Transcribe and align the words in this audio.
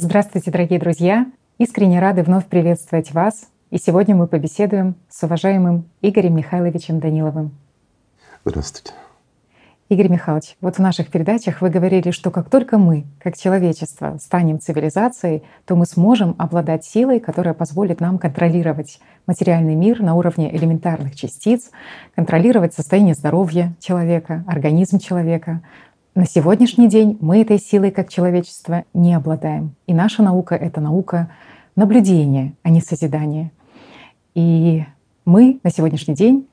Здравствуйте, 0.00 0.52
дорогие 0.52 0.78
друзья! 0.78 1.26
Искренне 1.58 1.98
рады 1.98 2.22
вновь 2.22 2.46
приветствовать 2.46 3.10
вас. 3.10 3.48
И 3.72 3.78
сегодня 3.78 4.14
мы 4.14 4.28
побеседуем 4.28 4.94
с 5.08 5.24
уважаемым 5.24 5.86
Игорем 6.02 6.36
Михайловичем 6.36 7.00
Даниловым. 7.00 7.50
Здравствуйте. 8.44 8.92
Игорь 9.88 10.08
Михайлович, 10.08 10.56
вот 10.60 10.76
в 10.76 10.78
наших 10.78 11.10
передачах 11.10 11.62
вы 11.62 11.70
говорили, 11.70 12.12
что 12.12 12.30
как 12.30 12.48
только 12.48 12.78
мы, 12.78 13.06
как 13.18 13.36
человечество, 13.36 14.18
станем 14.22 14.60
цивилизацией, 14.60 15.42
то 15.66 15.74
мы 15.74 15.84
сможем 15.84 16.36
обладать 16.38 16.84
силой, 16.84 17.18
которая 17.18 17.54
позволит 17.54 17.98
нам 17.98 18.18
контролировать 18.18 19.00
материальный 19.26 19.74
мир 19.74 20.00
на 20.00 20.14
уровне 20.14 20.54
элементарных 20.54 21.16
частиц, 21.16 21.72
контролировать 22.14 22.72
состояние 22.72 23.14
здоровья 23.14 23.74
человека, 23.80 24.44
организм 24.46 25.00
человека. 25.00 25.60
На 26.18 26.26
сегодняшний 26.26 26.88
день 26.88 27.16
мы 27.20 27.42
этой 27.42 27.60
силой 27.60 27.92
как 27.92 28.08
человечество 28.08 28.82
не 28.92 29.14
обладаем. 29.14 29.76
И 29.86 29.94
наша 29.94 30.20
наука— 30.20 30.56
это 30.56 30.80
наука 30.80 31.30
наблюдения, 31.76 32.54
а 32.64 32.70
не 32.70 32.80
созидания. 32.80 33.52
И 34.34 34.84
мы 35.24 35.60
на 35.62 35.70
сегодняшний 35.70 36.16
день 36.16 36.48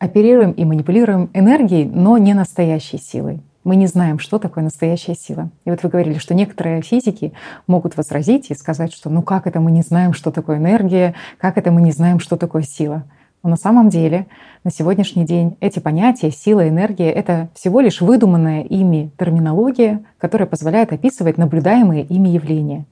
оперируем 0.00 0.50
и 0.50 0.64
манипулируем 0.64 1.30
энергией, 1.32 1.84
но 1.84 2.18
не 2.18 2.34
настоящей 2.34 2.98
силой. 2.98 3.40
Мы 3.62 3.76
не 3.76 3.86
знаем, 3.86 4.18
что 4.18 4.40
такое 4.40 4.64
настоящая 4.64 5.14
сила. 5.14 5.48
И 5.64 5.70
вот 5.70 5.84
вы 5.84 5.90
говорили, 5.90 6.18
что 6.18 6.34
некоторые 6.34 6.82
физики 6.82 7.34
могут 7.68 7.96
возразить 7.96 8.50
и 8.50 8.54
сказать, 8.56 8.92
что 8.92 9.10
ну 9.10 9.22
как 9.22 9.46
это 9.46 9.60
мы 9.60 9.70
не 9.70 9.82
знаем, 9.82 10.12
что 10.12 10.32
такое 10.32 10.56
энергия, 10.56 11.14
как 11.38 11.56
это 11.56 11.70
мы 11.70 11.82
не 11.82 11.92
знаем, 11.92 12.18
что 12.18 12.36
такое 12.36 12.62
сила. 12.62 13.04
Но 13.44 13.50
на 13.50 13.56
самом 13.56 13.90
деле 13.90 14.26
на 14.64 14.70
сегодняшний 14.70 15.26
день 15.26 15.58
эти 15.60 15.78
понятия 15.78 16.30
сила, 16.30 16.66
энергия— 16.66 17.10
это 17.12 17.50
всего 17.54 17.80
лишь 17.80 18.00
выдуманная 18.00 18.62
ими 18.62 19.10
терминология, 19.18 20.02
которая 20.16 20.48
позволяет 20.48 20.94
описывать 20.94 21.36
наблюдаемые 21.36 22.04
ими 22.04 22.30
явления. 22.30 22.86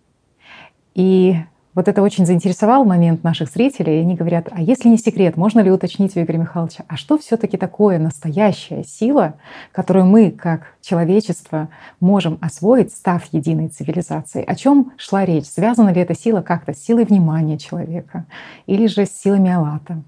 И 0.94 1.36
вот 1.74 1.88
это 1.88 2.02
очень 2.02 2.26
заинтересовал 2.26 2.84
момент 2.84 3.24
наших 3.24 3.48
зрителей. 3.48 4.02
Они 4.02 4.14
говорят, 4.14 4.48
а 4.50 4.60
если 4.60 4.90
не 4.90 4.98
секрет, 4.98 5.38
можно 5.38 5.60
ли 5.60 5.70
уточнить 5.70 6.14
у 6.18 6.20
Игоря 6.20 6.36
Михайловича, 6.36 6.84
а 6.86 6.98
что 6.98 7.16
все 7.16 7.38
таки 7.38 7.56
такое 7.56 7.98
настоящая 7.98 8.84
сила, 8.84 9.36
которую 9.72 10.04
мы, 10.04 10.30
как 10.30 10.74
человечество, 10.82 11.70
можем 11.98 12.36
освоить, 12.42 12.92
став 12.92 13.24
единой 13.32 13.68
цивилизацией? 13.68 14.44
О 14.44 14.54
чем 14.54 14.92
шла 14.98 15.24
речь? 15.24 15.46
Связана 15.46 15.94
ли 15.94 16.02
эта 16.02 16.14
сила 16.14 16.42
как-то 16.42 16.74
с 16.74 16.84
силой 16.84 17.06
внимания 17.06 17.56
человека 17.56 18.26
или 18.66 18.86
же 18.86 19.06
с 19.06 19.18
силами 19.18 19.50
Аллата? 19.50 20.02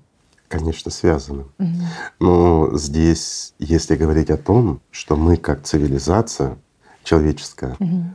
Конечно, 0.48 0.90
связаны. 0.90 1.44
Угу. 1.58 1.68
Но 2.20 2.76
здесь, 2.76 3.54
если 3.58 3.96
говорить 3.96 4.30
о 4.30 4.36
том, 4.36 4.80
что 4.90 5.16
мы 5.16 5.36
как 5.36 5.62
цивилизация 5.62 6.58
человеческая, 7.02 7.76
угу 7.78 8.14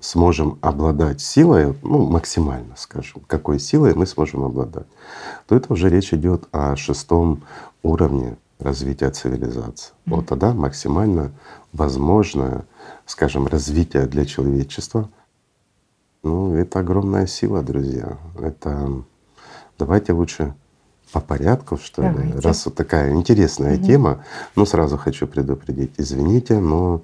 сможем 0.00 0.58
обладать 0.60 1.20
силой, 1.20 1.76
ну 1.82 2.06
максимально 2.08 2.76
скажем, 2.76 3.22
какой 3.26 3.58
силой 3.58 3.94
мы 3.94 4.06
сможем 4.06 4.44
обладать, 4.44 4.86
то 5.46 5.56
это 5.56 5.72
уже 5.72 5.88
речь 5.88 6.12
идет 6.12 6.48
о 6.52 6.76
шестом 6.76 7.42
уровне 7.82 8.36
развития 8.58 9.10
цивилизации. 9.10 9.92
Mm-hmm. 9.92 10.14
Вот 10.14 10.26
тогда 10.26 10.52
максимально 10.52 11.32
возможное, 11.72 12.64
скажем, 13.06 13.46
развитие 13.46 14.06
для 14.06 14.24
человечества. 14.24 15.08
Ну, 16.22 16.54
это 16.54 16.80
огромная 16.80 17.26
сила, 17.26 17.62
друзья. 17.62 18.18
Это 18.40 19.04
давайте 19.78 20.12
лучше 20.12 20.54
по 21.12 21.20
порядку, 21.20 21.78
что 21.78 22.02
Давайте. 22.02 22.34
ли, 22.34 22.40
раз 22.40 22.66
вот 22.66 22.74
такая 22.74 23.12
интересная 23.12 23.76
угу. 23.76 23.84
тема. 23.84 24.24
Ну, 24.56 24.66
сразу 24.66 24.96
хочу 24.96 25.26
предупредить, 25.26 25.92
извините, 25.96 26.58
но 26.58 27.02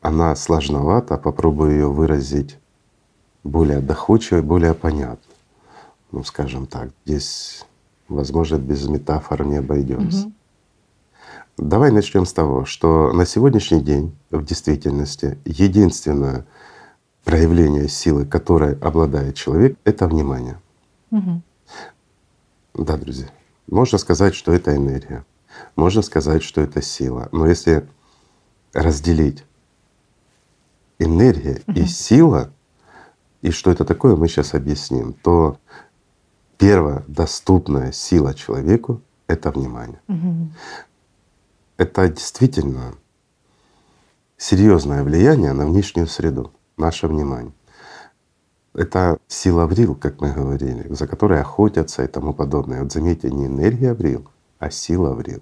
она 0.00 0.34
сложновата, 0.36 1.16
попробую 1.16 1.72
ее 1.72 1.88
выразить 1.88 2.58
более 3.44 3.80
доходчиво 3.80 4.38
и 4.38 4.42
более 4.42 4.74
понятно. 4.74 5.32
Ну, 6.12 6.24
скажем 6.24 6.66
так, 6.66 6.90
здесь, 7.04 7.64
возможно, 8.08 8.56
без 8.56 8.86
метафор 8.88 9.44
не 9.44 9.56
обойдемся. 9.56 10.26
Угу. 10.26 10.32
Давай 11.58 11.90
начнем 11.90 12.26
с 12.26 12.32
того, 12.32 12.64
что 12.66 13.12
на 13.12 13.24
сегодняшний 13.24 13.80
день 13.80 14.14
в 14.30 14.44
действительности 14.44 15.38
единственное 15.44 16.46
проявление 17.24 17.88
силы, 17.88 18.26
которой 18.26 18.76
обладает 18.78 19.34
человек, 19.34 19.78
это 19.84 20.06
внимание. 20.06 20.60
Угу. 21.10 21.42
Да, 22.74 22.96
друзья. 22.96 23.28
Можно 23.66 23.98
сказать, 23.98 24.34
что 24.34 24.52
это 24.52 24.74
энергия. 24.76 25.24
Можно 25.74 26.02
сказать, 26.02 26.42
что 26.42 26.60
это 26.60 26.82
сила. 26.82 27.28
Но 27.32 27.46
если 27.46 27.88
разделить 28.72 29.44
энергия 30.98 31.62
угу. 31.66 31.78
и 31.78 31.86
сила, 31.86 32.52
и 33.42 33.50
что 33.50 33.70
это 33.70 33.84
такое, 33.84 34.16
мы 34.16 34.28
сейчас 34.28 34.54
объясним, 34.54 35.12
то 35.12 35.58
первая 36.58 37.04
доступная 37.06 37.92
сила 37.92 38.34
человеку— 38.34 39.02
это 39.26 39.50
внимание. 39.50 40.00
Угу. 40.08 40.50
Это 41.78 42.08
действительно 42.08 42.94
серьезное 44.36 45.02
влияние 45.02 45.52
на 45.52 45.66
внешнюю 45.66 46.06
среду, 46.06 46.52
наше 46.76 47.06
внимание. 47.08 47.52
Это 48.76 49.18
сила 49.26 49.66
врил, 49.66 49.94
как 49.94 50.20
мы 50.20 50.32
говорили, 50.32 50.86
за 50.92 51.06
которой 51.06 51.40
охотятся 51.40 52.04
и 52.04 52.06
тому 52.06 52.34
подобное. 52.34 52.82
Вот 52.82 52.92
заметьте, 52.92 53.30
не 53.30 53.46
энергия 53.46 53.94
врил, 53.94 54.28
а 54.58 54.70
сила 54.70 55.14
врил. 55.14 55.40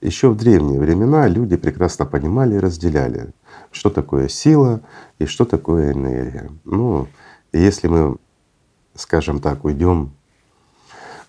Еще 0.00 0.30
в 0.30 0.36
древние 0.38 0.80
времена 0.80 1.28
люди 1.28 1.58
прекрасно 1.58 2.06
понимали 2.06 2.54
и 2.54 2.58
разделяли, 2.58 3.34
что 3.70 3.90
такое 3.90 4.28
сила 4.28 4.80
и 5.18 5.26
что 5.26 5.44
такое 5.44 5.92
энергия. 5.92 6.50
Ну, 6.64 7.08
если 7.52 7.88
мы, 7.88 8.16
скажем 8.94 9.40
так, 9.40 9.62
уйдем 9.66 10.12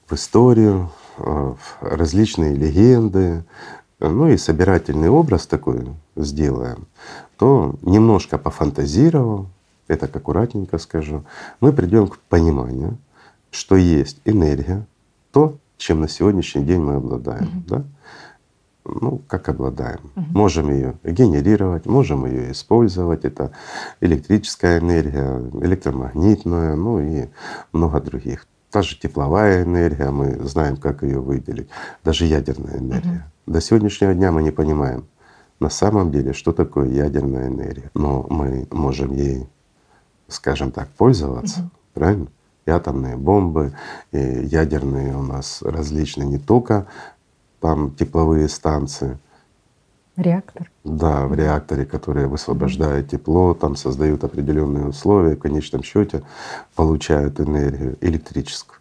в 0.07 0.13
историю, 0.13 0.91
э, 1.17 1.23
в 1.23 1.77
различные 1.81 2.55
легенды, 2.55 3.43
ну 3.99 4.29
и 4.29 4.37
собирательный 4.37 5.09
образ 5.09 5.45
такой 5.45 5.89
сделаем, 6.15 6.87
то 7.37 7.75
немножко 7.81 8.37
это 9.91 10.05
аккуратненько 10.17 10.77
скажу, 10.77 11.23
мы 11.59 11.73
придем 11.73 12.07
к 12.07 12.17
пониманию, 12.17 12.97
что 13.51 13.75
есть 13.75 14.21
энергия, 14.25 14.85
то, 15.31 15.57
чем 15.77 16.01
на 16.01 16.07
сегодняшний 16.07 16.63
день 16.63 16.81
мы 16.81 16.95
обладаем. 16.95 17.45
Mm-hmm. 17.45 17.67
Да? 17.67 17.85
ну, 18.85 19.21
как 19.27 19.49
обладаем. 19.49 19.99
Угу. 20.15 20.25
Можем 20.31 20.71
ее 20.71 20.95
генерировать, 21.03 21.85
можем 21.85 22.25
ее 22.25 22.51
использовать. 22.51 23.25
Это 23.25 23.51
электрическая 23.99 24.79
энергия, 24.79 25.39
электромагнитная, 25.61 26.75
ну 26.75 26.99
и 26.99 27.27
много 27.71 28.01
других. 28.01 28.47
Та 28.71 28.81
же 28.81 28.97
тепловая 28.97 29.63
энергия, 29.63 30.11
мы 30.11 30.39
знаем, 30.47 30.77
как 30.77 31.03
ее 31.03 31.19
выделить. 31.19 31.69
Даже 32.03 32.25
ядерная 32.25 32.79
энергия. 32.79 33.25
Угу. 33.45 33.53
До 33.53 33.61
сегодняшнего 33.61 34.13
дня 34.13 34.31
мы 34.31 34.43
не 34.43 34.51
понимаем 34.51 35.05
на 35.59 35.69
самом 35.69 36.11
деле, 36.11 36.33
что 36.33 36.53
такое 36.53 36.89
ядерная 36.89 37.47
энергия. 37.47 37.91
Но 37.93 38.25
мы 38.29 38.67
можем 38.71 39.13
ей, 39.13 39.47
скажем 40.31 40.71
так, 40.71 40.89
пользоваться, 40.89 41.61
угу. 41.61 41.69
правильно? 41.93 42.27
И 42.65 42.69
атомные 42.69 43.17
бомбы, 43.17 43.73
и 44.11 44.17
ядерные 44.17 45.15
у 45.17 45.23
нас 45.23 45.61
различные 45.61 46.27
не 46.27 46.37
только 46.37 46.87
там 47.59 47.95
тепловые 47.95 48.49
станции. 48.49 49.17
Реактор. 50.15 50.69
Да, 50.83 51.25
в 51.25 51.33
реакторе, 51.33 51.85
которые 51.85 52.27
высвобождают 52.27 53.09
тепло, 53.09 53.53
там 53.53 53.75
создают 53.75 54.23
определенные 54.23 54.87
условия, 54.87 55.35
в 55.35 55.39
конечном 55.39 55.83
счете 55.83 56.23
получают 56.75 57.39
энергию 57.39 57.97
электрическую. 58.01 58.79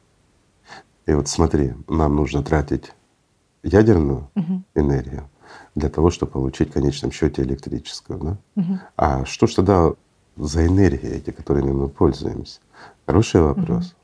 И 1.06 1.12
вот 1.12 1.28
смотри, 1.28 1.74
нам 1.88 2.16
нужно 2.16 2.42
тратить 2.42 2.92
ядерную 3.62 4.28
угу. 4.34 4.62
энергию 4.74 5.28
для 5.74 5.88
того, 5.88 6.10
чтобы 6.10 6.32
получить 6.32 6.70
в 6.70 6.72
конечном 6.72 7.12
счете 7.12 7.42
электрическую. 7.42 8.18
Да? 8.18 8.36
Угу. 8.56 8.78
А 8.96 9.24
что 9.24 9.46
ж 9.46 9.54
тогда 9.54 9.92
за 10.40 10.66
энергии 10.66 11.10
эти, 11.10 11.30
которыми 11.30 11.72
мы 11.72 11.88
пользуемся? 11.88 12.60
Хороший 13.06 13.40
вопрос. 13.40 13.86
Угу. 13.86 13.94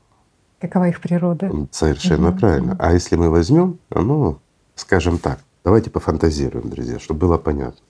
Какова 0.61 0.87
их 0.89 1.01
природа? 1.01 1.51
Совершенно 1.71 2.29
угу. 2.29 2.39
правильно. 2.39 2.75
А 2.79 2.93
если 2.93 3.15
мы 3.15 3.29
возьмем, 3.29 3.79
ну, 3.89 4.39
скажем 4.75 5.17
так, 5.17 5.39
давайте 5.63 5.89
пофантазируем, 5.89 6.69
друзья, 6.69 6.99
чтобы 6.99 7.21
было 7.21 7.37
понятно. 7.37 7.81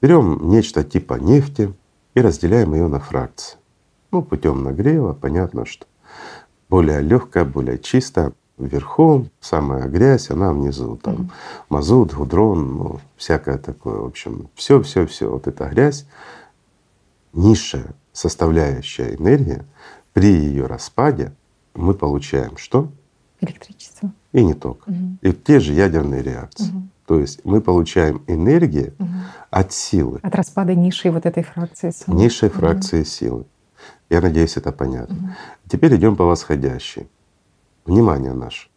Берем 0.00 0.48
нечто 0.48 0.84
типа 0.84 1.14
нефти 1.14 1.72
и 2.14 2.20
разделяем 2.20 2.74
ее 2.74 2.88
на 2.88 3.00
фракции. 3.00 3.56
Ну, 4.10 4.22
путем 4.22 4.62
нагрева, 4.62 5.12
понятно, 5.12 5.66
что 5.66 5.86
более 6.68 7.00
легкая, 7.00 7.44
более 7.44 7.78
чистая. 7.78 8.32
Вверху 8.56 9.26
самая 9.40 9.88
грязь, 9.88 10.30
она 10.30 10.52
внизу. 10.52 10.96
Там 11.02 11.14
mm-hmm. 11.14 11.30
мазут, 11.70 12.14
гудрон, 12.14 12.76
ну, 12.76 13.00
всякое 13.16 13.58
такое. 13.58 13.96
В 13.96 14.04
общем, 14.04 14.48
все, 14.54 14.80
все, 14.82 15.06
все. 15.06 15.28
Вот 15.28 15.48
эта 15.48 15.66
грязь, 15.66 16.06
низшая 17.34 17.94
составляющая 18.12 19.14
энергия, 19.14 19.66
при 20.12 20.32
ее 20.32 20.66
распаде 20.66 21.32
мы 21.74 21.94
получаем 21.94 22.56
что? 22.56 22.90
Электричество. 23.40 24.12
И 24.32 24.44
не 24.44 24.54
только. 24.54 24.88
Угу. 24.88 25.18
И 25.22 25.32
те 25.32 25.60
же 25.60 25.72
ядерные 25.72 26.22
реакции. 26.22 26.70
Угу. 26.70 26.88
То 27.06 27.20
есть 27.20 27.44
мы 27.44 27.60
получаем 27.60 28.22
энергию 28.26 28.94
угу. 28.98 29.08
от 29.50 29.72
силы. 29.72 30.20
От 30.22 30.34
распада 30.34 30.74
низшей 30.74 31.10
вот 31.10 31.26
этой 31.26 31.42
фракции 31.42 31.90
силы. 31.90 32.16
Низшей 32.16 32.48
угу. 32.48 32.58
фракции 32.58 33.02
силы. 33.02 33.44
Я 34.08 34.20
надеюсь, 34.20 34.56
это 34.56 34.72
понятно. 34.72 35.16
Угу. 35.16 35.28
Теперь 35.68 35.96
идем 35.96 36.16
по 36.16 36.24
восходящей. 36.24 37.08
Внимание 37.84 38.32
наше. 38.32 38.68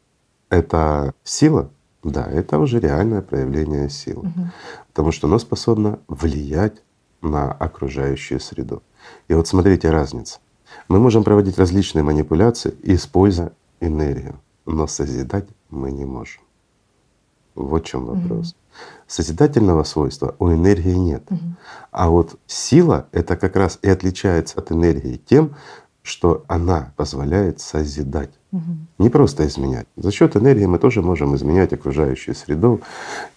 Это 0.49 1.13
сила? 1.23 1.69
Да, 2.03 2.25
это 2.25 2.57
уже 2.59 2.79
реальное 2.79 3.21
проявление 3.21 3.89
силы. 3.89 4.27
Угу. 4.27 4.49
Потому 4.89 5.11
что 5.11 5.27
оно 5.27 5.39
способно 5.39 5.99
влиять 6.07 6.81
на 7.21 7.51
окружающую 7.51 8.39
среду. 8.39 8.83
И 9.27 9.33
вот 9.33 9.47
смотрите 9.47 9.89
разницу. 9.89 10.39
Мы 10.87 10.99
можем 10.99 11.23
проводить 11.23 11.57
различные 11.57 12.03
манипуляции, 12.03 12.75
используя 12.83 13.51
энергию, 13.79 14.39
но 14.65 14.87
созидать 14.87 15.47
мы 15.69 15.91
не 15.91 16.05
можем. 16.05 16.41
Вот 17.55 17.83
в 17.83 17.87
чем 17.87 18.05
вопрос. 18.05 18.51
Угу. 18.51 18.57
Созидательного 19.07 19.83
свойства 19.83 20.35
у 20.39 20.49
энергии 20.51 20.93
нет. 20.93 21.23
Угу. 21.29 21.39
А 21.91 22.09
вот 22.09 22.39
сила 22.45 23.07
это 23.11 23.35
как 23.35 23.55
раз 23.55 23.79
и 23.81 23.89
отличается 23.89 24.59
от 24.59 24.71
энергии 24.71 25.17
тем, 25.17 25.55
что 26.03 26.45
она 26.47 26.93
позволяет 26.95 27.59
созидать. 27.59 28.31
Угу. 28.57 29.03
Не 29.03 29.09
просто 29.09 29.45
изменять. 29.47 29.87
За 29.95 30.11
счет 30.11 30.35
энергии 30.35 30.65
мы 30.65 30.79
тоже 30.79 31.01
можем 31.01 31.35
изменять 31.35 31.73
окружающую 31.73 32.35
среду 32.35 32.81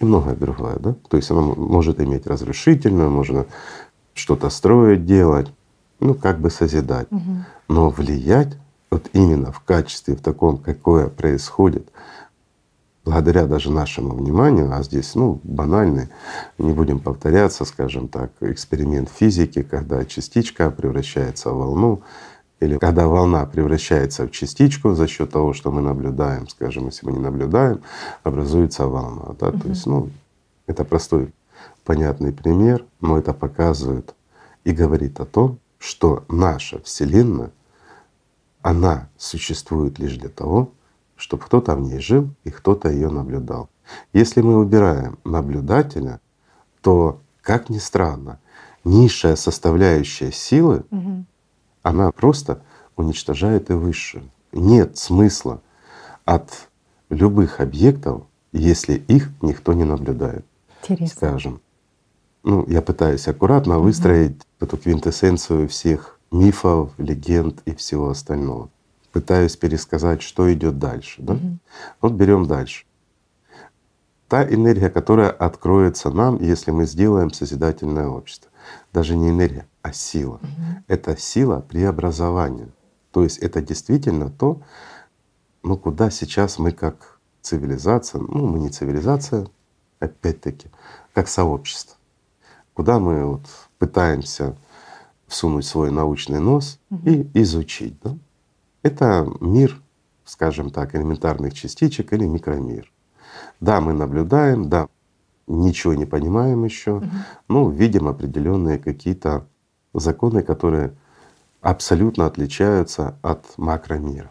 и 0.00 0.04
многое 0.04 0.34
другое. 0.34 0.76
Да? 0.78 0.94
То 1.08 1.16
есть 1.16 1.30
она 1.30 1.42
может 1.42 2.00
иметь 2.00 2.26
разрушительную, 2.26 3.10
можно 3.10 3.46
что-то 4.14 4.50
строить, 4.50 5.04
делать, 5.04 5.52
ну 6.00 6.14
как 6.14 6.40
бы 6.40 6.50
созидать. 6.50 7.08
Угу. 7.10 7.44
Но 7.68 7.90
влиять 7.90 8.56
вот 8.90 9.08
именно 9.12 9.52
в 9.52 9.60
качестве, 9.60 10.16
в 10.16 10.20
таком, 10.20 10.58
какое 10.58 11.08
происходит 11.08 11.88
благодаря 13.04 13.46
даже 13.46 13.70
нашему 13.70 14.14
вниманию, 14.14 14.72
а 14.72 14.82
здесь 14.82 15.14
ну, 15.14 15.40
банальный, 15.42 16.08
не 16.58 16.72
будем 16.72 16.98
повторяться, 16.98 17.64
скажем 17.64 18.08
так, 18.08 18.30
эксперимент 18.40 19.08
физики, 19.08 19.62
когда 19.62 20.04
частичка 20.04 20.70
превращается 20.70 21.50
в 21.50 21.56
волну, 21.56 22.02
или 22.60 22.76
когда 22.76 23.08
волна 23.08 23.46
превращается 23.46 24.26
в 24.26 24.30
частичку 24.30 24.94
за 24.94 25.06
счет 25.08 25.30
того, 25.30 25.54
что 25.54 25.70
мы 25.70 25.80
наблюдаем, 25.80 26.46
скажем, 26.48 26.86
если 26.86 27.06
мы 27.06 27.12
не 27.12 27.18
наблюдаем, 27.18 27.80
образуется 28.22 28.86
волна. 28.86 29.34
Да? 29.38 29.48
Угу. 29.48 29.58
То 29.60 29.68
есть, 29.68 29.86
ну, 29.86 30.10
это 30.66 30.84
простой, 30.84 31.32
понятный 31.84 32.32
пример, 32.32 32.84
но 33.00 33.18
это 33.18 33.32
показывает 33.32 34.14
и 34.64 34.72
говорит 34.72 35.18
о 35.20 35.24
том, 35.24 35.58
что 35.78 36.24
наша 36.28 36.80
Вселенная, 36.82 37.50
она 38.60 39.08
существует 39.16 39.98
лишь 39.98 40.18
для 40.18 40.28
того, 40.28 40.70
чтобы 41.16 41.42
кто-то 41.44 41.74
в 41.74 41.80
ней 41.80 41.98
жил 41.98 42.28
и 42.44 42.50
кто-то 42.50 42.90
ее 42.90 43.08
наблюдал. 43.08 43.70
Если 44.12 44.42
мы 44.42 44.58
убираем 44.58 45.18
наблюдателя, 45.24 46.20
то, 46.82 47.20
как 47.40 47.70
ни 47.70 47.78
странно, 47.78 48.38
низшая 48.84 49.36
составляющая 49.36 50.30
силы, 50.30 50.84
угу. 50.90 51.24
Она 51.82 52.10
просто 52.12 52.62
уничтожает 52.96 53.70
и 53.70 53.74
высшую. 53.74 54.30
Нет 54.52 54.96
смысла 54.98 55.62
от 56.24 56.68
любых 57.08 57.60
объектов, 57.60 58.22
если 58.52 58.94
их 58.94 59.30
никто 59.42 59.72
не 59.72 59.84
наблюдает. 59.84 60.44
Интересно. 60.82 61.16
Скажем. 61.16 61.60
Ну, 62.42 62.66
я 62.68 62.82
пытаюсь 62.82 63.28
аккуратно 63.28 63.76
угу. 63.76 63.84
выстроить 63.84 64.40
эту 64.60 64.76
квинтэссенцию 64.76 65.68
всех 65.68 66.18
мифов, 66.30 66.92
легенд 66.98 67.60
и 67.66 67.74
всего 67.74 68.10
остального 68.10 68.70
пытаюсь 69.12 69.56
пересказать, 69.56 70.22
что 70.22 70.52
идет 70.52 70.78
дальше. 70.78 71.22
Да? 71.22 71.34
Угу. 71.34 71.58
Вот 72.02 72.12
берем 72.12 72.46
дальше. 72.46 72.84
Та 74.30 74.44
энергия, 74.44 74.90
которая 74.90 75.28
откроется 75.28 76.08
нам, 76.08 76.40
если 76.40 76.70
мы 76.70 76.86
сделаем 76.86 77.32
созидательное 77.32 78.06
общество. 78.06 78.48
Даже 78.92 79.16
не 79.16 79.30
энергия, 79.30 79.66
а 79.82 79.92
сила. 79.92 80.36
Угу. 80.36 80.84
Это 80.86 81.16
сила 81.16 81.66
преобразования. 81.68 82.68
То 83.10 83.24
есть 83.24 83.38
это 83.38 83.60
действительно 83.60 84.30
то, 84.30 84.62
ну 85.64 85.76
куда 85.76 86.10
сейчас 86.10 86.60
мы 86.60 86.70
как 86.70 87.18
цивилизация, 87.40 88.20
ну 88.20 88.46
мы 88.46 88.60
не 88.60 88.68
цивилизация, 88.68 89.48
опять-таки, 89.98 90.68
как 91.12 91.26
сообщество, 91.26 91.96
куда 92.72 93.00
мы 93.00 93.26
вот 93.26 93.46
пытаемся 93.80 94.56
всунуть 95.26 95.66
свой 95.66 95.90
научный 95.90 96.38
нос 96.38 96.78
угу. 96.88 97.10
и 97.10 97.28
изучить. 97.42 97.98
Да? 98.04 98.16
Это 98.84 99.28
мир, 99.40 99.82
скажем 100.24 100.70
так, 100.70 100.94
элементарных 100.94 101.52
частичек 101.52 102.12
или 102.12 102.26
микромир. 102.26 102.92
Да, 103.60 103.80
мы 103.80 103.92
наблюдаем, 103.92 104.68
да, 104.68 104.88
ничего 105.46 105.94
не 105.94 106.06
понимаем 106.06 106.64
еще, 106.64 106.92
угу. 106.96 107.06
но 107.48 107.70
видим 107.70 108.08
определенные 108.08 108.78
какие-то 108.78 109.46
законы, 109.92 110.42
которые 110.42 110.94
абсолютно 111.60 112.26
отличаются 112.26 113.16
от 113.22 113.44
макромира, 113.58 114.30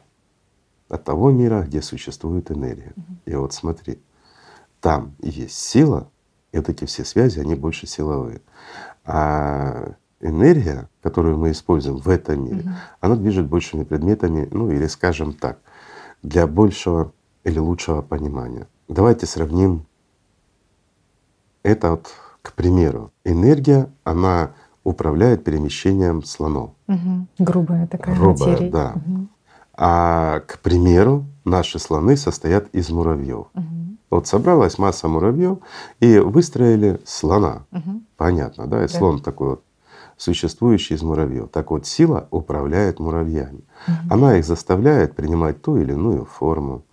от 0.88 1.04
того 1.04 1.32
мира, 1.32 1.64
где 1.68 1.82
существует 1.82 2.52
энергия. 2.52 2.94
Угу. 2.96 3.06
И 3.26 3.36
вот 3.36 3.54
смотри, 3.54 4.00
там 4.82 5.14
есть 5.20 5.58
сила, 5.58 6.10
и 6.52 6.58
вот 6.58 6.70
эти 6.70 6.86
все 6.86 7.06
связи, 7.06 7.40
они 7.40 7.56
больше 7.56 7.86
силовые. 7.86 8.42
А 9.06 9.94
энергия, 10.22 10.90
которую 11.02 11.38
мы 11.38 11.52
используем 11.52 11.98
в 11.98 12.10
этом 12.10 12.46
мире, 12.46 12.62
угу. 12.62 12.70
она 13.02 13.16
движет 13.16 13.48
большими 13.48 13.84
предметами, 13.84 14.48
ну 14.52 14.72
или 14.72 14.88
скажем 14.88 15.34
так, 15.34 15.60
для 16.24 16.48
большего 16.48 17.14
или 17.44 17.60
лучшего 17.60 18.02
понимания. 18.02 18.68
Давайте 18.90 19.28
сравним 19.28 19.86
это 21.62 21.92
вот, 21.92 22.08
к 22.42 22.54
примеру, 22.54 23.12
энергия, 23.24 23.88
она 24.04 24.54
управляет 24.84 25.44
перемещением 25.44 26.24
слонов. 26.24 26.72
Угу. 26.88 27.28
Грубая 27.38 27.86
такая 27.86 28.16
Грубая, 28.16 28.54
материя. 28.54 28.72
да. 28.72 28.94
Угу. 28.96 29.28
А 29.76 30.40
к 30.48 30.58
примеру, 30.60 31.26
наши 31.46 31.78
слоны 31.78 32.18
состоят 32.18 32.68
из 32.74 32.90
муравьев. 32.90 33.48
Угу. 33.54 33.64
Вот 34.10 34.26
собралась 34.26 34.80
масса 34.80 35.08
муравьев 35.08 35.60
и 36.00 36.18
выстроили 36.18 37.00
слона. 37.06 37.66
Угу. 37.72 38.02
Понятно, 38.18 38.66
да? 38.66 38.84
И 38.84 38.88
да. 38.88 38.94
слон 38.98 39.22
такой 39.22 39.50
вот 39.50 39.64
существующие 40.18 40.98
из 40.98 41.04
муравьев. 41.04 41.50
Так 41.50 41.70
вот, 41.70 41.86
сила 41.86 42.28
управляет 42.32 43.00
муравьями. 43.00 43.62
Угу. 43.88 43.96
Она 44.10 44.38
их 44.38 44.46
заставляет 44.46 45.16
принимать 45.16 45.62
ту 45.62 45.78
или 45.78 45.92
иную 45.92 46.26
форму, 46.26 46.84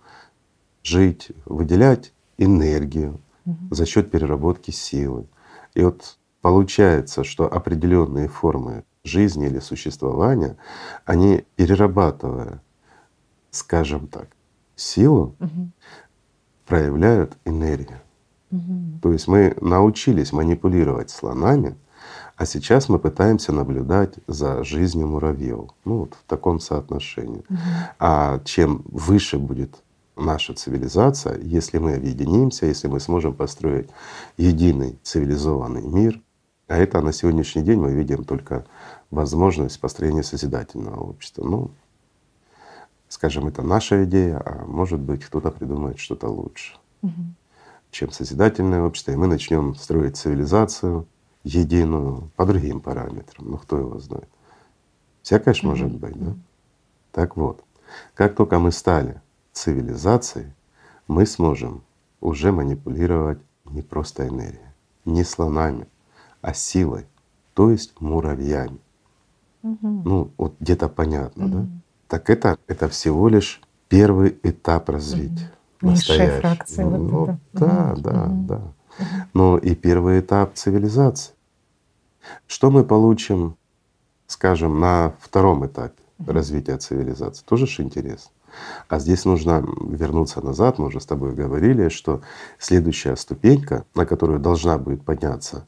жить, 0.87 1.31
выделять 1.45 2.13
энергию 2.37 3.19
угу. 3.45 3.75
за 3.75 3.85
счет 3.85 4.09
переработки 4.09 4.71
силы. 4.71 5.27
И 5.73 5.83
вот 5.83 6.17
получается, 6.41 7.23
что 7.23 7.51
определенные 7.51 8.27
формы 8.29 8.83
жизни 9.03 9.47
или 9.47 9.59
существования, 9.59 10.55
они 11.05 11.45
перерабатывая, 11.55 12.61
скажем 13.51 14.07
так, 14.07 14.29
силу, 14.75 15.35
угу. 15.39 15.71
проявляют 16.65 17.37
энергию. 17.45 17.99
Угу. 18.51 18.99
То 19.01 19.11
есть 19.11 19.27
мы 19.27 19.57
научились 19.59 20.31
манипулировать 20.31 21.09
слонами, 21.09 21.75
а 22.37 22.45
сейчас 22.45 22.87
мы 22.87 22.99
пытаемся 22.99 23.51
наблюдать 23.51 24.15
за 24.27 24.63
жизнью 24.63 25.07
муравьев. 25.07 25.71
Ну 25.83 25.97
вот 25.99 26.13
в 26.13 26.23
таком 26.29 26.59
соотношении. 26.59 27.43
Угу. 27.49 27.59
А 27.99 28.39
чем 28.45 28.83
выше 28.85 29.37
будет 29.37 29.83
наша 30.17 30.53
цивилизация, 30.53 31.39
если 31.39 31.77
мы 31.77 31.95
объединимся, 31.95 32.65
если 32.65 32.87
мы 32.87 32.99
сможем 32.99 33.33
построить 33.33 33.89
единый 34.37 34.99
цивилизованный 35.03 35.81
мир, 35.81 36.21
а 36.67 36.77
это 36.77 37.01
на 37.01 37.13
сегодняшний 37.13 37.61
день 37.61 37.79
мы 37.79 37.93
видим 37.93 38.23
только 38.25 38.65
возможность 39.09 39.79
построения 39.79 40.23
созидательного 40.23 40.99
общества. 40.99 41.43
Ну, 41.43 41.71
скажем, 43.07 43.47
это 43.47 43.61
наша 43.61 44.03
идея, 44.03 44.41
а 44.43 44.65
может 44.65 44.99
быть 44.99 45.23
кто-то 45.23 45.51
придумает 45.51 45.99
что-то 45.99 46.27
лучше, 46.27 46.75
угу. 47.01 47.13
чем 47.91 48.11
созидательное 48.11 48.81
общество, 48.81 49.11
и 49.11 49.15
мы 49.15 49.27
начнем 49.27 49.75
строить 49.75 50.17
цивилизацию, 50.17 51.07
единую 51.43 52.29
по 52.35 52.45
другим 52.45 52.81
параметрам, 52.81 53.49
ну 53.49 53.57
кто 53.57 53.77
его 53.77 53.99
знает. 53.99 54.27
Всякое 55.21 55.53
ж 55.53 55.63
может 55.63 55.93
быть, 55.93 56.17
да? 56.17 56.35
Так 57.11 57.37
вот, 57.37 57.63
как 58.13 58.35
только 58.35 58.59
мы 58.59 58.71
стали 58.71 59.21
цивилизацией, 59.57 60.53
мы 61.07 61.25
сможем 61.25 61.83
уже 62.21 62.51
манипулировать 62.51 63.39
не 63.65 63.81
просто 63.81 64.27
энергией, 64.27 64.71
не 65.05 65.23
слонами, 65.23 65.87
а 66.41 66.53
силой, 66.53 67.05
то 67.53 67.69
есть 67.71 67.99
муравьями. 67.99 68.79
Угу. 69.63 70.01
Ну, 70.05 70.31
вот 70.37 70.55
где-то 70.59 70.89
понятно, 70.89 71.45
угу. 71.45 71.53
да? 71.53 71.65
Так 72.07 72.29
это, 72.29 72.57
это 72.67 72.87
всего 72.87 73.27
лишь 73.27 73.61
первый 73.89 74.37
этап 74.43 74.89
развития. 74.89 75.51
Угу. 75.81 75.91
Низшая 75.91 76.39
фракция. 76.39 76.85
Ну, 76.85 76.97
вот 77.07 77.29
это. 77.29 77.39
Да, 77.53 77.93
угу. 77.93 78.01
да, 78.01 78.23
угу. 78.23 78.43
да. 78.47 78.61
Но 79.33 79.57
и 79.57 79.75
первый 79.75 80.19
этап 80.21 80.55
цивилизации. 80.55 81.33
Что 82.47 82.71
мы 82.71 82.83
получим, 82.83 83.55
скажем, 84.25 84.79
на 84.79 85.13
втором 85.19 85.65
этапе 85.65 86.01
развития 86.25 86.77
цивилизации? 86.77 87.43
Тоже 87.45 87.67
же 87.67 87.83
интересно. 87.83 88.31
А 88.87 88.99
здесь 88.99 89.25
нужно 89.25 89.65
вернуться 89.81 90.41
назад, 90.41 90.79
мы 90.79 90.87
уже 90.87 90.99
с 90.99 91.05
тобой 91.05 91.33
говорили, 91.33 91.89
что 91.89 92.21
следующая 92.59 93.15
ступенька, 93.15 93.85
на 93.95 94.05
которую 94.05 94.39
должна 94.39 94.77
будет 94.77 95.03
подняться 95.03 95.67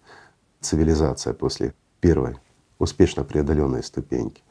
цивилизация 0.62 1.34
после 1.34 1.74
первой 2.00 2.38
успешно 2.80 3.24
преодоленные 3.24 3.84
ступеньки. 3.84 4.42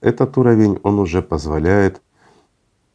Этот 0.00 0.36
уровень, 0.38 0.80
он 0.82 0.98
уже 0.98 1.22
позволяет 1.22 2.00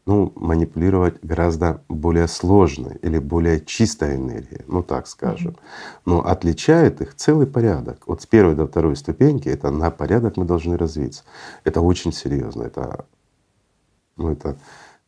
ну, 0.07 0.31
манипулировать 0.35 1.17
гораздо 1.23 1.81
более 1.89 2.27
сложной 2.27 2.97
или 3.01 3.17
более 3.17 3.59
чистой 3.59 4.15
энергией, 4.15 4.61
ну 4.67 4.83
так 4.83 5.07
скажем. 5.07 5.55
Но 6.05 6.25
отличает 6.25 7.01
их 7.01 7.15
целый 7.15 7.47
порядок. 7.47 8.03
Вот 8.05 8.21
с 8.21 8.25
первой 8.25 8.55
до 8.55 8.67
второй 8.67 8.95
ступеньки 8.95 9.49
это 9.49 9.71
на 9.71 9.89
порядок 9.89 10.37
мы 10.37 10.45
должны 10.45 10.77
развиться. 10.77 11.23
Это 11.63 11.81
очень 11.81 12.11
серьезно, 12.13 12.63
это, 12.63 13.05
ну, 14.17 14.31
это, 14.31 14.57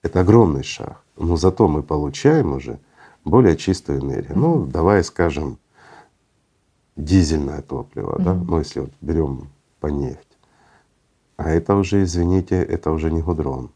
это 0.02 0.22
огромный 0.22 0.64
шаг. 0.64 1.02
Но 1.16 1.36
зато 1.36 1.68
мы 1.68 1.84
получаем 1.84 2.54
уже 2.54 2.80
более 3.26 3.58
чистую 3.58 4.02
энергию. 4.02 4.38
Ну, 4.38 4.66
давай 4.66 5.04
скажем, 5.04 5.58
дизельное 6.96 7.62
топливо, 7.62 8.18
mm-hmm. 8.18 8.24
да, 8.24 8.34
ну 8.34 8.60
если 8.60 8.82
вот 8.82 8.92
берем 9.02 9.50
по 9.80 9.88
нефть. 9.88 10.38
А 11.36 11.50
это 11.50 11.76
уже, 11.76 12.04
извините, 12.04 12.56
это 12.56 12.92
уже 12.92 13.12
не 13.12 13.22
гудрон 13.22 13.72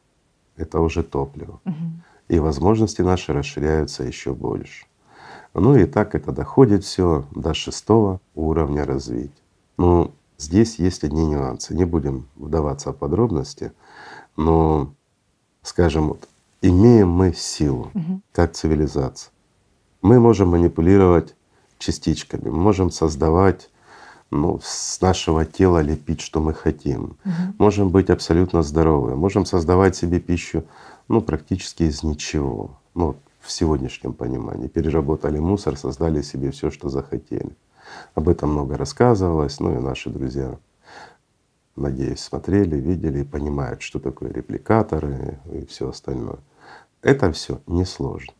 это 0.61 0.79
уже 0.79 1.03
топливо. 1.03 1.59
И 2.27 2.39
возможности 2.39 3.01
наши 3.01 3.33
расширяются 3.33 4.03
еще 4.03 4.33
больше. 4.33 4.85
Ну 5.53 5.75
и 5.75 5.85
так 5.85 6.15
это 6.15 6.31
доходит 6.31 6.85
все 6.85 7.25
до 7.31 7.53
шестого 7.53 8.21
уровня 8.35 8.85
развития. 8.85 9.33
Ну, 9.77 10.11
здесь 10.37 10.79
есть 10.79 11.03
одни 11.03 11.25
нюансы. 11.25 11.75
Не 11.75 11.83
будем 11.83 12.27
вдаваться 12.35 12.93
в 12.93 12.95
подробности, 12.95 13.73
но, 14.37 14.93
скажем, 15.63 16.09
вот, 16.09 16.27
имеем 16.61 17.09
мы 17.09 17.33
силу 17.33 17.91
угу. 17.93 18.21
как 18.31 18.53
цивилизация. 18.53 19.31
Мы 20.01 20.19
можем 20.19 20.49
манипулировать 20.49 21.35
частичками, 21.77 22.49
можем 22.49 22.91
создавать 22.91 23.69
ну, 24.31 24.59
с 24.63 24.99
нашего 25.01 25.45
тела 25.45 25.81
лепить, 25.81 26.21
что 26.21 26.39
мы 26.39 26.53
хотим. 26.53 27.17
Угу. 27.25 27.33
Можем 27.57 27.89
быть 27.89 28.09
абсолютно 28.09 28.63
здоровы, 28.63 29.15
можем 29.15 29.45
создавать 29.45 29.95
себе 29.95 30.19
пищу 30.19 30.63
ну, 31.07 31.21
практически 31.21 31.83
из 31.83 32.03
ничего. 32.03 32.79
Ну, 32.93 33.17
в 33.41 33.51
сегодняшнем 33.51 34.13
понимании. 34.13 34.67
Переработали 34.67 35.39
мусор, 35.39 35.75
создали 35.75 36.21
себе 36.21 36.51
все, 36.51 36.69
что 36.71 36.89
захотели. 36.89 37.55
Об 38.15 38.29
этом 38.29 38.51
много 38.51 38.77
рассказывалось, 38.77 39.59
ну 39.59 39.75
и 39.77 39.81
наши 39.81 40.09
друзья, 40.09 40.57
надеюсь, 41.75 42.19
смотрели, 42.19 42.75
видели 42.75 43.19
и 43.21 43.25
понимают, 43.25 43.81
что 43.81 43.99
такое 43.99 44.31
репликаторы 44.31 45.39
и 45.51 45.65
все 45.65 45.89
остальное. 45.89 46.39
Это 47.01 47.31
все 47.31 47.61
несложно. 47.67 48.33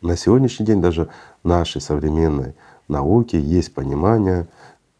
На 0.00 0.16
сегодняшний 0.16 0.66
день 0.66 0.80
даже 0.80 1.08
в 1.42 1.48
нашей 1.48 1.80
современной 1.80 2.54
науке 2.88 3.40
есть 3.40 3.74
понимание, 3.74 4.46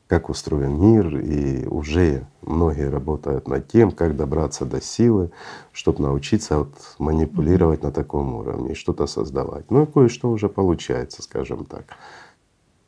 как 0.08 0.28
устроен 0.30 0.80
мир, 0.80 1.18
и 1.18 1.66
уже 1.66 2.26
многие 2.42 2.88
работают 2.88 3.48
над 3.48 3.66
тем, 3.68 3.90
как 3.90 4.16
добраться 4.16 4.64
до 4.64 4.80
силы, 4.80 5.30
чтобы 5.72 6.02
научиться 6.02 6.58
вот 6.58 6.74
манипулировать 6.98 7.82
на 7.82 7.90
таком 7.90 8.36
уровне 8.36 8.72
и 8.72 8.74
что-то 8.74 9.06
создавать. 9.06 9.70
Ну 9.70 9.82
и 9.82 9.86
кое-что 9.86 10.30
уже 10.30 10.48
получается, 10.48 11.22
скажем 11.22 11.64
так. 11.64 11.86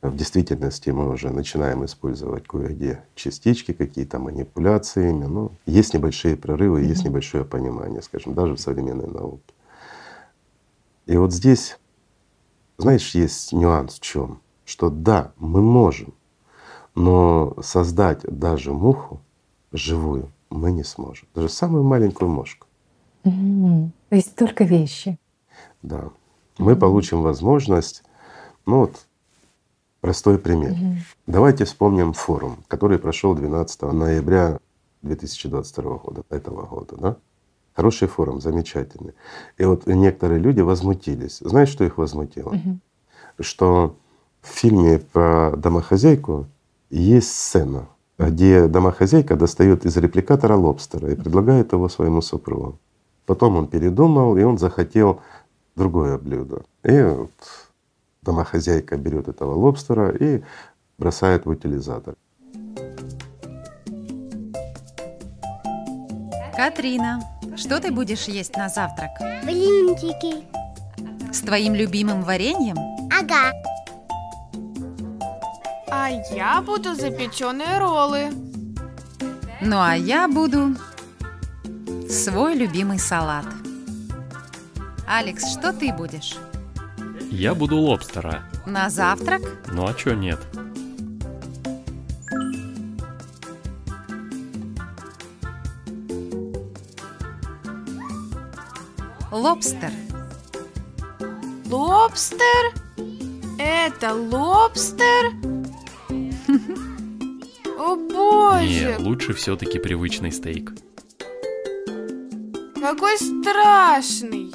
В 0.01 0.15
действительности 0.15 0.91
мы 0.91 1.09
уже 1.09 1.29
начинаем 1.29 1.83
использовать 1.83 2.47
кое-где 2.47 3.03
частички, 3.15 3.73
какие-то 3.73 4.17
манипуляции 4.19 5.09
ими. 5.09 5.25
Ну, 5.25 5.51
есть 5.65 5.93
небольшие 5.93 6.37
прорывы, 6.37 6.81
есть 6.83 7.03
небольшое 7.03 7.43
понимание, 7.43 8.01
скажем, 8.01 8.33
даже 8.33 8.55
в 8.55 8.59
современной 8.59 9.07
науке. 9.07 9.53
И 11.05 11.17
вот 11.17 11.33
здесь, 11.33 11.77
знаешь, 12.77 13.13
есть 13.13 13.51
нюанс 13.51 13.95
в 13.95 13.99
чем, 13.99 14.39
что 14.63 14.89
да, 14.89 15.33
мы 15.37 15.61
можем 15.61 16.13
но 16.99 17.55
создать 17.61 18.21
даже 18.23 18.73
муху 18.73 19.21
живую 19.71 20.31
мы 20.49 20.71
не 20.71 20.83
сможем. 20.83 21.27
Даже 21.33 21.47
самую 21.47 21.83
маленькую 21.83 22.29
мошку. 22.29 22.67
Mm-hmm. 23.23 23.89
То 24.09 24.15
есть 24.15 24.35
только 24.35 24.63
вещи. 24.65 25.17
Да. 25.81 25.97
Mm-hmm. 25.97 26.11
Мы 26.57 26.75
получим 26.75 27.21
возможность, 27.21 28.03
ну 28.65 28.79
вот 28.81 29.05
простой 30.01 30.37
пример. 30.37 30.71
Mm-hmm. 30.71 30.97
Давайте 31.27 31.65
вспомним 31.65 32.13
форум, 32.13 32.63
который 32.67 32.99
прошел 32.99 33.35
12 33.35 33.81
ноября 33.81 34.59
2022 35.01 35.97
года, 35.97 36.23
этого 36.29 36.65
года, 36.65 36.95
да? 36.97 37.17
Хороший 37.73 38.07
форум, 38.07 38.41
замечательный. 38.41 39.13
И 39.57 39.63
вот 39.63 39.87
некоторые 39.87 40.39
люди 40.39 40.59
возмутились. 40.61 41.39
Знаешь, 41.39 41.69
что 41.69 41.85
их 41.85 41.97
возмутило? 41.97 42.53
Mm-hmm. 42.53 42.77
Что 43.39 43.95
в 44.41 44.47
фильме 44.47 44.99
про 44.99 45.55
домохозяйку 45.55 46.47
есть 46.89 47.31
сцена, 47.31 47.87
где 48.17 48.67
домохозяйка 48.67 49.35
достает 49.35 49.85
из 49.85 49.95
репликатора 49.97 50.55
лобстера 50.55 51.11
и 51.11 51.15
предлагает 51.15 51.71
его 51.71 51.87
своему 51.87 52.21
супругу. 52.21 52.79
Потом 53.25 53.55
он 53.55 53.67
передумал, 53.67 54.37
и 54.37 54.43
он 54.43 54.57
захотел 54.57 55.21
другое 55.75 56.17
блюдо. 56.17 56.63
И 56.83 57.01
вот 57.01 57.31
домохозяйка 58.23 58.97
берет 58.97 59.27
этого 59.27 59.53
лобстера 59.53 60.09
и 60.09 60.43
бросает 60.97 61.45
в 61.45 61.49
утилизатор. 61.49 62.15
Катрина, 66.55 67.21
что 67.55 67.79
ты 67.79 67.91
будешь 67.91 68.25
есть 68.25 68.57
на 68.57 68.67
завтрак? 68.67 69.11
Блинчики. 69.43 70.43
С 71.31 71.39
твоим 71.41 71.73
любимым 71.73 72.23
вареньем? 72.23 72.75
Ага. 73.11 73.53
А 75.89 76.09
я 76.31 76.61
буду 76.61 76.95
запеченные 76.95 77.79
роллы. 77.79 78.29
Ну 79.61 79.77
а 79.79 79.95
я 79.95 80.27
буду 80.27 80.75
свой 82.09 82.55
любимый 82.55 82.99
салат. 82.99 83.45
Алекс, 85.07 85.51
что 85.51 85.71
ты 85.71 85.93
будешь? 85.93 86.37
Я 87.31 87.53
буду 87.53 87.77
лобстера. 87.77 88.43
На 88.65 88.89
завтрак? 88.89 89.41
Ну 89.71 89.87
а 89.87 89.93
чё 89.93 90.13
нет? 90.15 90.39
Лобстер. 99.31 99.91
Лобстер? 101.69 102.73
Это 103.59 104.13
лобстер? 104.13 105.33
О 107.79 107.95
боже! 107.95 108.97
Не, 108.97 108.97
лучше 108.97 109.33
все-таки 109.33 109.77
привычный 109.77 110.31
стейк. 110.31 110.73
Какой 112.81 113.17
страшный! 113.17 114.51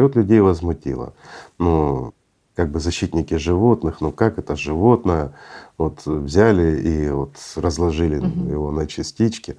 И 0.00 0.02
вот 0.02 0.16
людей 0.16 0.40
возмутило. 0.40 1.12
Ну, 1.58 2.14
как 2.54 2.70
бы 2.70 2.80
защитники 2.80 3.34
животных, 3.34 4.00
ну 4.00 4.12
как 4.12 4.38
это 4.38 4.56
животное, 4.56 5.34
вот 5.76 6.06
взяли 6.06 6.80
и 6.80 7.10
вот 7.10 7.36
разложили 7.56 8.16
угу. 8.16 8.50
его 8.50 8.70
на 8.70 8.86
частички. 8.86 9.58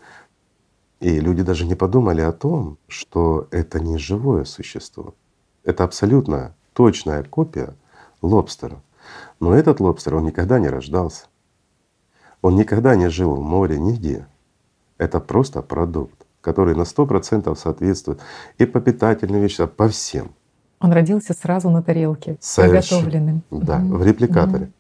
И 1.00 1.20
люди 1.20 1.44
даже 1.44 1.68
не 1.68 1.76
подумали 1.76 2.22
о 2.22 2.32
том, 2.32 2.80
что 2.88 3.48
это 3.52 3.80
не 3.80 4.00
живое 4.00 4.46
существо. 4.46 5.14
Это 5.64 5.84
абсолютно 5.84 6.56
точная 6.74 7.24
копия 7.24 7.76
лобстера. 8.24 8.82
Но 9.40 9.54
этот 9.54 9.80
лобстер, 9.80 10.16
он 10.16 10.26
никогда 10.26 10.58
не 10.58 10.70
рождался. 10.70 11.26
Он 12.42 12.56
никогда 12.56 12.96
не 12.96 13.10
жил 13.10 13.36
в 13.36 13.44
море 13.44 13.78
нигде. 13.78 14.26
Это 14.98 15.20
просто 15.20 15.62
продукт, 15.62 16.21
который 16.42 16.76
на 16.76 16.86
сто 16.86 17.06
процентов 17.06 17.60
соответствует 17.60 18.20
и 18.58 18.66
по 18.66 18.82
питательным 18.82 19.42
веществам, 19.42 19.70
по 19.70 19.88
всем. 19.88 20.32
Он 20.80 20.92
родился 20.92 21.34
сразу 21.34 21.70
на 21.70 21.84
тарелке, 21.84 22.38
приготовленным. 22.56 23.44
Да, 23.52 23.78
угу. 23.78 23.98
в 23.98 24.06
репликаторе. 24.06 24.66
Угу. 24.66 24.74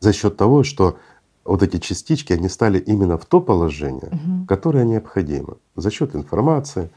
За 0.00 0.12
счет 0.12 0.36
того, 0.36 0.62
что 0.62 0.96
вот 1.44 1.62
эти 1.62 1.78
частички, 1.78 2.32
они 2.32 2.48
стали 2.48 2.78
именно 2.78 3.18
в 3.18 3.26
то 3.26 3.40
положение, 3.40 4.10
угу. 4.12 4.46
которое 4.46 4.84
необходимо 4.84 5.56
за 5.74 5.90
счет 5.90 6.14
информации, 6.14 6.90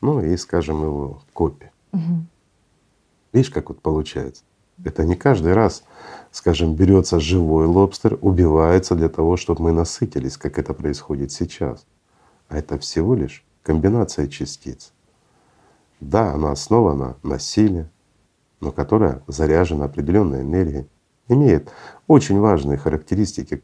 ну 0.00 0.20
и, 0.20 0.36
скажем, 0.36 0.82
его 0.82 1.22
копии. 1.32 1.70
Угу. 1.92 2.26
Видишь, 3.32 3.50
как 3.50 3.68
вот 3.68 3.80
получается? 3.80 4.42
Это 4.82 5.04
не 5.04 5.14
каждый 5.14 5.54
раз, 5.54 5.84
скажем, 6.32 6.74
берется 6.74 7.20
живой 7.20 7.66
лобстер, 7.66 8.18
убивается 8.20 8.96
для 8.96 9.08
того, 9.08 9.36
чтобы 9.36 9.62
мы 9.62 9.72
насытились, 9.72 10.36
как 10.36 10.58
это 10.58 10.74
происходит 10.74 11.30
сейчас. 11.30 11.86
А 12.48 12.58
это 12.58 12.78
всего 12.78 13.14
лишь 13.14 13.44
комбинация 13.62 14.26
частиц. 14.28 14.92
Да, 16.00 16.32
она 16.34 16.52
основана 16.52 17.16
на 17.22 17.38
силе, 17.38 17.90
но 18.60 18.72
которая 18.72 19.22
заряжена 19.26 19.86
определенной 19.86 20.42
энергией, 20.42 20.86
имеет 21.28 21.70
очень 22.06 22.38
важные 22.38 22.76
характеристики, 22.78 23.62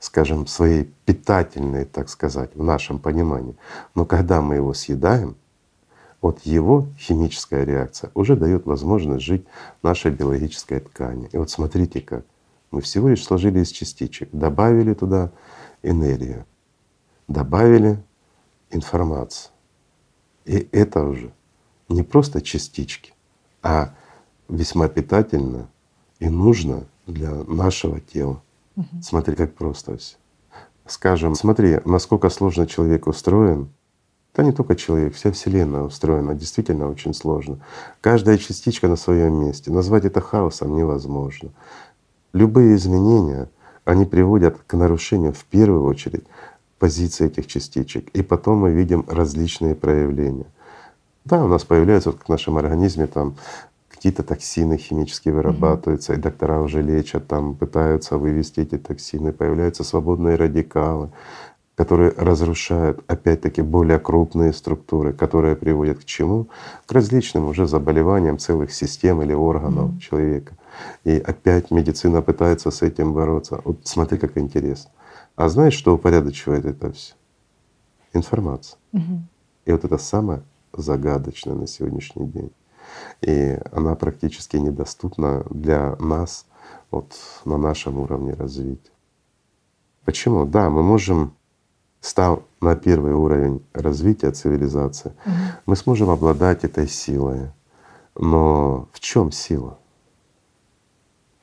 скажем, 0.00 0.46
своей 0.46 0.92
питательной, 1.04 1.84
так 1.84 2.08
сказать, 2.08 2.54
в 2.54 2.62
нашем 2.62 2.98
понимании. 2.98 3.56
Но 3.94 4.06
когда 4.06 4.40
мы 4.40 4.54
его 4.54 4.74
съедаем, 4.74 5.36
Вот 6.22 6.42
его 6.42 6.86
химическая 6.96 7.64
реакция 7.64 8.12
уже 8.14 8.36
дает 8.36 8.64
возможность 8.64 9.24
жить 9.24 9.44
нашей 9.82 10.12
биологической 10.12 10.78
ткани. 10.78 11.28
И 11.32 11.36
вот 11.36 11.50
смотрите 11.50 12.00
как. 12.00 12.24
Мы 12.70 12.80
всего 12.80 13.08
лишь 13.08 13.24
сложили 13.24 13.58
из 13.58 13.70
частичек, 13.70 14.30
добавили 14.32 14.94
туда 14.94 15.32
энергию, 15.82 16.46
добавили 17.26 18.02
информацию. 18.72 19.52
И 20.44 20.68
это 20.72 21.04
уже 21.04 21.32
не 21.88 22.02
просто 22.02 22.40
частички, 22.42 23.12
а 23.62 23.94
весьма 24.48 24.88
питательно 24.88 25.68
и 26.18 26.28
нужно 26.28 26.84
для 27.06 27.30
нашего 27.44 28.00
тела. 28.00 28.42
Угу. 28.76 29.02
Смотри, 29.02 29.36
как 29.36 29.54
просто 29.54 29.96
все. 29.96 30.16
Скажем, 30.86 31.34
смотри, 31.34 31.80
насколько 31.84 32.28
сложно 32.28 32.66
человек 32.66 33.06
устроен. 33.06 33.68
Да 34.34 34.42
не 34.42 34.52
только 34.52 34.76
человек, 34.76 35.14
вся 35.14 35.30
Вселенная 35.30 35.82
устроена 35.82 36.34
действительно 36.34 36.88
очень 36.88 37.12
сложно. 37.12 37.60
Каждая 38.00 38.38
частичка 38.38 38.88
на 38.88 38.96
своем 38.96 39.34
месте. 39.34 39.70
Назвать 39.70 40.06
это 40.06 40.20
хаосом 40.20 40.74
невозможно. 40.74 41.50
Любые 42.32 42.76
изменения, 42.76 43.50
они 43.84 44.06
приводят 44.06 44.58
к 44.66 44.74
нарушению 44.74 45.34
в 45.34 45.44
первую 45.44 45.84
очередь 45.84 46.24
позиции 46.82 47.26
этих 47.26 47.46
частичек. 47.46 48.08
И 48.08 48.22
потом 48.22 48.58
мы 48.58 48.72
видим 48.72 49.04
различные 49.08 49.76
проявления. 49.76 50.46
Да, 51.24 51.44
у 51.44 51.46
нас 51.46 51.62
появляются, 51.62 52.10
вот 52.10 52.22
в 52.24 52.28
нашем 52.28 52.58
организме, 52.58 53.06
там 53.06 53.36
какие-то 53.88 54.24
токсины 54.24 54.78
химические 54.78 55.32
вырабатываются, 55.32 56.12
mm-hmm. 56.12 56.18
и 56.18 56.22
доктора 56.22 56.60
уже 56.60 56.82
лечат, 56.82 57.28
там 57.28 57.54
пытаются 57.54 58.18
вывести 58.18 58.60
эти 58.60 58.78
токсины, 58.78 59.32
появляются 59.32 59.84
свободные 59.84 60.34
радикалы, 60.34 61.10
которые 61.76 62.12
разрушают 62.16 62.98
опять-таки 63.06 63.62
более 63.62 64.00
крупные 64.00 64.52
структуры, 64.52 65.12
которые 65.12 65.54
приводят 65.54 66.00
к 66.00 66.04
чему? 66.04 66.48
К 66.86 66.92
различным 66.92 67.48
уже 67.48 67.68
заболеваниям 67.68 68.38
целых 68.38 68.72
систем 68.72 69.22
или 69.22 69.34
органов 69.34 69.90
mm-hmm. 69.90 70.00
человека. 70.00 70.54
И 71.04 71.12
опять 71.12 71.70
медицина 71.70 72.22
пытается 72.22 72.72
с 72.72 72.82
этим 72.82 73.12
бороться. 73.12 73.60
Вот 73.64 73.76
смотри, 73.84 74.18
как 74.18 74.36
интересно. 74.36 74.90
А 75.36 75.48
знаешь, 75.48 75.74
что 75.74 75.94
упорядочивает 75.94 76.64
это 76.64 76.92
все? 76.92 77.14
Информация. 78.12 78.78
Угу. 78.92 79.22
И 79.64 79.72
вот 79.72 79.84
это 79.84 79.98
самое 79.98 80.42
загадочное 80.72 81.54
на 81.54 81.66
сегодняшний 81.66 82.26
день 82.26 82.52
и 83.20 83.58
она 83.72 83.94
практически 83.94 84.56
недоступна 84.56 85.44
для 85.50 85.96
нас 85.96 86.46
вот 86.90 87.14
на 87.44 87.56
нашем 87.56 87.98
уровне 87.98 88.34
развития. 88.34 88.90
Почему? 90.04 90.44
Да, 90.44 90.68
мы 90.68 90.82
можем, 90.82 91.34
став 92.00 92.40
на 92.60 92.74
первый 92.74 93.12
уровень 93.12 93.64
развития 93.72 94.32
цивилизации, 94.32 95.14
угу. 95.24 95.34
мы 95.66 95.76
сможем 95.76 96.10
обладать 96.10 96.64
этой 96.64 96.88
силой. 96.88 97.50
Но 98.14 98.88
в 98.92 99.00
чем 99.00 99.32
сила? 99.32 99.78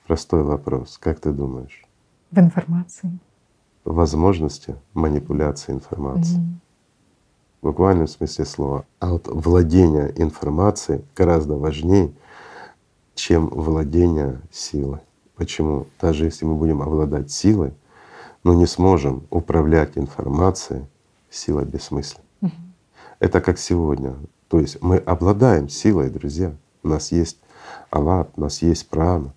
Простой 0.06 0.44
вопрос. 0.44 0.98
Как 1.00 1.20
ты 1.20 1.32
думаешь? 1.32 1.84
В 2.32 2.38
информации. 2.38 3.18
Возможности 3.90 4.76
манипуляции 4.94 5.74
информацией. 5.74 6.40
Угу 6.40 6.60
в 7.62 7.68
буквальном 7.68 8.08
смысле 8.08 8.46
слова. 8.46 8.86
А 9.00 9.12
вот 9.12 9.28
владение 9.28 10.14
информацией 10.16 11.04
гораздо 11.16 11.56
важнее, 11.56 12.14
чем 13.16 13.48
владение 13.48 14.40
силой. 14.52 15.00
Почему? 15.36 15.88
Даже 16.00 16.26
если 16.26 16.46
мы 16.46 16.56
будем 16.56 16.82
обладать 16.82 17.32
силой, 17.32 17.74
но 18.44 18.54
не 18.54 18.66
сможем 18.66 19.24
управлять 19.30 19.98
информацией, 19.98 20.86
сила 21.30 21.62
бессмысленна. 21.62 22.24
Угу. 22.42 22.52
Это 23.20 23.42
как 23.42 23.60
сегодня. 23.60 24.16
То 24.48 24.60
есть 24.60 24.82
мы 24.82 24.98
обладаем 24.98 25.70
силой, 25.70 26.10
друзья. 26.10 26.54
У 26.84 26.88
нас 26.88 27.12
есть 27.12 27.38
алат, 27.90 28.32
у 28.38 28.42
нас 28.42 28.62
есть 28.62 28.88
прана. 28.88 29.34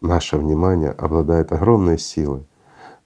Наше 0.00 0.36
внимание 0.36 0.90
обладает 0.90 1.52
огромной 1.52 1.98
силой. 1.98 2.44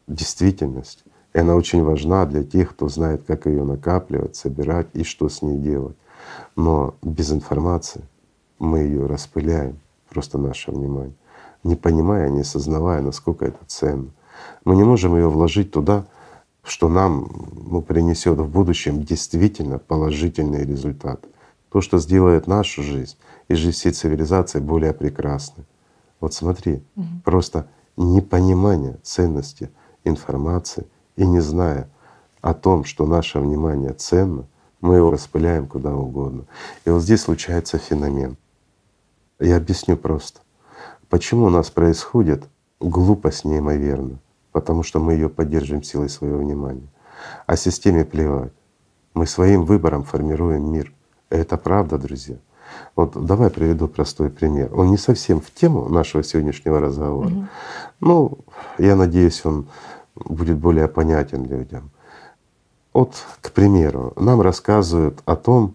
Действительность 0.07 1.05
и 1.33 1.39
она 1.39 1.55
очень 1.57 1.83
важна 1.83 2.27
для 2.27 2.45
тех, 2.45 2.71
кто 2.71 2.89
знает, 2.89 3.23
как 3.27 3.47
ее 3.47 3.65
накапливать, 3.65 4.37
собирать 4.37 4.89
и 4.93 5.03
что 5.03 5.29
с 5.29 5.43
ней 5.43 5.59
делать. 5.59 5.97
Но 6.57 6.95
без 7.03 7.33
информации 7.33 8.03
мы 8.59 8.81
ее 8.81 9.07
распыляем, 9.07 9.79
просто 10.11 10.39
наше 10.39 10.71
внимание, 10.71 11.15
не 11.65 11.75
понимая, 11.75 12.29
не 12.29 12.43
осознавая, 12.43 13.01
насколько 13.01 13.47
это 13.47 13.59
ценно. 13.67 14.11
Мы 14.65 14.77
не 14.77 14.85
можем 14.85 15.17
ее 15.17 15.29
вложить 15.29 15.71
туда, 15.71 16.05
что 16.63 16.89
нам 16.89 17.29
ну, 17.71 17.83
принесет 17.83 18.39
в 18.39 18.49
будущем 18.49 19.03
действительно 19.03 19.79
положительный 19.79 20.65
результат. 20.65 21.25
То, 21.71 21.81
что 21.81 21.99
сделает 21.99 22.47
нашу 22.47 22.83
жизнь 22.83 23.17
и 23.49 23.55
жизнь 23.55 23.75
всей 23.75 23.93
цивилизации 23.93 24.61
более 24.61 24.93
прекрасной. 24.93 25.65
Вот 26.21 26.35
смотри, 26.35 26.83
угу. 26.95 27.07
просто 27.25 27.67
непонимание 27.97 28.99
ценности 29.03 29.71
информации 30.05 30.87
и 31.17 31.27
не 31.27 31.41
зная 31.41 31.89
о 32.41 32.55
том, 32.55 32.85
что 32.85 33.07
наше 33.07 33.39
внимание 33.39 33.93
ценно, 33.93 34.47
мы 34.81 34.97
его 34.97 35.11
распыляем 35.11 35.67
куда 35.67 35.95
угодно. 35.95 36.45
И 36.85 36.91
вот 36.91 37.03
здесь 37.03 37.23
случается 37.23 37.79
феномен. 37.79 38.37
Я 39.39 39.57
объясню 39.57 39.97
просто. 39.97 40.41
Почему 41.09 41.47
у 41.47 41.51
нас 41.51 41.71
происходит 41.71 42.45
глупость 42.81 43.45
неимоверна? 43.45 44.19
Потому 44.51 44.83
что 44.83 44.99
мы 44.99 45.15
ее 45.15 45.29
поддерживаем 45.29 45.83
силой 45.83 46.09
своего 46.09 46.39
внимания. 46.39 46.89
А 47.47 47.57
системе 47.57 48.05
плевать. 48.05 48.53
Мы 49.15 49.27
своим 49.27 49.65
выбором 49.65 50.05
формируем 50.05 50.73
мир. 50.73 50.93
Это 51.31 51.57
правда, 51.57 51.99
друзья. 51.99 52.37
Вот 52.97 53.27
давай 53.27 53.51
приведу 53.51 53.89
простой 53.89 54.31
пример. 54.31 54.71
Он 54.75 54.91
не 54.91 54.99
совсем 54.99 55.41
в 55.41 55.51
тему 55.51 55.89
нашего 55.89 56.23
сегодняшнего 56.23 56.81
разговора. 56.81 57.29
Угу. 57.29 57.47
Ну, 58.01 58.39
я 58.79 58.97
надеюсь, 58.97 59.45
он 59.45 59.67
будет 60.15 60.59
более 60.59 60.89
понятен 60.89 61.45
людям. 61.45 61.91
Вот, 62.93 63.15
к 63.41 63.53
примеру, 63.53 64.13
нам 64.17 64.41
рассказывают 64.43 65.21
о 65.25 65.37
том, 65.37 65.75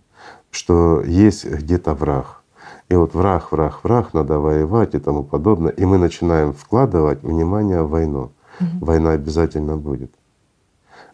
что 0.52 1.02
есть 1.02 1.46
где-то 1.46 1.94
враг. 1.94 2.42
И 2.90 2.96
вот 2.96 3.14
враг, 3.14 3.52
враг, 3.52 3.84
враг, 3.84 4.14
надо 4.14 4.40
воевать 4.40 4.96
и 4.96 5.00
тому 5.00 5.24
подобное. 5.24 5.72
И 5.72 5.86
мы 5.86 5.98
начинаем 5.98 6.54
вкладывать 6.54 7.24
внимание 7.24 7.82
в 7.82 7.90
войну. 7.90 8.32
Угу. 8.60 8.86
Война 8.86 9.12
обязательно 9.12 9.78
будет. 9.78 10.12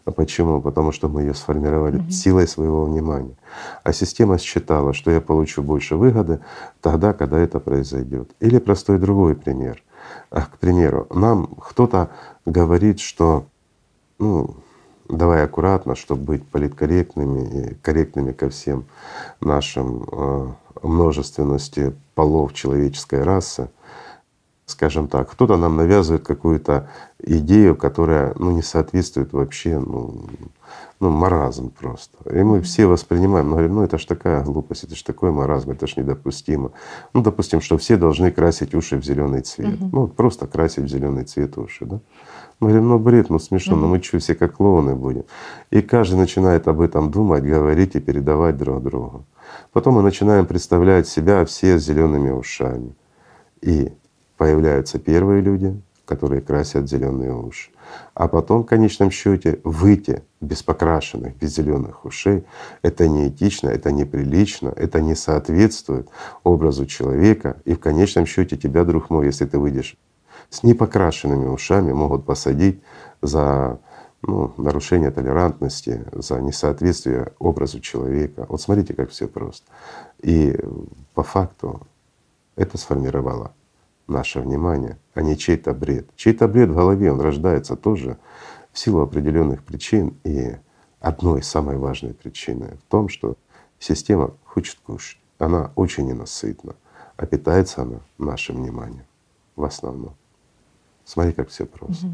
А 0.04 0.10
почему? 0.10 0.60
Потому 0.60 0.92
что 0.92 1.08
мы 1.08 1.22
ее 1.22 1.34
сформировали 1.34 1.98
угу. 1.98 2.10
силой 2.10 2.46
своего 2.46 2.84
внимания. 2.84 3.36
А 3.82 3.92
система 3.92 4.38
считала, 4.38 4.92
что 4.92 5.10
я 5.10 5.20
получу 5.20 5.62
больше 5.62 5.96
выгоды 5.96 6.40
тогда, 6.80 7.12
когда 7.12 7.38
это 7.38 7.58
произойдет. 7.58 8.30
Или 8.40 8.58
простой 8.58 8.98
другой 8.98 9.34
пример. 9.34 9.82
А, 10.30 10.42
к 10.42 10.58
примеру, 10.58 11.06
нам 11.10 11.46
кто-то 11.46 12.10
говорит, 12.44 13.00
что 13.00 13.46
ну, 14.18 14.56
давай 15.08 15.44
аккуратно, 15.44 15.94
чтобы 15.94 16.22
быть 16.22 16.46
политкорректными 16.46 17.70
и 17.70 17.74
корректными 17.74 18.32
ко 18.32 18.48
всем 18.48 18.84
нашим 19.40 20.06
э, 20.10 20.48
множественности 20.82 21.94
полов 22.14 22.52
человеческой 22.52 23.22
расы, 23.22 23.70
скажем 24.66 25.08
так, 25.08 25.30
кто-то 25.30 25.56
нам 25.56 25.76
навязывает 25.76 26.24
какую-то 26.26 26.88
идею, 27.18 27.76
которая 27.76 28.34
ну, 28.38 28.50
не 28.50 28.62
соответствует 28.62 29.32
вообще 29.32 29.78
ну, 29.78 30.26
ну, 31.00 31.10
маразм 31.10 31.70
просто. 31.70 32.16
И 32.30 32.42
мы 32.42 32.62
все 32.62 32.86
воспринимаем, 32.86 33.46
мы 33.46 33.52
говорим, 33.52 33.74
ну 33.74 33.82
это 33.82 33.98
ж 33.98 34.04
такая 34.06 34.42
глупость, 34.42 34.84
это 34.84 34.94
ж 34.94 35.02
такой 35.02 35.32
маразм, 35.32 35.72
это 35.72 35.86
ж 35.86 35.96
недопустимо. 35.96 36.72
Ну, 37.12 37.22
допустим, 37.22 37.60
что 37.60 37.76
все 37.76 37.96
должны 37.96 38.30
красить 38.30 38.74
уши 38.74 38.96
в 38.96 39.04
зеленый 39.04 39.42
цвет. 39.42 39.80
Угу. 39.80 39.90
Ну, 39.92 40.06
просто 40.08 40.46
красить 40.46 40.84
в 40.84 40.88
зеленый 40.88 41.24
цвет 41.24 41.58
уши, 41.58 41.84
да? 41.84 42.00
Мы 42.60 42.68
говорим, 42.68 42.88
ну 42.88 42.98
бред, 42.98 43.30
ну 43.30 43.38
смешно, 43.38 43.74
угу. 43.74 43.82
ну 43.82 43.88
мы 43.88 44.02
что, 44.02 44.18
все 44.18 44.34
как 44.34 44.54
клоуны 44.56 44.94
будем. 44.94 45.24
И 45.70 45.82
каждый 45.82 46.16
начинает 46.16 46.68
об 46.68 46.80
этом 46.80 47.10
думать, 47.10 47.42
говорить 47.42 47.96
и 47.96 48.00
передавать 48.00 48.56
друг 48.56 48.82
другу. 48.82 49.24
Потом 49.72 49.94
мы 49.94 50.02
начинаем 50.02 50.46
представлять 50.46 51.08
себя 51.08 51.44
все 51.44 51.78
с 51.78 51.84
зелеными 51.84 52.30
ушами. 52.30 52.94
И 53.60 53.92
появляются 54.36 54.98
первые 54.98 55.40
люди, 55.40 55.80
которые 56.04 56.40
красят 56.40 56.88
зеленые 56.88 57.34
уши. 57.34 57.70
А 58.14 58.28
потом, 58.28 58.62
в 58.62 58.66
конечном 58.66 59.10
счете, 59.10 59.60
выйти 59.64 60.22
без 60.40 60.62
покрашенных, 60.62 61.36
без 61.36 61.54
зеленых 61.54 62.04
ушей— 62.04 62.44
это 62.82 63.08
неэтично, 63.08 63.68
это 63.68 63.92
неприлично, 63.92 64.72
это 64.76 65.00
не 65.00 65.14
соответствует 65.14 66.08
образу 66.42 66.86
человека. 66.86 67.56
И 67.64 67.74
в 67.74 67.80
конечном 67.80 68.26
счете 68.26 68.56
тебя, 68.56 68.84
друг 68.84 69.10
мой, 69.10 69.26
если 69.26 69.46
ты 69.46 69.58
выйдешь 69.58 69.96
с 70.50 70.62
непокрашенными 70.62 71.46
ушами, 71.46 71.92
могут 71.92 72.24
посадить 72.24 72.82
за 73.22 73.78
ну, 74.22 74.52
нарушение 74.56 75.10
толерантности, 75.10 76.04
за 76.12 76.40
несоответствие 76.40 77.32
образу 77.38 77.80
человека. 77.80 78.46
Вот 78.48 78.60
смотрите, 78.60 78.94
как 78.94 79.10
все 79.10 79.28
просто. 79.28 79.66
И 80.20 80.58
по 81.14 81.22
факту 81.22 81.80
это 82.56 82.78
сформировало 82.78 83.52
наше 84.06 84.40
внимание, 84.40 84.98
а 85.14 85.22
не 85.22 85.36
чей-то 85.36 85.72
бред. 85.74 86.08
Чей-то 86.16 86.48
бред 86.48 86.70
в 86.70 86.74
голове, 86.74 87.12
он 87.12 87.20
рождается 87.20 87.76
тоже 87.76 88.18
в 88.72 88.78
силу 88.78 89.00
определенных 89.02 89.62
причин. 89.64 90.16
И 90.24 90.56
одной 91.00 91.42
самой 91.42 91.76
важной 91.76 92.14
причиной 92.14 92.76
в 92.76 92.90
том, 92.90 93.08
что 93.08 93.36
система 93.78 94.34
хочет 94.44 94.78
кушать. 94.84 95.20
Она 95.38 95.72
очень 95.74 96.06
ненасытна, 96.06 96.74
а 97.16 97.26
питается 97.26 97.82
она 97.82 98.00
нашим 98.18 98.56
вниманием 98.56 99.04
в 99.56 99.64
основном. 99.64 100.14
Смотри, 101.04 101.32
как 101.32 101.48
все 101.48 101.66
просто. 101.66 102.06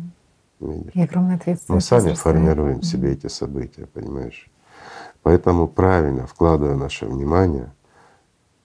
Видишь? 0.59 0.93
И 0.95 1.01
огромная 1.01 1.31
Мы 1.33 1.37
ответственность. 1.37 1.87
сами 1.87 2.01
возрастает. 2.01 2.37
формируем 2.37 2.81
в 2.81 2.85
себе 2.85 3.13
эти 3.13 3.29
события, 3.29 3.87
понимаешь? 3.87 4.51
Поэтому 5.23 5.69
правильно 5.69 6.27
вкладывая 6.27 6.77
наше 6.77 7.07
внимание, 7.07 7.73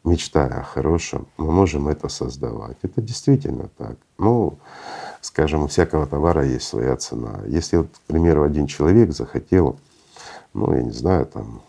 мечтая 0.06 0.60
о 0.60 0.63
хорошем, 0.63 1.28
мы 1.38 1.52
можем 1.52 1.88
это 1.88 2.08
создавать. 2.08 2.78
Это 2.84 3.02
действительно 3.02 3.70
так. 3.78 3.98
Ну, 4.18 4.58
скажем, 5.22 5.63
у 5.63 5.68
всякого 5.68 6.06
товара 6.06 6.46
есть 6.46 6.68
своя 6.68 6.96
цена. 6.96 7.41
Если, 7.48 7.78
вот, 7.78 7.88
к 7.88 8.02
примеру, 8.08 8.44
один 8.44 8.68
человек 8.68 9.12
захотел, 9.12 9.78
ну, 10.54 10.74
я 10.74 10.84
не 10.84 10.91
знаю, 10.91 11.26
там, 11.26 11.62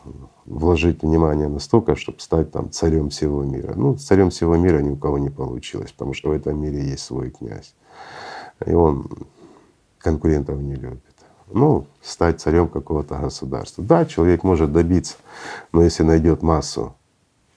вложить 0.45 1.03
внимание 1.03 1.49
настолько, 1.49 1.97
чтобы 1.97 2.21
стать 2.21 2.53
там 2.53 2.71
царем 2.71 3.11
всего 3.11 3.43
мира. 3.43 3.75
Ну, 3.75 3.97
царем 3.97 4.31
всего 4.31 4.57
мира 4.57 4.81
ни 4.81 4.91
у 4.91 4.97
кого 4.97 5.19
не 5.19 5.31
получилось, 5.31 5.91
потому 5.93 6.15
что 6.15 6.29
в 6.29 6.33
этом 6.33 6.61
мире 6.61 6.85
есть 6.85 7.05
свой 7.05 7.31
князь. 7.31 7.75
И 8.65 8.73
он 8.73 9.09
конкурентов 9.99 10.59
не 10.59 10.77
любит. 10.77 11.03
Ну, 11.49 11.87
стать 12.03 12.41
царем 12.41 12.69
какого-то 12.69 13.17
государства. 13.17 13.83
Да, 13.83 14.05
человек 14.05 14.43
может 14.43 14.73
добиться, 14.73 15.15
но 15.73 15.83
если 15.83 16.03
найдет 16.03 16.43
массу, 16.43 16.95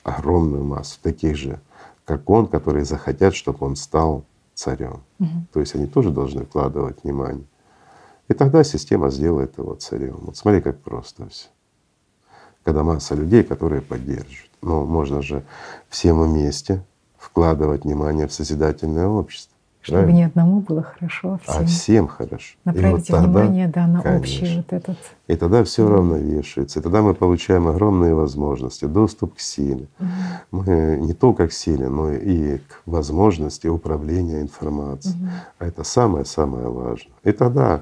огромную 0.04 0.64
массу 0.64 1.00
таких 1.02 1.36
же, 1.36 1.60
как 2.06 2.30
он, 2.30 2.48
которые 2.48 2.86
захотят, 2.86 3.36
чтобы 3.36 3.66
он 3.66 3.76
стал 3.76 4.24
царем. 4.54 5.04
Мгм. 5.20 5.48
То 5.54 5.60
есть 5.60 5.76
они 5.76 5.88
тоже 5.88 6.12
должны 6.12 6.46
вкладывать 6.46 7.04
внимание. 7.04 7.46
И 8.28 8.34
тогда 8.34 8.64
система 8.64 9.10
сделает 9.10 9.58
его 9.58 9.76
царем. 9.76 10.18
Вот 10.22 10.38
смотри, 10.38 10.62
как 10.62 10.80
просто 10.80 11.28
все. 11.30 11.48
Когда 12.64 12.84
масса 12.84 13.16
людей, 13.16 13.44
которые 13.44 13.82
поддерживают. 13.82 14.52
Но 14.62 14.86
можно 14.86 15.22
же 15.22 15.44
всем 15.88 16.22
вместе 16.22 16.84
вкладывать 17.18 17.86
внимание 17.86 18.28
в 18.28 18.34
созидательное 18.34 19.08
общество. 19.08 19.56
Чтобы 19.82 20.00
правильно? 20.02 20.18
не 20.18 20.24
одному 20.26 20.60
было 20.60 20.84
хорошо, 20.84 21.39
а 21.48 21.52
А 21.52 21.52
всем. 21.54 21.65
всем 21.68 22.08
хорошо. 22.08 22.56
И 22.56 22.58
вот 22.65 22.76
Направите 22.76 23.13
тогда- 23.13 23.28
внимание, 23.28 23.68
да, 23.70 23.88
на 23.88 24.02
конечно. 24.02 24.20
общий 24.20 24.58
вот 24.58 24.74
этот. 24.74 24.98
И 25.28 25.36
тогда 25.38 25.63
все 25.63 25.88
равновешивается. 25.89 26.80
И 26.80 26.84
тогда 26.84 27.02
мы 27.02 27.13
получаем 27.13 27.68
огромные 27.68 28.13
возможности, 28.13 28.86
доступ 28.86 29.36
к 29.36 29.39
силе. 29.39 29.88
Мы 30.52 30.98
не 31.02 31.13
только 31.13 31.48
к 31.48 31.54
силе, 31.54 31.88
но 31.88 32.12
и 32.12 32.58
к 32.58 32.82
возможности 32.86 33.68
управления 33.68 34.42
информацией. 34.42 35.15
А 35.60 35.65
это 35.65 35.84
самое-самое 35.86 36.68
важное. 36.68 37.13
И 37.24 37.32
тогда, 37.32 37.82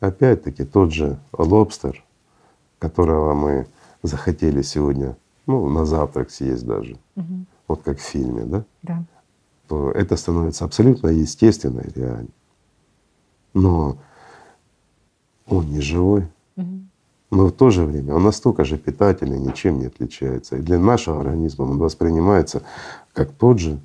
опять-таки, 0.00 0.64
тот 0.64 0.92
же 0.92 1.18
лобстер, 1.32 2.04
которого 2.78 3.32
мы 3.34 3.66
захотели 4.02 4.60
сегодня, 4.62 5.16
ну, 5.46 5.66
на 5.70 5.86
завтрак 5.86 6.30
съесть 6.30 6.66
даже, 6.66 6.96
Мгм. 7.16 7.46
вот 7.68 7.82
как 7.82 7.98
в 7.98 8.02
фильме, 8.02 8.42
да, 8.44 8.64
Да. 8.82 9.02
То 9.68 9.90
это 9.92 10.16
становится 10.16 10.64
абсолютно 10.64 11.08
естественно 11.08 11.80
и 11.80 11.92
реально. 11.92 12.28
Но 13.54 13.98
он 15.46 15.66
не 15.66 15.80
живой. 15.80 16.26
Но 17.30 17.48
в 17.48 17.52
то 17.52 17.68
же 17.68 17.84
время 17.84 18.14
он 18.14 18.22
настолько 18.22 18.64
же 18.64 18.78
питательный, 18.78 19.38
ничем 19.38 19.78
не 19.78 19.86
отличается. 19.86 20.56
И 20.56 20.62
для 20.62 20.78
нашего 20.78 21.20
организма 21.20 21.64
он 21.64 21.76
воспринимается 21.78 22.62
как 23.12 23.32
тот 23.32 23.58
же, 23.58 23.78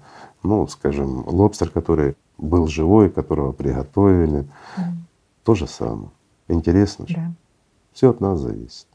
ну, 0.44 0.66
скажем, 0.68 1.28
лобстер, 1.28 1.70
который 1.70 2.16
был 2.38 2.68
живой, 2.68 3.10
которого 3.10 3.52
приготовили. 3.52 4.48
Мгм. 4.78 5.08
То 5.44 5.56
же 5.56 5.68
самое. 5.68 6.10
Интересно 6.48 7.06
же. 7.06 7.16
Да. 7.16 7.34
Все 7.92 8.12
от 8.12 8.22
нас 8.22 8.40
зависит. 8.40 8.88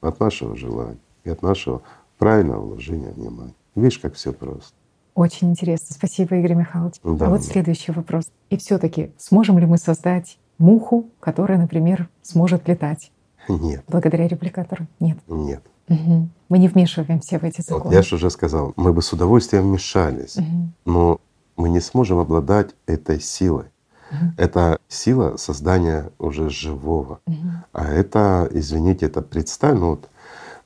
От 0.00 0.20
нашего 0.20 0.56
желания 0.56 0.98
и 1.24 1.30
от 1.30 1.42
нашего 1.42 1.82
правильного 2.18 2.64
вложения 2.64 3.10
внимания. 3.10 3.54
Видишь, 3.74 3.98
как 3.98 4.14
все 4.14 4.32
просто. 4.32 4.74
Очень 5.16 5.48
интересно. 5.50 5.96
Спасибо, 5.96 6.36
Игорь 6.36 6.54
Михайлович. 6.54 6.96
Да, 7.02 7.26
а 7.26 7.30
вот 7.30 7.38
да. 7.40 7.42
следующий 7.42 7.90
вопрос. 7.90 8.26
И 8.50 8.58
все 8.58 8.76
таки 8.78 9.10
сможем 9.16 9.58
ли 9.58 9.64
мы 9.64 9.78
создать 9.78 10.38
муху, 10.58 11.06
которая, 11.20 11.58
например, 11.58 12.08
сможет 12.22 12.68
летать 12.68 13.10
Нет, 13.48 13.82
благодаря 13.88 14.28
репликатору? 14.28 14.86
Нет. 15.00 15.16
нет. 15.26 15.62
Мгм. 15.88 16.30
Мы 16.50 16.58
не 16.58 16.68
вмешиваемся 16.68 17.38
в 17.38 17.44
эти 17.44 17.58
Вот 17.58 17.66
законы. 17.66 17.94
я 17.94 18.02
же 18.02 18.16
уже 18.16 18.28
сказал, 18.28 18.74
мы 18.76 18.92
бы 18.92 19.00
с 19.00 19.10
удовольствием 19.12 19.64
вмешались, 19.68 20.36
Мгм. 20.36 20.74
но 20.84 21.20
мы 21.56 21.70
не 21.70 21.80
сможем 21.80 22.18
обладать 22.18 22.74
этой 22.86 23.18
силой. 23.18 23.66
Мгм. 24.10 24.34
Это 24.36 24.78
сила 24.88 25.38
создания 25.38 26.10
уже 26.18 26.50
живого. 26.50 27.20
Мгм. 27.26 27.64
А 27.72 27.86
это, 27.86 28.48
извините, 28.52 29.06
это 29.06 29.22
представь, 29.22 29.78
ну 29.78 29.98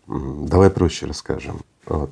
вот, 0.08 0.48
давай 0.48 0.70
проще 0.70 1.06
расскажем. 1.06 1.60
Вот. 1.86 2.10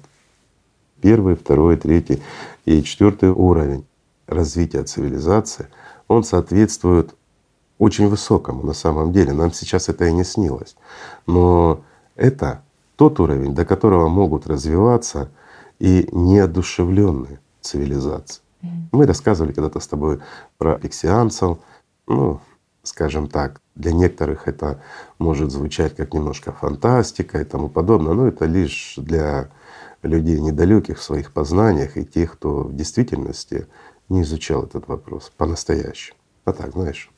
Первый, 1.00 1.36
второй, 1.36 1.76
третий 1.76 2.22
и 2.64 2.82
четвертый 2.82 3.30
уровень 3.30 3.86
развития 4.26 4.82
цивилизации, 4.82 5.68
он 6.06 6.24
соответствует 6.24 7.14
очень 7.78 8.08
высокому 8.08 8.64
на 8.64 8.72
самом 8.72 9.12
деле. 9.12 9.32
Нам 9.32 9.52
сейчас 9.52 9.88
это 9.88 10.06
и 10.06 10.12
не 10.12 10.24
снилось. 10.24 10.76
Но 11.26 11.82
это 12.16 12.62
тот 12.96 13.20
уровень, 13.20 13.54
до 13.54 13.64
которого 13.64 14.08
могут 14.08 14.46
развиваться 14.46 15.30
и 15.78 16.08
неодушевленные 16.10 17.40
цивилизации. 17.60 18.42
Мы 18.90 19.06
рассказывали 19.06 19.52
когда-то 19.52 19.78
с 19.78 19.86
тобой 19.86 20.18
про 20.56 20.78
пиксианцев. 20.78 21.58
Ну, 22.08 22.40
скажем 22.82 23.28
так, 23.28 23.60
для 23.76 23.92
некоторых 23.92 24.48
это 24.48 24.82
может 25.18 25.52
звучать 25.52 25.94
как 25.94 26.12
немножко 26.12 26.50
фантастика 26.52 27.40
и 27.40 27.44
тому 27.44 27.68
подобное, 27.68 28.14
но 28.14 28.26
это 28.26 28.46
лишь 28.46 28.94
для 28.96 29.50
людей 30.02 30.40
недалеких 30.40 30.98
в 30.98 31.02
своих 31.02 31.32
познаниях 31.32 31.96
и 31.96 32.04
тех, 32.04 32.34
кто 32.34 32.64
в 32.64 32.74
действительности 32.74 33.66
не 34.08 34.22
изучал 34.22 34.64
этот 34.64 34.88
вопрос 34.88 35.32
по-настоящему. 35.36 36.18
А 36.44 36.52
так, 36.52 36.72
знаешь, 36.72 37.10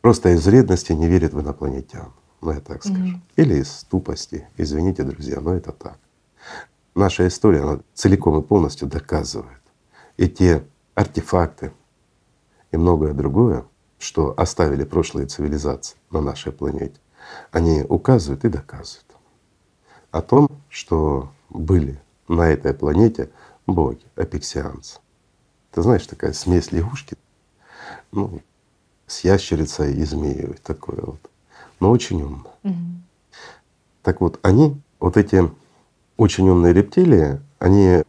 просто 0.00 0.30
из 0.30 0.46
вредности 0.46 0.92
не 0.92 1.08
верит 1.08 1.34
в 1.34 1.40
инопланетян. 1.40 2.12
Ну, 2.40 2.52
я 2.52 2.60
так 2.60 2.82
скажу. 2.82 3.02
Мгм. 3.02 3.22
Или 3.36 3.56
из 3.56 3.84
тупости. 3.90 4.48
Извините, 4.56 5.02
друзья, 5.02 5.40
но 5.40 5.54
это 5.54 5.72
так. 5.72 5.98
Наша 6.94 7.28
история, 7.28 7.62
она 7.62 7.80
целиком 7.94 8.40
и 8.40 8.42
полностью 8.42 8.88
доказывает. 8.88 9.60
И 10.16 10.28
те 10.28 10.64
артефакты 10.94 11.72
и 12.72 12.76
многое 12.76 13.12
другое, 13.12 13.64
что 13.98 14.34
оставили 14.36 14.84
прошлые 14.84 15.26
цивилизации 15.26 15.96
на 16.10 16.20
нашей 16.20 16.52
планете, 16.52 16.98
они 17.52 17.82
указывают 17.82 18.44
и 18.44 18.48
доказывают 18.48 19.06
о 20.10 20.22
том, 20.22 20.48
что 20.70 21.30
были 21.50 22.00
на 22.28 22.48
этой 22.48 22.72
планете 22.72 23.28
боги, 23.66 24.00
апексианцы. 24.16 24.98
Ты 25.72 25.82
знаешь, 25.82 26.06
такая 26.06 26.32
смесь 26.32 26.72
лягушки, 26.72 27.16
ну, 28.12 28.40
с 29.06 29.24
ящерицей 29.24 29.94
и 29.94 30.04
змеей 30.04 30.54
такое 30.62 31.00
вот, 31.02 31.20
но 31.80 31.90
очень 31.90 32.22
умно. 32.22 32.46
Мгм. 32.62 33.02
Так 34.02 34.20
вот, 34.20 34.38
они, 34.42 34.80
вот 35.00 35.16
эти 35.16 35.50
очень 36.16 36.48
умные 36.48 36.72
рептилии, 36.72 37.40
они, 37.58 38.02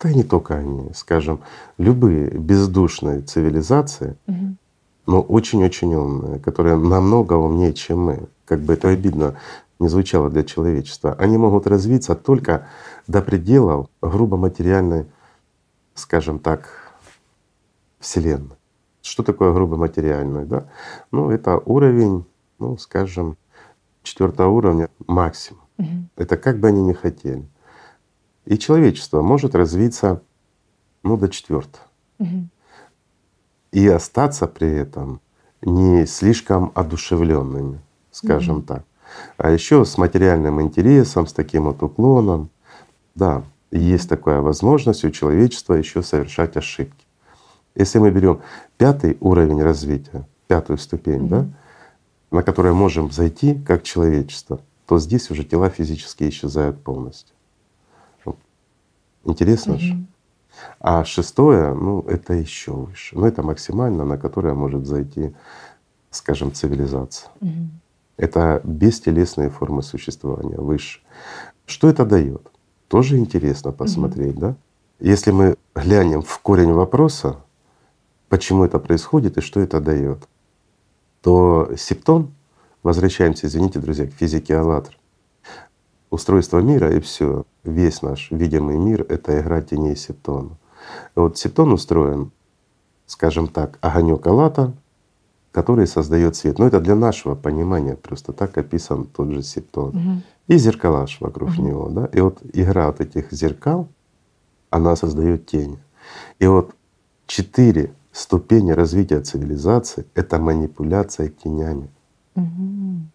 да 0.00 0.10
и 0.10 0.14
не 0.14 0.24
только 0.24 0.56
они, 0.56 0.92
скажем, 0.94 1.40
любые 1.78 2.30
бездушные 2.30 3.20
цивилизации, 3.22 4.16
Мгм. 4.26 4.58
но 5.06 5.20
очень-очень 5.20 5.94
умные, 5.94 6.40
которые 6.40 6.76
намного 6.76 7.34
умнее, 7.34 7.72
чем 7.72 8.00
мы. 8.00 8.28
Как 8.44 8.60
бы 8.60 8.74
это 8.74 8.88
обидно 8.88 9.36
не 9.78 9.88
звучало 9.88 10.30
для 10.30 10.44
человечества. 10.44 11.14
Они 11.14 11.36
могут 11.36 11.66
развиться 11.66 12.14
только 12.14 12.68
до 13.06 13.22
пределов 13.22 13.88
грубо 14.00 14.36
материальной, 14.36 15.06
скажем 15.94 16.38
так, 16.38 16.68
Вселенной. 17.98 18.56
Что 19.02 19.22
такое 19.22 19.52
грубо 19.52 19.76
материальное? 19.76 20.44
Да? 20.44 20.68
Ну, 21.10 21.30
это 21.30 21.58
уровень, 21.58 22.24
ну, 22.58 22.76
скажем, 22.78 23.36
четвертого 24.02 24.50
уровня 24.50 24.88
максимум. 25.06 25.62
Мгм. 25.78 26.08
Это 26.16 26.36
как 26.36 26.58
бы 26.58 26.68
они 26.68 26.82
ни 26.82 26.92
хотели. 26.92 27.44
И 28.44 28.58
человечество 28.58 29.22
может 29.22 29.54
развиться 29.54 30.22
ну, 31.02 31.16
до 31.16 31.28
четвертого 31.28 31.84
Мгм. 32.18 32.50
и 33.72 33.88
остаться 33.88 34.46
при 34.46 34.70
этом 34.70 35.20
не 35.62 36.06
слишком 36.06 36.72
одушевленными, 36.74 37.80
скажем 38.10 38.56
Мгм. 38.58 38.64
так. 38.66 38.84
А 39.36 39.50
еще 39.50 39.84
с 39.84 39.98
материальным 39.98 40.60
интересом, 40.60 41.26
с 41.26 41.32
таким 41.32 41.64
вот 41.64 41.82
уклоном. 41.82 42.50
Да, 43.14 43.42
есть 43.70 44.08
такая 44.08 44.40
возможность 44.40 45.04
у 45.04 45.10
человечества 45.10 45.74
еще 45.74 46.02
совершать 46.02 46.56
ошибки. 46.56 47.04
Если 47.74 47.98
мы 47.98 48.10
берем 48.10 48.40
пятый 48.76 49.16
уровень 49.20 49.62
развития, 49.62 50.26
пятую 50.46 50.78
ступень, 50.78 51.28
да, 51.28 51.38
Мгм. 51.38 51.54
на 52.30 52.42
которой 52.42 52.72
можем 52.72 53.10
зайти 53.10 53.54
как 53.54 53.82
человечество, 53.82 54.60
то 54.86 54.98
здесь 54.98 55.30
уже 55.30 55.44
тела 55.44 55.70
физически 55.70 56.28
исчезают 56.28 56.82
полностью. 56.82 57.34
Интересно 59.24 59.78
же. 59.78 59.94
Мгм. 59.94 60.06
А 60.80 61.04
шестое, 61.04 61.74
ну, 61.74 62.00
это 62.02 62.34
еще 62.34 62.72
выше. 62.72 63.16
Ну, 63.16 63.24
это 63.24 63.42
максимально, 63.42 64.04
на 64.04 64.18
которое 64.18 64.54
может 64.54 64.86
зайти, 64.86 65.34
скажем, 66.10 66.52
цивилизация. 66.52 67.30
Мгм. 67.40 67.70
Это 68.22 68.60
бестелесные 68.62 69.50
формы 69.50 69.82
существования, 69.82 70.56
выше. 70.56 71.00
Что 71.66 71.88
это 71.88 72.04
дает? 72.04 72.52
тоже 72.92 73.16
интересно 73.16 73.72
посмотреть, 73.72 74.34
да? 74.34 74.54
Если 75.00 75.30
мы 75.30 75.56
глянем 75.74 76.20
в 76.20 76.38
корень 76.40 76.74
вопроса, 76.74 77.36
почему 78.28 78.64
это 78.64 78.78
происходит 78.78 79.38
и 79.38 79.40
что 79.40 79.60
это 79.60 79.80
дает, 79.80 80.28
то 81.22 81.70
септон, 81.78 82.34
возвращаемся, 82.82 83.46
извините, 83.46 83.78
друзья, 83.78 84.06
к 84.06 84.12
физике 84.12 84.58
АЛЛАТРА, 84.58 84.94
устройство 86.10 86.58
мира 86.58 86.94
и 86.94 87.00
все, 87.00 87.46
весь 87.64 88.02
наш 88.02 88.30
видимый 88.30 88.76
мир— 88.76 89.06
это 89.08 89.40
игра 89.40 89.62
теней 89.62 89.96
септона. 89.96 90.50
И 91.16 91.18
вот 91.18 91.38
септон 91.38 91.72
устроен, 91.72 92.30
скажем 93.06 93.48
так, 93.48 93.78
огонек 93.80 94.26
Аллата, 94.26 94.74
который 95.52 95.86
создает 95.86 96.34
свет. 96.34 96.58
Но 96.58 96.66
это 96.66 96.80
для 96.80 96.94
нашего 96.94 97.34
понимания, 97.34 97.94
просто 97.94 98.32
так 98.32 98.56
описан 98.58 99.04
тот 99.04 99.30
же 99.30 99.42
септон. 99.42 99.90
Мгм. 99.90 100.22
И 100.48 100.56
зеркалаш 100.56 101.20
вокруг 101.20 101.50
Мгм. 101.58 101.66
него. 101.66 101.88
Да? 101.90 102.06
И 102.06 102.20
вот 102.20 102.40
игра 102.54 102.86
вот 102.86 103.00
этих 103.00 103.30
зеркал, 103.30 103.86
она 104.70 104.96
создает 104.96 105.46
тень. 105.46 105.78
И 106.38 106.46
вот 106.46 106.74
четыре 107.26 107.92
ступени 108.12 108.72
развития 108.72 109.20
цивилизации— 109.20 110.06
это 110.14 110.38
манипуляция 110.38 111.28
тенями. 111.28 111.88
Мгм. 112.34 113.10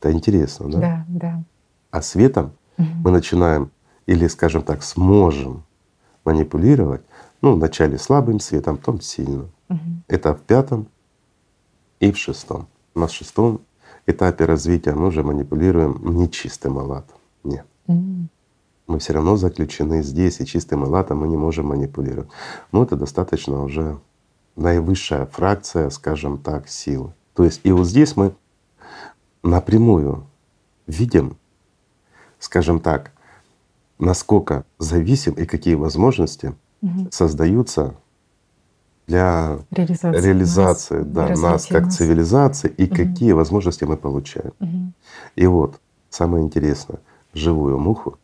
Это 0.00 0.12
интересно, 0.12 0.70
да? 0.70 0.78
Да, 0.80 1.04
да. 1.08 1.42
А 1.90 2.02
светом 2.02 2.52
Мгм. 2.76 2.88
мы 3.02 3.10
начинаем, 3.10 3.70
или, 4.06 4.28
скажем 4.28 4.62
так, 4.62 4.82
сможем 4.82 5.64
манипулировать, 6.24 7.00
ну, 7.40 7.54
вначале 7.54 7.96
слабым 7.98 8.40
светом, 8.40 8.76
потом 8.76 9.00
сильным. 9.00 9.50
Мгм. 9.70 10.04
Это 10.06 10.34
в 10.34 10.40
пятом 10.40 10.86
и 12.00 12.12
в 12.12 12.16
шестом. 12.18 12.66
На 12.94 13.08
шестом 13.08 13.60
этапе 14.06 14.44
развития 14.44 14.94
мы 14.94 15.08
уже 15.08 15.22
манипулируем 15.22 16.00
не 16.16 16.30
чистым 16.30 16.78
алатом. 16.78 17.16
Нет. 17.44 17.66
М. 17.86 18.28
Мы 18.86 18.98
все 18.98 19.12
равно 19.12 19.36
заключены 19.36 20.02
здесь, 20.02 20.40
и 20.40 20.46
чистым 20.46 20.84
алатом 20.84 21.18
мы 21.18 21.28
не 21.28 21.36
можем 21.36 21.66
манипулировать. 21.66 22.30
Но 22.72 22.82
это 22.82 22.96
достаточно 22.96 23.62
уже 23.62 23.98
наивысшая 24.56 25.26
фракция, 25.26 25.90
скажем 25.90 26.38
так, 26.38 26.68
силы. 26.68 27.12
То 27.34 27.44
есть 27.44 27.60
и 27.64 27.72
вот 27.72 27.86
здесь 27.86 28.16
мы 28.16 28.34
напрямую 29.42 30.26
видим, 30.86 31.36
скажем 32.38 32.80
так, 32.80 33.12
насколько 33.98 34.64
зависим 34.78 35.34
и 35.34 35.44
какие 35.44 35.74
возможности 35.74 36.54
Мгм. 36.80 37.10
создаются 37.10 37.94
для 39.08 39.58
Реализация. 39.70 40.22
реализации 40.22 40.98
нас, 40.98 41.06
да, 41.06 41.28
нас 41.34 41.66
как 41.66 41.84
нас. 41.86 41.96
цивилизации 41.96 42.68
и 42.76 42.84
Мгм. 42.84 42.94
какие 42.94 43.32
возможности 43.32 43.84
мы 43.84 43.96
получаем. 43.96 44.52
Мгм. 44.60 44.92
И 45.34 45.46
вот 45.46 45.80
самое 46.10 46.44
интересное, 46.44 46.98
живую 47.32 47.78
муху 47.78 48.18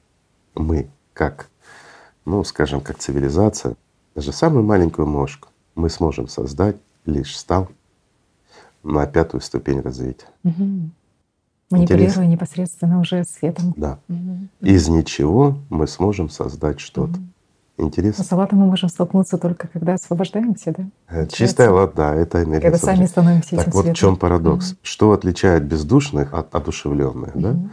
мы 0.55 0.89
как, 1.15 1.49
ну 2.27 2.45
скажем, 2.45 2.81
как 2.83 2.99
цивилизация, 2.99 3.77
даже 4.15 4.31
самую 4.33 4.63
маленькую 4.65 5.09
мошку 5.09 5.49
мы 5.75 5.89
сможем 5.91 6.29
создать, 6.29 6.77
лишь 7.07 7.37
став 7.37 7.69
на 8.83 9.07
пятую 9.07 9.41
ступень 9.41 9.81
развития. 9.81 10.27
Мгм. 10.43 10.93
Манипулируя 11.71 12.27
непосредственно 12.27 13.01
уже 13.01 13.25
светом. 13.25 13.73
Да. 13.77 13.99
Мгм. 14.09 14.51
Из 14.61 14.87
ничего 14.89 15.57
мы 15.71 15.87
сможем 15.87 16.29
создать 16.29 16.79
что-то. 16.79 17.19
Мгм. 17.19 17.33
Интересно? 17.77 18.23
Но 18.23 18.29
с 18.29 18.33
Аллатом 18.33 18.59
мы 18.61 18.67
можем 18.67 18.89
столкнуться 18.89 19.37
только 19.37 19.67
когда 19.69 19.95
освобождаемся, 19.95 20.75
да? 20.77 20.85
Э, 21.09 21.27
Чистая 21.27 21.71
да, 21.89 22.15
это 22.15 22.45
энергия. 22.45 22.71
Когда 22.71 22.79
сами 22.79 23.07
становимся 23.07 23.57
Так 23.57 23.69
этим 23.69 23.73
вот 23.73 23.81
в 23.81 23.83
светом. 23.83 23.95
чем 23.95 24.17
парадокс? 24.17 24.77
Что 24.83 25.13
отличает 25.13 25.65
бездушных 25.65 26.33
от 26.35 26.55
одушевленных? 26.55 27.33
Да? 27.35 27.53
Мгм. 27.53 27.73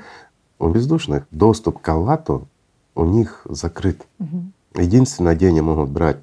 У 0.60 0.70
бездушных 0.70 1.28
доступ 1.32 1.82
к 1.82 1.90
Аллату 1.90 2.48
у 2.96 3.06
них 3.06 3.46
закрыт. 3.48 4.02
Мгм. 4.18 4.54
Единственное, 4.76 5.36
где 5.36 5.48
они 5.48 5.62
могут 5.62 5.90
брать, 5.90 6.18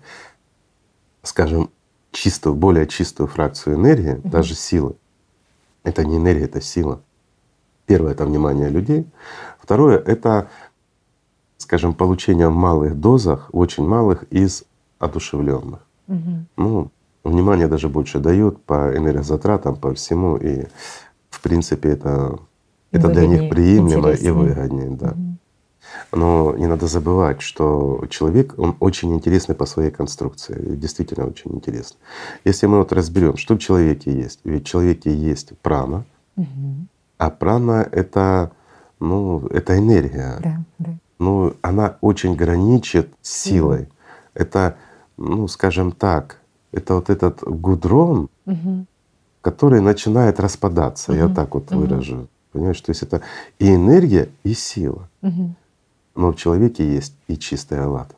скажем, 1.22 1.70
чистую, 2.10 2.54
более 2.54 2.86
чистую 2.86 3.28
фракцию 3.28 3.76
энергии, 3.76 4.20
даже 4.24 4.54
силы, 4.54 4.96
это 5.84 6.04
не 6.04 6.16
энергия, 6.16 6.44
это 6.46 6.60
сила. 6.60 7.00
Первое— 7.86 8.12
это 8.12 8.24
внимание 8.26 8.68
людей. 8.68 9.06
Второе— 9.60 9.98
это, 10.06 10.48
скажем, 11.68 11.92
получение 11.92 12.48
в 12.48 12.54
малых 12.54 12.98
дозах, 12.98 13.50
очень 13.52 13.86
малых, 13.86 14.24
из 14.30 14.64
одушевленных. 14.98 15.80
Мгм. 16.06 16.46
Ну, 16.56 16.90
внимание 17.24 17.68
даже 17.68 17.88
больше 17.90 18.20
дает 18.20 18.62
по 18.64 18.96
энергозатратам, 18.96 19.76
по 19.76 19.92
всему, 19.92 20.38
и 20.38 20.64
в 21.28 21.42
принципе 21.42 21.90
это, 21.90 22.38
это 22.90 23.08
для 23.08 23.26
них 23.26 23.50
приемлемо 23.50 24.08
и 24.08 24.12
интереснее. 24.12 24.32
выгоднее, 24.32 24.96
да. 24.96 25.08
Мгм. 25.08 25.38
Но 26.12 26.54
не 26.56 26.66
надо 26.66 26.86
забывать, 26.86 27.42
что 27.42 28.02
человек, 28.08 28.54
он 28.56 28.74
очень 28.80 29.14
интересный 29.14 29.54
по 29.54 29.66
своей 29.66 29.90
конструкции, 29.90 30.72
и 30.72 30.76
действительно 30.76 31.26
очень 31.26 31.52
интересный. 31.54 31.98
Если 32.46 32.66
мы 32.66 32.78
вот 32.78 32.92
разберем, 32.94 33.36
что 33.36 33.54
в 33.56 33.58
человеке 33.58 34.10
есть, 34.10 34.40
ведь 34.44 34.62
в 34.62 34.66
человеке 34.66 35.14
есть 35.14 35.52
прана, 35.58 36.04
Мгм. 36.36 36.88
а 37.18 37.28
прана— 37.28 37.86
это, 37.92 38.52
ну, 39.00 39.46
это 39.48 39.76
энергия. 39.76 40.38
Да, 40.42 40.64
да. 40.78 40.94
Ну, 41.18 41.54
она 41.62 41.96
очень 42.00 42.34
граничит 42.36 43.12
с 43.22 43.30
силой. 43.42 43.88
Это, 44.34 44.76
ну, 45.16 45.48
скажем 45.48 45.92
так, 45.92 46.38
это 46.72 46.94
вот 46.94 47.10
этот 47.10 47.42
гудрон, 47.42 48.28
Мгм. 48.46 48.86
который 49.40 49.80
начинает 49.80 50.38
распадаться. 50.40 51.12
Я 51.12 51.26
Мгм. 51.26 51.34
так 51.34 51.54
вот 51.54 51.70
Мгм. 51.70 51.80
выражу. 51.80 52.28
Понимаешь, 52.52 52.80
то 52.80 52.90
есть 52.90 53.02
это 53.02 53.22
и 53.58 53.74
энергия, 53.74 54.28
и 54.44 54.54
сила. 54.54 55.08
Мгм. 55.22 55.56
Но 56.14 56.32
в 56.32 56.36
человеке 56.36 56.84
есть 56.88 57.14
и 57.28 57.36
чистый 57.36 57.80
аллат. 57.82 58.14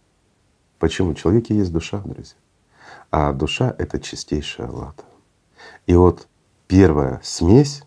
Почему? 0.79 1.13
В 1.13 1.17
человеке 1.17 1.55
есть 1.57 1.73
душа, 1.73 1.99
друзья. 2.05 2.37
А 3.11 3.33
душа— 3.33 3.75
это 3.79 3.99
чистейший 3.99 4.67
аллат. 4.67 5.05
И 5.87 5.95
вот 5.95 6.27
первая 6.69 7.21
смесь 7.23 7.83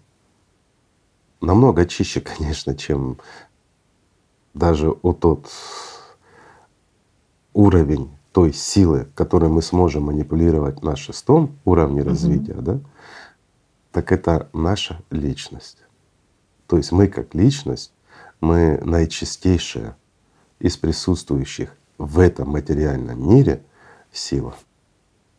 намного 1.42 1.86
чище, 1.86 2.22
конечно, 2.38 2.76
чем 2.76 3.18
даже 4.54 4.96
вот 5.02 5.20
тот 5.20 5.50
уровень 7.54 8.12
той 8.32 8.52
силы, 8.54 9.08
которой 9.16 9.50
мы 9.50 9.62
сможем 9.62 10.04
манипулировать 10.04 10.82
на 10.82 10.96
шестом 10.96 11.58
уровне 11.66 12.02
развития, 12.02 12.56
да, 12.56 12.80
так 13.92 14.12
это 14.12 14.50
наша 14.54 15.02
личность. 15.12 15.78
То 16.68 16.78
есть 16.78 16.92
мы 16.92 17.08
как 17.08 17.36
личность, 17.36 17.94
мы 18.42 18.80
наичистейшая 18.84 19.96
из 20.60 20.78
присутствующих 20.78 21.76
в 21.98 22.20
этом 22.20 22.50
материальном 22.50 23.30
мире 23.30 23.62
сила. 24.12 24.56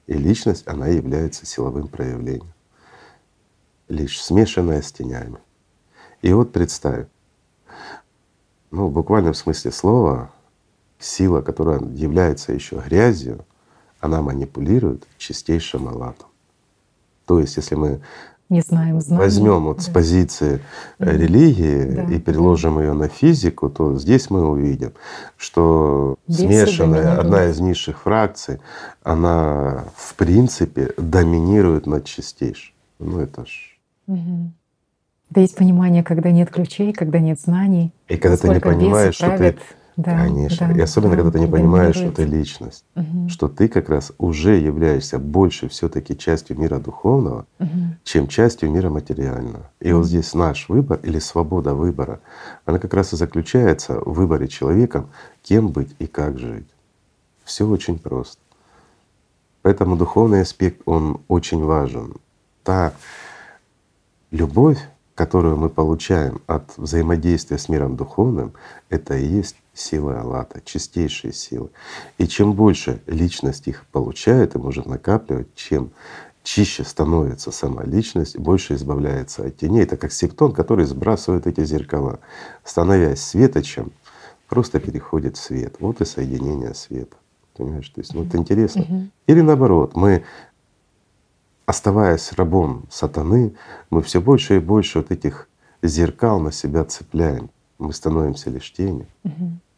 И 0.07 0.13
личность, 0.13 0.69
она 0.69 0.87
является 0.87 1.47
силовым 1.47 1.89
проявлением, 1.89 2.53
лишь 3.89 4.23
смешанная 4.23 4.83
с 4.83 4.93
тенями. 4.93 5.39
И 6.23 6.33
вот 6.33 6.53
представь, 6.53 7.07
ну, 8.75 8.89
в 8.89 8.93
буквальном 8.93 9.35
смысле 9.35 9.71
слова, 9.71 10.31
сила, 10.99 11.41
которая 11.43 11.81
является 11.81 12.53
еще 12.53 12.77
грязью, 12.77 13.45
она 14.01 14.21
манипулирует 14.21 15.07
чистейшим 15.19 15.89
аллатом. 15.89 16.27
То 17.27 17.39
есть, 17.41 17.57
если 17.57 17.75
мы 17.77 18.01
Не 18.51 18.61
знаем, 18.61 19.01
знаем. 19.01 19.23
возьмем 19.23 19.65
вот 19.65 19.81
с 19.83 19.87
Да. 19.87 19.93
позиции 19.93 20.61
э, 20.99 21.05
Мгм. 21.05 21.21
религии 21.23 21.85
Да, 21.85 22.03
и 22.15 22.19
переложим 22.21 22.79
ее 22.81 22.93
на 22.93 23.09
физику, 23.09 23.71
то 23.71 23.97
здесь 23.99 24.29
мы 24.31 24.47
увидим, 24.49 24.93
что 25.37 26.17
Бесы 26.27 26.41
смешанная 26.43 27.19
одна 27.19 27.47
из 27.47 27.61
низших 27.61 28.01
фракций, 28.01 28.59
она 29.03 29.85
в 29.97 30.15
принципе 30.15 30.93
доминирует 30.99 31.87
над 31.87 32.05
чистейшим. 32.05 32.75
Ну 32.99 33.21
это 33.21 33.47
ж. 33.47 33.79
Мгм. 34.07 34.53
Да 35.31 35.41
есть 35.41 35.57
понимание, 35.57 36.03
когда 36.03 36.31
нет 36.31 36.51
ключей, 36.51 36.93
когда 36.93 37.19
нет 37.19 37.41
знаний. 37.41 37.93
И 38.09 38.17
когда 38.17 38.37
ты 38.37 38.49
не 38.49 38.61
понимаешь, 38.61 39.15
что 39.15 39.37
ты. 39.37 39.57
Да, 39.97 40.19
Конечно. 40.25 40.67
да, 40.67 40.75
и 40.75 40.81
особенно, 40.81 41.13
да, 41.13 41.17
когда 41.23 41.31
ты 41.31 41.39
не 41.39 41.47
понимаешь, 41.47 41.95
что 41.95 42.11
ты 42.11 42.25
личность, 42.25 42.85
Мгм. 42.97 43.29
что 43.29 43.49
ты 43.49 43.69
как 43.69 43.89
раз 43.89 44.11
уже 44.19 44.57
являешься 44.57 45.21
больше 45.21 45.69
все-таки 45.69 46.19
частью 46.19 46.59
мира 46.59 46.81
духовного, 46.81 47.47
Мгм. 47.61 47.97
чем 48.03 48.27
частью 48.27 48.73
мира 48.73 48.91
материального. 48.91 49.71
И 49.79 49.93
вот 49.93 50.07
здесь 50.07 50.35
наш 50.35 50.69
выбор 50.69 50.99
или 51.05 51.21
свобода 51.21 51.75
выбора, 51.75 52.19
она 52.65 52.81
как 52.81 52.93
раз 52.93 53.13
и 53.13 53.17
заключается 53.17 54.01
в 54.01 54.15
выборе 54.15 54.49
человеком, 54.49 55.11
кем 55.45 55.69
быть 55.69 55.95
и 56.01 56.09
как 56.09 56.41
жить. 56.41 56.67
Все 57.45 57.65
очень 57.65 58.01
просто. 58.01 58.39
Поэтому 59.63 59.95
духовный 59.97 60.41
аспект, 60.41 60.83
он 60.87 61.21
очень 61.29 61.63
важен. 61.63 62.15
Та 62.65 62.95
любовь, 64.33 64.79
которую 65.15 65.57
мы 65.57 65.69
получаем 65.69 66.41
от 66.47 66.77
взаимодействия 66.77 67.59
с 67.59 67.69
миром 67.69 67.97
духовным, 67.97 68.53
это 68.91 69.17
и 69.17 69.27
есть 69.27 69.57
силы 69.73 70.15
Аллата, 70.15 70.61
чистейшие 70.65 71.33
силы. 71.33 71.71
И 72.19 72.27
чем 72.27 72.55
больше 72.55 73.01
личность 73.07 73.69
их 73.69 73.85
получает 73.93 74.55
и 74.55 74.59
может 74.59 74.87
накапливать, 74.87 75.55
чем 75.55 75.91
чище 76.43 76.85
становится 76.85 77.51
сама 77.51 77.85
личность, 77.85 78.39
больше 78.39 78.75
избавляется 78.75 79.45
от 79.47 79.57
теней. 79.57 79.83
Это 79.83 79.97
как 79.97 80.13
септон, 80.13 80.53
который 80.53 80.85
сбрасывает 80.85 81.47
эти 81.47 81.65
зеркала. 81.65 82.21
Становясь 82.65 83.23
светочем, 83.23 83.93
просто 84.49 84.79
переходит 84.79 85.37
в 85.37 85.41
свет. 85.41 85.77
Вот 85.81 86.01
и 86.01 86.05
соединение 86.05 86.75
света. 86.75 87.17
Понимаешь? 87.57 87.89
То 87.89 88.01
есть 88.01 88.15
ну, 88.15 88.25
вот 88.25 88.35
интересно. 88.35 89.11
Или 89.27 89.41
наоборот, 89.41 89.97
мы 89.97 90.25
оставаясь 91.67 92.33
рабом 92.33 92.87
сатаны, 92.91 93.55
мы 93.91 94.03
все 94.03 94.21
больше 94.21 94.57
и 94.57 94.61
больше 94.61 94.99
вот 94.99 95.11
этих 95.11 95.49
зеркал 95.83 96.41
на 96.41 96.53
себя 96.53 96.85
цепляем. 96.85 97.51
Мы 97.79 97.93
становимся 97.93 98.51
лишь 98.51 98.73
тенью 98.73 99.07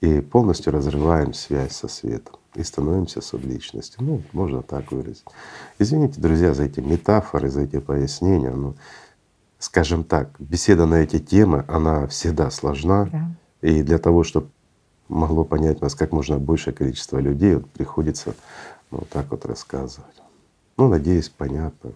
и 0.00 0.20
полностью 0.20 0.72
разрываем 0.72 1.32
связь 1.32 1.72
со 1.72 1.88
светом 1.88 2.36
и 2.54 2.62
становимся 2.62 3.20
субличностью. 3.20 4.02
Ну, 4.02 4.22
можно 4.32 4.62
так 4.62 4.92
выразить. 4.92 5.24
Извините, 5.78 6.20
друзья, 6.20 6.54
за 6.54 6.64
эти 6.64 6.80
метафоры, 6.80 7.50
за 7.50 7.62
эти 7.62 7.80
пояснения. 7.80 8.50
Ну, 8.50 8.74
скажем 9.58 10.04
так, 10.04 10.30
беседа 10.38 10.86
на 10.86 10.96
эти 10.96 11.18
темы, 11.18 11.64
она 11.68 12.06
всегда 12.06 12.50
сложна. 12.50 13.06
Да. 13.06 13.30
И 13.62 13.82
для 13.82 13.98
того, 13.98 14.24
чтобы 14.24 14.48
могло 15.08 15.44
понять 15.44 15.80
нас 15.80 15.94
как 15.94 16.12
можно 16.12 16.38
большее 16.38 16.74
количество 16.74 17.18
людей, 17.18 17.56
вот 17.56 17.70
приходится 17.70 18.34
ну, 18.90 18.98
вот 18.98 19.08
так 19.08 19.30
вот 19.30 19.44
рассказывать. 19.44 20.16
Ну, 20.76 20.88
надеюсь, 20.88 21.28
понятно. 21.28 21.92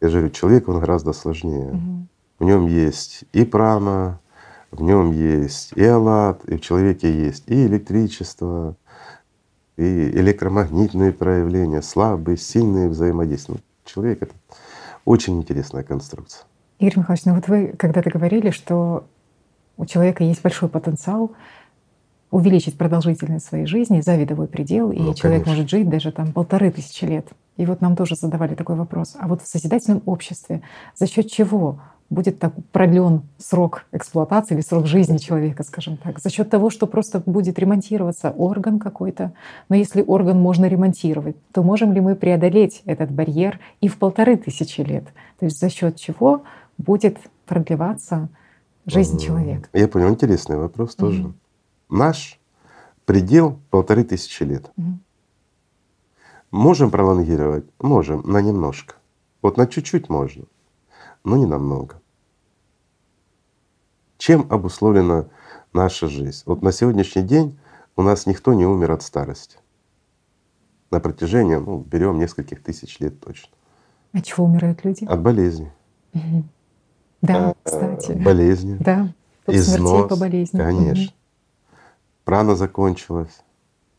Я 0.00 0.08
же 0.08 0.18
говорю, 0.18 0.30
человек 0.32 0.68
он 0.68 0.80
гораздо 0.80 1.12
сложнее. 1.12 1.72
Мгм. 1.72 2.08
В 2.38 2.44
нем 2.44 2.66
есть 2.66 3.24
и 3.32 3.44
прана, 3.44 4.20
в 4.70 4.82
нем 4.82 5.12
есть 5.12 5.72
и 5.76 5.84
аллат, 5.84 6.44
и 6.46 6.56
в 6.56 6.60
человеке 6.60 7.10
есть 7.12 7.44
и 7.46 7.66
электричество, 7.66 8.76
и 9.76 9.82
электромагнитные 10.10 11.12
проявления, 11.12 11.82
слабые, 11.82 12.36
сильные 12.36 12.88
взаимодействия. 12.88 13.54
Ну, 13.56 13.60
человек 13.84 14.22
это 14.22 14.34
очень 15.04 15.38
интересная 15.38 15.82
конструкция. 15.82 16.44
Игорь 16.78 16.98
Михайлович, 17.00 17.24
ну 17.24 17.34
вот 17.34 17.48
вы 17.48 17.74
когда-то 17.78 18.10
говорили, 18.10 18.50
что 18.50 19.04
у 19.76 19.86
человека 19.86 20.24
есть 20.24 20.42
большой 20.42 20.68
потенциал 20.68 21.32
увеличить 22.30 22.76
продолжительность 22.76 23.46
своей 23.46 23.66
жизни 23.66 24.00
за 24.00 24.16
видовой 24.16 24.48
предел, 24.48 24.90
и 24.90 24.98
Ну, 24.98 25.14
человек 25.14 25.44
конечно. 25.44 25.52
может 25.52 25.70
жить 25.70 25.88
даже 25.88 26.10
там 26.10 26.32
полторы 26.32 26.70
тысячи 26.72 27.04
лет. 27.04 27.28
И 27.56 27.66
вот 27.66 27.80
нам 27.80 27.96
тоже 27.96 28.16
задавали 28.16 28.54
такой 28.54 28.76
вопрос. 28.76 29.16
А 29.18 29.28
вот 29.28 29.42
в 29.42 29.46
созидательном 29.46 30.02
обществе 30.06 30.62
за 30.96 31.06
счет 31.06 31.30
чего 31.30 31.78
будет 32.10 32.38
так 32.38 32.52
продлен 32.72 33.22
срок 33.38 33.86
эксплуатации 33.92 34.54
или 34.54 34.60
срок 34.60 34.86
жизни 34.86 35.16
человека, 35.18 35.62
скажем 35.62 35.96
так? 35.96 36.20
За 36.20 36.30
счет 36.30 36.50
того, 36.50 36.70
что 36.70 36.86
просто 36.86 37.22
будет 37.24 37.58
ремонтироваться 37.58 38.30
орган 38.30 38.78
какой-то. 38.78 39.32
Но 39.68 39.76
если 39.76 40.02
орган 40.02 40.40
можно 40.40 40.66
ремонтировать, 40.66 41.36
то 41.52 41.62
можем 41.62 41.92
ли 41.92 42.00
мы 42.00 42.14
преодолеть 42.14 42.82
этот 42.84 43.10
барьер 43.10 43.58
и 43.80 43.88
в 43.88 43.98
полторы 43.98 44.36
тысячи 44.36 44.80
лет? 44.82 45.04
То 45.38 45.46
есть 45.46 45.58
за 45.58 45.70
счет 45.70 45.96
чего 45.96 46.42
будет 46.78 47.18
продлеваться 47.46 48.28
жизнь 48.86 49.18
человека? 49.18 49.68
Я 49.72 49.88
понял, 49.88 50.10
интересный 50.10 50.56
вопрос 50.56 50.94
тоже. 50.94 51.32
Наш 51.88 52.38
предел 53.04 53.58
полторы 53.70 54.04
тысячи 54.04 54.42
лет. 54.42 54.70
Можем 56.54 56.92
пролонгировать? 56.92 57.64
Можем, 57.80 58.20
на 58.22 58.40
немножко. 58.40 58.94
Вот 59.42 59.56
на 59.56 59.66
чуть-чуть 59.66 60.08
можно, 60.08 60.44
но 61.24 61.36
не 61.36 61.46
намного. 61.46 62.00
Чем 64.18 64.46
обусловлена 64.48 65.26
наша 65.72 66.06
жизнь? 66.06 66.44
Вот 66.46 66.62
на 66.62 66.70
сегодняшний 66.70 67.22
день 67.22 67.58
у 67.96 68.02
нас 68.02 68.26
никто 68.26 68.54
не 68.54 68.66
умер 68.66 68.92
от 68.92 69.02
старости. 69.02 69.58
На 70.92 71.00
протяжении, 71.00 71.56
ну, 71.56 71.78
берем 71.78 72.20
нескольких 72.20 72.62
тысяч 72.62 73.00
лет 73.00 73.18
точно. 73.18 73.50
От 74.12 74.24
чего 74.24 74.46
умирают 74.46 74.84
люди? 74.84 75.06
От 75.06 75.20
болезней. 75.20 75.72
Мгм. 76.12 76.48
Да, 77.20 77.50
Э, 77.50 77.54
кстати. 77.64 78.12
Болезни. 78.12 78.76
Да. 78.80 79.12
Смертей 79.44 79.60
износ, 79.60 80.08
по 80.08 80.16
болезни. 80.16 80.56
Конечно. 80.56 81.14
Прана 82.24 82.54
закончилась. 82.54 83.42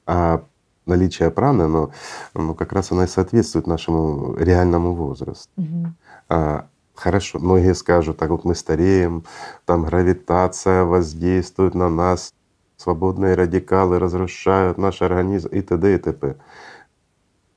А 0.05 0.45
наличие 0.85 1.31
праны, 1.31 1.63
оно, 1.63 1.91
ну, 2.33 2.53
как 2.55 2.73
раз 2.73 2.91
оно 2.91 3.03
и 3.03 3.07
соответствует 3.07 3.67
нашему 3.67 4.35
реальному 4.37 4.93
возрасту. 4.93 5.49
Мгм. 5.55 5.95
А, 6.29 6.67
хорошо, 6.93 7.39
многие 7.39 7.73
скажут, 7.73 8.17
так 8.17 8.29
вот 8.29 8.45
мы 8.45 8.55
стареем, 8.55 9.25
там 9.65 9.83
гравитация 9.85 10.83
воздействует 10.83 11.75
на 11.75 11.89
нас, 11.89 12.33
свободные 12.77 13.35
радикалы 13.35 13.99
разрушают 13.99 14.77
наш 14.77 15.01
организм 15.01 15.49
и 15.49 15.61
т.д. 15.61 15.95
и 15.95 15.97
т.п. 15.97 16.35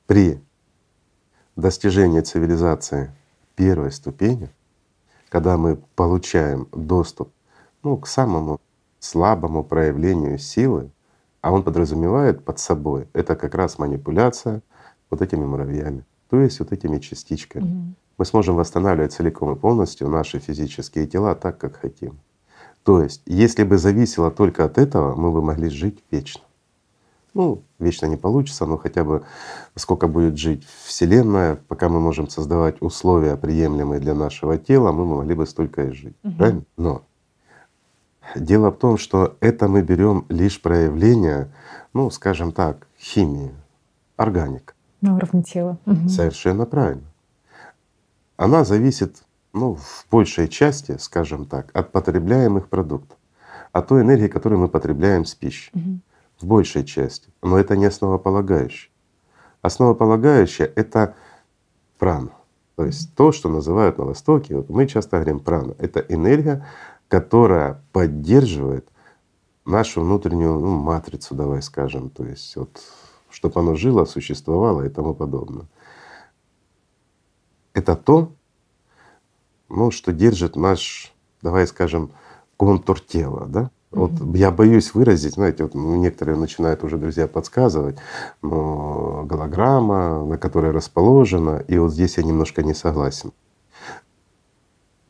При 0.07 0.41
достижении 1.57 2.21
цивилизации 2.21 3.13
первой 3.57 3.93
ступени, 3.93 4.49
когда 5.29 5.57
мы 5.57 5.77
получаем 5.97 6.69
доступ 6.73 7.31
ну, 7.83 7.97
к 7.97 8.07
самому 8.07 8.61
слабому 9.01 9.65
проявлению 9.65 10.39
силы, 10.39 10.91
а 11.41 11.53
он 11.53 11.63
подразумевает 11.63 12.45
под 12.45 12.59
собой, 12.59 13.09
это 13.13 13.37
как 13.37 13.55
раз 13.55 13.79
манипуляция 13.79 14.63
вот 15.11 15.23
этими 15.23 15.45
муравьями, 15.45 16.05
то 16.31 16.41
есть 16.41 16.61
вот 16.61 16.73
этими 16.73 16.99
частичками. 16.99 17.65
Мгм. 17.65 17.95
Мы 18.19 18.25
сможем 18.25 18.57
восстанавливать 18.57 19.13
целиком 19.13 19.53
и 19.53 19.57
полностью 19.57 20.09
наши 20.09 20.41
физические 20.41 21.07
тела 21.07 21.35
так, 21.35 21.59
как 21.59 21.77
хотим. 21.77 22.19
То 22.83 23.03
есть, 23.03 23.23
если 23.27 23.65
бы 23.65 23.79
зависело 23.79 24.31
только 24.31 24.65
от 24.65 24.79
этого, 24.79 25.15
мы 25.15 25.31
бы 25.31 25.43
могли 25.43 25.69
жить 25.69 26.03
вечно. 26.11 26.43
Ну, 27.35 27.63
вечно 27.79 28.07
не 28.07 28.17
получится, 28.17 28.67
но 28.67 28.79
хотя 28.79 29.05
бы 29.05 29.23
сколько 29.77 30.09
будет 30.09 30.39
жить 30.39 30.67
Вселенная, 30.85 31.57
пока 31.69 31.89
мы 31.89 32.01
можем 32.01 32.29
создавать 32.29 32.81
условия, 32.81 33.37
приемлемые 33.37 34.01
для 34.01 34.15
нашего 34.15 34.59
тела, 34.59 34.91
мы 34.91 35.05
могли 35.05 35.35
бы 35.35 35.47
столько 35.47 35.85
и 35.85 35.93
жить. 35.93 36.17
Мгм. 36.23 36.37
Правильно? 36.37 36.63
Но 36.77 37.03
дело 38.35 38.71
в 38.71 38.77
том, 38.77 38.99
что 38.99 39.37
это 39.41 39.69
мы 39.69 39.83
берем 39.83 40.25
лишь 40.29 40.61
проявление, 40.61 41.53
ну, 41.93 42.11
скажем 42.11 42.53
так, 42.53 42.87
химии, 42.99 43.53
органика. 44.17 44.75
На 45.01 45.15
уровне 45.15 45.43
тела. 45.43 45.79
Совершенно 46.09 46.67
правильно. 46.67 47.07
Она 48.37 48.65
зависит, 48.65 49.23
ну, 49.53 49.75
в 49.75 50.07
большей 50.11 50.49
части, 50.49 50.97
скажем 50.99 51.47
так, 51.47 51.71
от 51.75 51.93
потребляемых 51.93 52.69
продуктов, 52.69 53.17
от 53.73 53.89
той 53.89 54.03
энергии, 54.03 54.29
которую 54.29 54.61
мы 54.61 54.69
потребляем 54.69 55.25
с 55.25 55.35
пищей. 55.35 55.71
Мгм. 55.75 56.03
В 56.41 56.47
большей 56.47 56.85
части. 56.85 57.29
Но 57.43 57.59
это 57.59 57.77
не 57.77 57.87
основополагающее. 57.87 58.91
Основополагающее— 59.61 60.69
это 60.77 61.15
прана. 61.99 62.31
То 62.77 62.85
есть 62.85 63.13
то, 63.17 63.33
что 63.33 63.49
называют 63.49 63.99
на 63.99 64.05
Востоке, 64.05 64.55
вот 64.55 64.69
мы 64.71 64.87
часто 64.87 65.17
говорим 65.17 65.41
прана, 65.41 65.75
это 65.79 65.99
энергия, 65.99 66.65
которая 67.09 67.83
поддерживает 67.93 68.89
нашу 69.65 70.03
внутреннюю 70.03 70.59
ну, 70.59 70.79
матрицу, 70.79 71.35
давай 71.35 71.63
скажем, 71.63 72.11
то 72.11 72.25
есть 72.25 72.57
вот, 72.57 72.81
чтобы 73.31 73.61
оно 73.61 73.75
жило, 73.75 74.05
существовало 74.05 74.87
и 74.87 74.89
тому 74.89 75.15
подобное. 75.15 75.67
Это 77.75 77.97
то, 77.97 78.33
ну, 79.69 79.91
что 79.91 80.13
держит 80.13 80.57
наш, 80.57 81.13
давай 81.43 81.67
скажем, 81.67 82.11
контур 82.57 83.01
тела, 83.01 83.47
да? 83.47 83.71
Вот 83.91 84.11
я 84.35 84.51
боюсь 84.51 84.93
выразить, 84.93 85.35
знаете, 85.35 85.63
вот 85.63 85.75
некоторые 85.75 86.37
начинают 86.37 86.85
уже 86.85 86.99
друзья 86.99 87.27
подсказывать, 87.27 87.97
но 88.43 89.25
голограмма, 89.25 90.25
на 90.27 90.37
которой 90.37 90.73
расположена, 90.73 91.65
и 91.69 91.79
вот 91.79 91.93
здесь 91.93 92.19
я 92.19 92.23
немножко 92.23 92.63
не 92.63 92.75
согласен. 92.75 93.33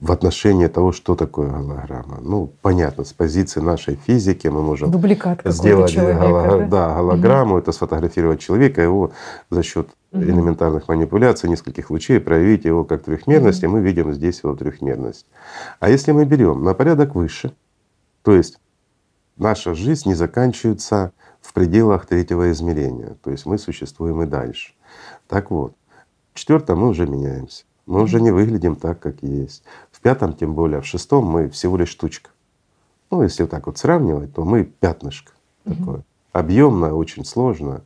В 0.00 0.12
отношении 0.12 0.68
того, 0.68 0.92
что 0.92 1.16
такое 1.16 1.50
голограмма. 1.50 2.18
Ну, 2.20 2.52
понятно, 2.62 3.02
с 3.04 3.12
позиции 3.12 3.60
нашей 3.60 3.96
физики 3.96 4.46
мы 4.46 4.62
можем 4.62 4.92
Дубликат 4.92 5.40
сделать 5.44 5.90
человека. 5.90 6.20
голо- 6.20 6.58
да? 6.60 6.66
да, 6.66 6.94
голограмму, 6.94 7.58
это 7.58 7.72
сфотографировать 7.72 8.38
человека, 8.38 8.80
его 8.80 9.10
за 9.50 9.62
счет 9.64 9.88
Мгм. 10.12 10.22
элементарных 10.22 10.86
манипуляций, 10.88 11.50
нескольких 11.50 11.90
лучей, 11.90 12.20
проявить 12.20 12.64
его 12.64 12.84
как 12.84 13.02
трехмерность, 13.02 13.62
и 13.64 13.66
мы 13.66 13.80
видим 13.80 14.12
здесь 14.12 14.40
его 14.44 14.54
трехмерность. 14.54 15.26
А 15.80 15.90
если 15.90 16.12
мы 16.12 16.24
берем 16.24 16.62
на 16.62 16.74
порядок 16.74 17.16
выше, 17.16 17.52
то 18.22 18.32
есть 18.32 18.60
наша 19.36 19.74
жизнь 19.74 20.08
не 20.08 20.14
заканчивается 20.14 21.12
в 21.40 21.52
пределах 21.52 22.06
третьего 22.06 22.50
измерения, 22.52 23.16
то 23.22 23.30
есть 23.32 23.46
мы 23.46 23.58
существуем 23.58 24.22
и 24.22 24.26
дальше. 24.26 24.74
Так 25.26 25.50
вот, 25.50 25.74
в 26.34 26.38
четвертом 26.38 26.78
мы 26.78 26.88
уже 26.88 27.06
меняемся. 27.06 27.64
Мы 27.86 28.02
уже 28.02 28.20
не 28.20 28.30
выглядим 28.30 28.76
так, 28.76 29.00
как 29.00 29.22
есть. 29.22 29.62
В 29.98 30.00
пятом, 30.00 30.32
тем 30.32 30.54
более, 30.54 30.80
в 30.80 30.86
шестом 30.86 31.26
мы 31.26 31.50
всего 31.50 31.76
лишь 31.76 31.88
штучка. 31.88 32.30
Ну, 33.10 33.24
если 33.24 33.42
вот 33.42 33.50
так 33.50 33.66
вот 33.66 33.78
сравнивать, 33.78 34.32
то 34.32 34.44
мы 34.44 34.62
пятнышко 34.62 35.32
такое. 35.64 36.04
Объемное, 36.30 36.92
очень 36.92 37.24
сложно. 37.24 37.82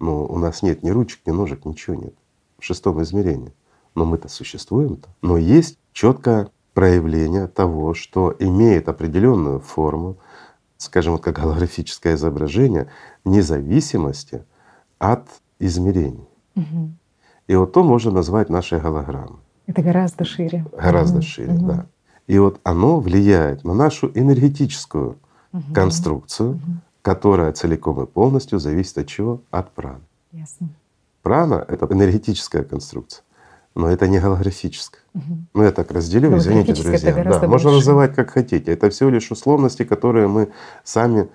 Но 0.00 0.26
у 0.26 0.36
нас 0.36 0.62
нет 0.62 0.82
ни 0.82 0.90
ручек, 0.90 1.20
ни 1.26 1.30
ножек, 1.30 1.64
ничего 1.64 1.94
нет. 1.94 2.12
В 2.58 2.64
шестом 2.64 3.00
измерении. 3.02 3.52
Но 3.94 4.04
мы-то 4.04 4.28
существуем-то. 4.28 5.08
Но 5.22 5.36
есть 5.36 5.78
четкое 5.92 6.48
проявление 6.72 7.46
того, 7.46 7.94
что 7.94 8.34
имеет 8.40 8.88
определенную 8.88 9.60
форму, 9.60 10.16
скажем, 10.76 11.12
вот 11.12 11.22
как 11.22 11.36
голографическое 11.36 12.16
изображение, 12.16 12.90
независимости 13.24 14.44
от 14.98 15.28
измерений. 15.60 16.26
Мгм. 16.56 16.98
И 17.46 17.54
вот 17.54 17.72
то 17.72 17.84
можно 17.84 18.10
назвать 18.10 18.50
нашей 18.50 18.80
голограммой. 18.80 19.43
Это 19.66 19.82
гораздо 19.82 20.24
шире. 20.24 20.64
Гораздо 20.72 21.16
Мгм. 21.18 21.22
шире, 21.22 21.52
Мгм. 21.52 21.66
да. 21.66 21.86
И 22.26 22.38
вот 22.38 22.60
оно 22.64 23.00
влияет 23.00 23.64
на 23.64 23.74
нашу 23.74 24.10
энергетическую 24.14 25.16
Мгм. 25.52 25.74
конструкцию, 25.74 26.52
Мгм. 26.54 26.80
которая 27.02 27.52
целиком 27.52 28.02
и 28.02 28.06
полностью 28.06 28.58
зависит 28.58 28.98
от 28.98 29.06
чего? 29.06 29.40
От 29.50 29.70
праны. 29.72 30.00
Ясно. 30.32 30.68
Прана— 31.22 31.64
это 31.68 31.86
энергетическая 31.86 32.62
конструкция, 32.64 33.22
но 33.74 33.88
это 33.88 34.06
не 34.08 34.18
голографическая. 34.20 35.00
Ну, 35.54 35.62
я 35.62 35.70
так 35.70 35.90
разделю, 35.90 36.36
извините, 36.36 36.72
Голографическая 36.72 37.12
это 37.12 37.22
друзья. 37.22 37.40
Да, 37.40 37.48
можно 37.48 37.70
называть 37.70 38.14
как 38.14 38.30
хотите. 38.30 38.72
Это 38.72 38.90
всего 38.90 39.10
лишь 39.10 39.30
условности, 39.30 39.84
которые 39.84 40.26
мы 40.28 40.48
сами, 40.82 41.28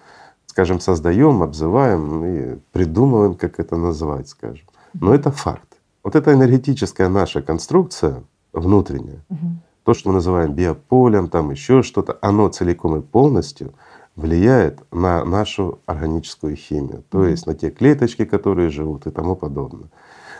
скажем, 0.47 0.79
создаем, 0.79 1.41
обзываем 1.41 2.25
и 2.25 2.59
придумываем, 2.71 3.35
как 3.35 3.59
это 3.59 3.77
назвать, 3.77 4.27
скажем. 4.29 4.65
Но 4.93 5.13
это 5.15 5.31
факт. 5.31 5.68
Вот 6.09 6.15
эта 6.15 6.33
энергетическая 6.33 7.07
наша 7.07 7.43
конструкция 7.43 8.23
внутренняя, 8.51 9.23
Мгм. 9.29 9.61
то, 9.83 9.93
что 9.93 10.09
мы 10.09 10.15
называем 10.15 10.53
биополем, 10.53 11.29
там 11.29 11.51
еще 11.51 11.83
что-то, 11.83 12.17
оно 12.23 12.49
целиком 12.49 12.95
и 12.97 13.01
полностью 13.01 13.75
влияет 14.15 14.79
на 14.91 15.23
нашу 15.23 15.77
органическую 15.85 16.55
химию, 16.55 17.03
то 17.11 17.27
есть 17.27 17.45
на 17.45 17.53
те 17.53 17.69
клеточки, 17.69 18.25
которые 18.25 18.71
живут 18.71 19.05
и 19.05 19.11
тому 19.11 19.35
подобное. 19.35 19.89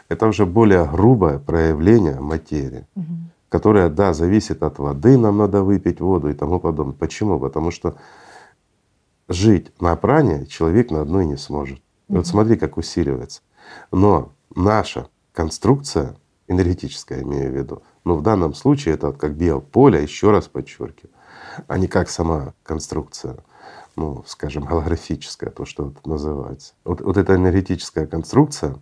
Это 0.09 0.25
уже 0.25 0.47
более 0.47 0.85
грубое 0.85 1.37
проявление 1.37 2.19
материи, 2.19 2.87
Мгм. 2.95 3.29
которое, 3.49 3.89
да, 3.89 4.13
зависит 4.13 4.63
от 4.63 4.79
воды, 4.79 5.19
нам 5.19 5.37
надо 5.37 5.61
выпить 5.61 6.01
воду 6.01 6.29
и 6.29 6.33
тому 6.33 6.59
подобное. 6.59 6.95
Почему? 6.95 7.39
Потому 7.39 7.69
что 7.69 7.93
жить 9.27 9.71
на 9.79 9.95
пране 9.95 10.47
человек 10.47 10.89
на 10.89 11.01
одной 11.01 11.27
не 11.27 11.37
сможет. 11.37 11.77
И 12.09 12.13
Вот 12.15 12.25
смотри, 12.25 12.55
как 12.57 12.77
усиливается. 12.77 13.41
Но 13.91 14.31
наша 14.55 15.05
конструкция, 15.39 16.17
энергетическая 16.49 17.21
имею 17.21 17.53
в 17.53 17.55
виду, 17.55 17.81
ну 18.03 18.15
в 18.15 18.21
данном 18.21 18.53
случае 18.53 18.95
это 18.95 19.13
как 19.13 19.37
биополе, 19.37 20.03
еще 20.03 20.31
раз 20.31 20.49
подчеркиваю, 20.49 21.13
а 21.65 21.77
не 21.77 21.87
как 21.87 22.09
сама 22.09 22.53
конструкция, 22.61 23.37
ну, 23.95 24.21
скажем, 24.27 24.65
голографическая, 24.65 25.49
то, 25.49 25.63
что 25.63 25.85
вот 25.85 26.05
называется. 26.05 26.73
Вот, 26.83 26.99
вот 26.99 27.15
эта 27.15 27.35
энергетическая 27.35 28.05
конструкция, 28.05 28.79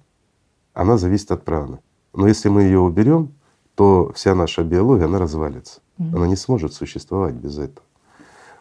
она 0.74 0.98
зависит 0.98 1.30
от 1.32 1.46
праны. 1.46 1.78
Но 2.16 2.28
если 2.28 2.50
мы 2.50 2.64
ее 2.64 2.80
уберем, 2.80 3.36
то 3.76 4.12
вся 4.16 4.34
наша 4.34 4.64
биология, 4.64 5.06
она 5.06 5.20
развалится. 5.20 5.82
Она 6.00 6.26
не 6.26 6.36
сможет 6.36 6.74
существовать 6.74 7.36
без 7.36 7.60
этого. 7.60 7.86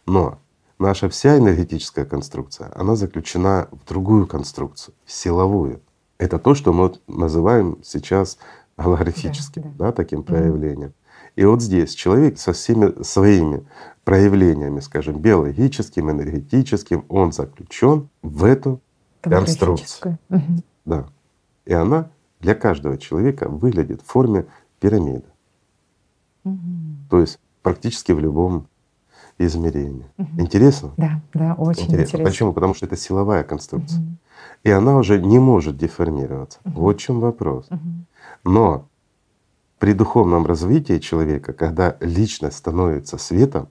Но 0.05 0.39
наша 0.79 1.09
вся 1.09 1.39
энергетическая 1.39 2.05
конструкция, 2.05 2.71
она 2.75 2.95
заключена 2.95 3.69
в 3.73 3.89
другую 3.89 4.27
конструкцию, 4.27 4.95
силовую. 5.07 5.81
Это 6.19 6.39
то, 6.39 6.55
что 6.55 6.73
мы 6.73 6.95
называем 7.07 7.79
сейчас 7.83 8.39
голографическим, 8.77 9.63
Да, 9.77 9.87
да, 9.87 9.93
таким 9.93 10.23
проявлением. 10.23 10.93
И 11.35 11.45
вот 11.45 11.61
здесь 11.61 11.95
человек 11.95 12.39
со 12.39 12.53
всеми 12.53 13.03
своими 13.03 13.67
проявлениями, 14.05 14.81
скажем, 14.81 15.19
биологическим, 15.21 16.11
энергетическим, 16.11 17.05
он 17.09 17.33
заключен 17.33 18.09
в 18.23 18.45
эту 18.45 18.81
конструкцию. 19.21 20.19
Да. 20.85 21.09
И 21.67 21.75
она 21.75 22.11
для 22.41 22.55
каждого 22.55 22.97
человека 22.97 23.49
выглядит 23.49 24.01
в 24.03 24.07
форме 24.07 24.47
пирамиды. 24.81 25.25
Мгм. 26.45 27.07
То 27.11 27.21
есть 27.21 27.39
практически 27.63 28.13
в 28.13 28.21
любом 28.21 28.69
измерении. 29.39 30.07
Интересно? 30.39 30.93
Да, 30.97 31.21
да, 31.35 31.55
очень 31.55 31.85
интересно. 31.85 32.25
Почему? 32.25 32.53
Потому 32.53 32.75
что 32.75 32.87
это 32.87 32.97
силовая 32.97 33.45
конструкция. 33.45 34.01
Мгм. 34.01 34.19
И 34.65 34.71
она 34.71 34.97
уже 34.97 35.21
не 35.21 35.39
может 35.39 35.77
деформироваться. 35.77 36.59
Вот 36.65 36.97
в 36.97 37.01
чем 37.01 37.21
вопрос. 37.21 37.67
Мгм. 37.71 38.07
Но 38.45 38.89
при 39.79 39.93
духовном 39.93 40.47
развитии 40.47 40.99
человека, 40.99 41.53
когда 41.53 41.97
личность 42.01 42.57
становится 42.57 43.19
светом, 43.19 43.69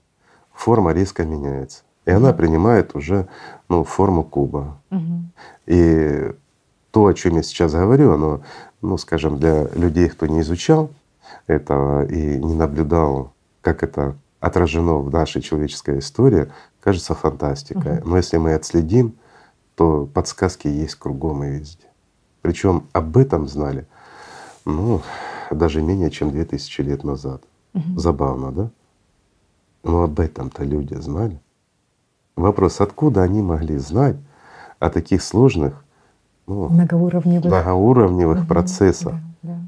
форма 0.52 0.92
резко 0.92 1.24
меняется. 1.24 1.82
И 2.04 2.10
она 2.10 2.32
принимает 2.32 2.94
уже 2.94 3.26
ну, 3.68 3.82
форму 3.82 4.22
куба. 4.22 4.80
Мгм. 4.90 5.32
И 5.66 6.32
то, 6.92 7.06
о 7.06 7.14
чем 7.14 7.36
я 7.36 7.42
сейчас 7.42 7.72
говорю, 7.72 8.12
оно, 8.12 8.40
ну, 8.80 8.96
скажем, 8.96 9.38
для 9.38 9.64
людей, 9.74 10.08
кто 10.08 10.26
не 10.26 10.40
изучал 10.40 10.90
этого 11.48 12.06
и 12.06 12.38
не 12.38 12.54
наблюдал, 12.54 13.32
как 13.60 13.82
это 13.82 14.16
отражено 14.40 14.98
в 14.98 15.10
нашей 15.10 15.42
человеческой 15.42 15.98
истории, 15.98 16.50
кажется 16.80 17.14
фантастикой. 17.14 18.02
Но 18.04 18.16
если 18.16 18.36
мы 18.36 18.54
отследим, 18.54 19.14
то 19.74 20.06
подсказки 20.06 20.68
есть 20.68 20.94
кругом 20.94 21.44
и 21.44 21.48
везде. 21.58 21.86
Причем 22.42 22.86
об 22.92 23.16
этом 23.16 23.46
знали, 23.48 23.86
ну, 24.64 25.00
даже 25.50 25.82
менее 25.82 26.10
чем 26.10 26.30
две 26.30 26.44
тысячи 26.44 26.80
лет 26.80 27.04
назад. 27.04 27.42
Забавно, 27.96 28.52
да? 28.52 28.70
Но 29.82 30.02
об 30.02 30.18
этом-то 30.18 30.64
люди 30.64 30.94
знали. 30.94 31.40
Вопрос, 32.36 32.80
откуда 32.80 33.22
они 33.22 33.42
могли 33.42 33.78
знать 33.78 34.16
о 34.78 34.90
таких 34.90 35.22
сложных, 35.22 35.84
ну, 36.46 36.68
Многоуровневых. 36.68 37.44
многоуровневых 37.46 38.38
Мгм. 38.40 38.46
процессах? 38.46 39.12
Да. 39.12 39.20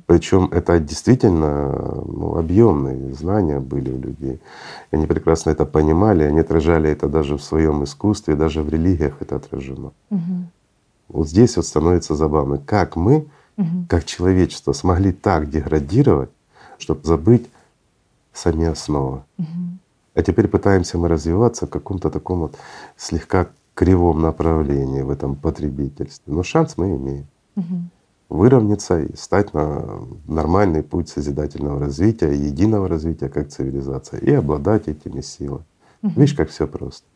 Причем 0.09 0.48
это 0.52 0.80
действительно 0.80 1.68
ну, 2.06 2.38
объемные 2.38 3.12
знания 3.12 3.61
были 3.61 3.90
у 3.90 3.98
людей. 3.98 4.40
И 4.90 4.96
они 4.96 5.06
прекрасно 5.06 5.50
это 5.50 5.66
понимали, 5.66 6.24
они 6.24 6.40
отражали 6.40 6.90
это 6.90 7.09
даже 7.09 7.36
в 7.36 7.42
своем 7.42 7.84
искусстве, 7.84 8.34
даже 8.34 8.62
в 8.62 8.70
религиях 8.70 9.20
это 9.20 9.36
отражено. 9.36 9.92
Мгм. 10.09 10.48
Вот 11.09 11.28
здесь 11.28 11.56
вот 11.56 11.66
становится 11.66 12.14
забавно, 12.14 12.56
как 12.56 12.96
мы, 12.96 13.26
Мгм. 13.59 13.86
как 13.86 14.06
человечество, 14.06 14.72
смогли 14.72 15.12
так 15.12 15.50
деградировать, 15.50 16.30
чтобы 16.78 17.04
забыть 17.04 17.46
сами 18.32 18.66
основы. 18.66 19.24
Мгм. 19.36 19.78
А 20.14 20.22
теперь 20.22 20.48
пытаемся 20.48 20.96
мы 20.96 21.09
развиваться 21.09 21.66
в 21.66 21.70
каком-то 21.70 22.09
таком 22.09 22.38
вот 22.38 22.56
слегка 22.96 23.48
кривом 23.74 24.22
направлении 24.22 25.02
в 25.02 25.11
этом 25.11 25.36
потребительстве. 25.36 26.32
Но 26.32 26.42
шанс 26.42 26.78
мы 26.78 26.96
имеем 26.96 27.26
Мгм. 27.56 27.90
Выровняться 28.29 29.01
и 29.01 29.16
стать 29.16 29.55
на 29.55 30.01
нормальный 30.26 30.83
путь 30.83 31.09
созидательного 31.09 31.81
развития, 31.81 32.33
единого 32.33 32.89
развития 32.89 33.29
как 33.29 33.49
цивилизация 33.49 34.20
и 34.20 34.33
обладать 34.33 34.89
этими 34.89 35.20
силами. 35.20 35.64
Видишь, 36.03 36.35
как 36.35 36.51
все 36.51 36.66
просто. 36.66 37.07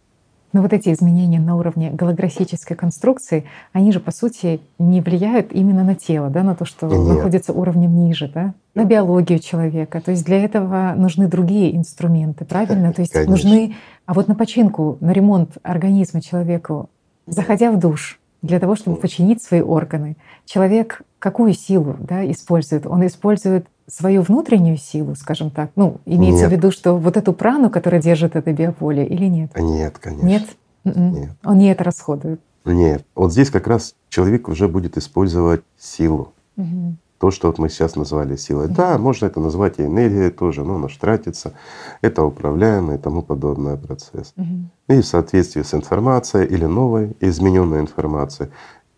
Но 0.52 0.60
вот 0.60 0.72
эти 0.72 0.92
изменения 0.92 1.40
на 1.40 1.56
уровне 1.56 1.90
голографической 1.90 2.76
конструкции, 2.76 3.44
они 3.72 3.90
же 3.90 4.00
по 4.00 4.10
сути 4.10 4.60
не 4.78 5.00
влияют 5.00 5.52
именно 5.52 5.82
на 5.82 5.94
тело, 5.94 6.28
да, 6.28 6.42
на 6.42 6.54
то, 6.54 6.66
что 6.66 6.88
Нет. 6.88 7.16
находится 7.16 7.54
уровнем 7.54 7.94
ниже, 7.94 8.30
да, 8.32 8.52
на 8.74 8.84
биологию 8.84 9.38
человека. 9.38 10.02
То 10.02 10.10
есть 10.10 10.26
для 10.26 10.44
этого 10.44 10.92
нужны 10.94 11.26
другие 11.26 11.74
инструменты, 11.74 12.44
правильно? 12.44 12.92
То 12.92 13.00
есть 13.00 13.12
Конечно. 13.12 13.30
нужны, 13.30 13.76
а 14.04 14.12
вот 14.12 14.28
на 14.28 14.34
починку, 14.34 14.98
на 15.00 15.12
ремонт 15.12 15.56
организма 15.62 16.20
человеку, 16.20 16.90
заходя 17.26 17.72
в 17.72 17.78
душ, 17.78 18.20
для 18.42 18.58
того, 18.58 18.76
чтобы 18.76 18.96
починить 18.96 19.42
свои 19.42 19.60
органы, 19.60 20.16
человек 20.44 21.02
какую 21.18 21.54
силу 21.54 21.96
да, 22.00 22.28
использует? 22.30 22.86
Он 22.86 23.06
использует 23.06 23.66
свою 23.86 24.22
внутреннюю 24.22 24.76
силу, 24.76 25.14
скажем 25.14 25.50
так. 25.50 25.70
Ну, 25.76 26.00
имеется 26.04 26.42
Нет. 26.42 26.50
в 26.50 26.52
виду, 26.52 26.70
что 26.72 26.96
вот 26.96 27.16
эту 27.16 27.32
прану, 27.32 27.70
которая 27.70 28.02
держит 28.02 28.36
это 28.36 28.52
биополе, 28.52 29.06
или 29.06 29.26
нет? 29.26 29.52
Нет, 29.56 29.98
конечно. 29.98 30.26
Нет? 30.26 30.44
Мгм. 30.84 31.12
Нет. 31.12 31.30
Он 31.44 31.58
не 31.58 31.70
это 31.70 31.84
расходует. 31.84 32.40
Нет. 32.64 33.04
Вот 33.14 33.32
здесь 33.32 33.50
как 33.50 33.66
раз 33.66 33.94
человек 34.08 34.48
уже 34.48 34.68
будет 34.68 34.96
использовать 34.96 35.62
силу. 35.78 36.32
Мгм. 36.56 36.98
То, 37.22 37.30
что 37.30 37.46
вот 37.46 37.58
мы 37.60 37.68
сейчас 37.68 37.94
назвали 37.94 38.34
силой. 38.34 38.66
Да, 38.66 38.98
можно 38.98 39.26
это 39.26 39.38
назвать 39.38 39.78
и 39.78 39.82
энергией 39.84 40.32
тоже, 40.32 40.64
но 40.64 40.74
она 40.74 40.88
ж 40.88 40.96
тратится. 40.96 41.52
Это 42.00 42.24
управляемый 42.24 42.96
и 42.96 42.98
тому 42.98 43.22
подобное 43.22 43.76
процесс. 43.76 44.32
Мгм. 44.34 44.70
И 44.88 45.00
в 45.00 45.06
соответствии 45.06 45.62
с 45.62 45.72
информацией 45.72 46.48
или 46.48 46.64
новой 46.64 47.16
измененной 47.20 47.78
информацией 47.78 48.50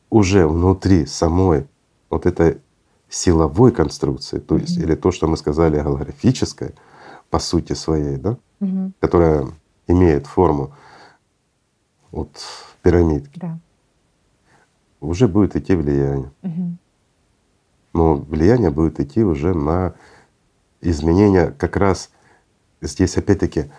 уже 0.08 0.46
внутри 0.48 1.04
самой 1.04 1.66
вот 2.08 2.24
этой 2.24 2.62
силовой 3.10 3.72
конструкции, 3.72 4.38
то 4.38 4.56
есть 4.56 4.78
или 4.78 4.94
то, 4.94 5.10
что 5.12 5.28
мы 5.28 5.36
сказали 5.36 5.78
голографической 5.78 6.70
по 7.28 7.38
сути 7.38 7.74
своей, 7.74 8.16
да, 8.16 8.38
Мгм. 8.60 8.94
которая 9.00 9.48
имеет 9.86 10.26
форму 10.26 10.72
вот 12.10 12.30
пирамидки, 12.82 13.38
Да. 13.38 13.58
уже 15.02 15.28
будет 15.28 15.56
идти 15.56 15.74
влияние. 15.74 16.30
Мгм. 16.40 16.78
Но 17.94 18.16
влияние 18.16 18.70
будет 18.70 19.00
идти 19.00 19.24
уже 19.24 19.54
на 19.54 19.94
изменение 20.82 21.54
как 21.56 21.76
раз 21.76 22.10
здесь 22.82 23.16
опять-таки 23.16 23.70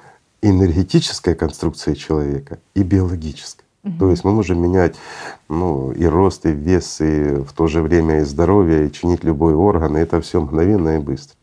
энергетической 0.41 1.35
конструкции 1.35 1.93
человека 1.93 2.57
и 2.73 2.81
биологической. 2.81 3.65
То 3.99 4.09
есть 4.09 4.23
мы 4.23 4.31
можем 4.31 4.59
менять 4.63 4.95
ну, 5.47 5.91
и 5.91 6.05
рост, 6.05 6.47
и 6.47 6.51
вес, 6.51 7.01
и 7.01 7.35
в 7.35 7.53
то 7.53 7.67
же 7.67 7.83
время 7.83 8.21
и 8.21 8.23
здоровье, 8.23 8.87
и 8.87 8.91
чинить 8.91 9.23
любой 9.23 9.53
орган, 9.53 9.95
и 9.95 9.99
это 9.99 10.21
все 10.21 10.41
мгновенно 10.41 10.95
и 10.95 10.99
быстро. 10.99 11.37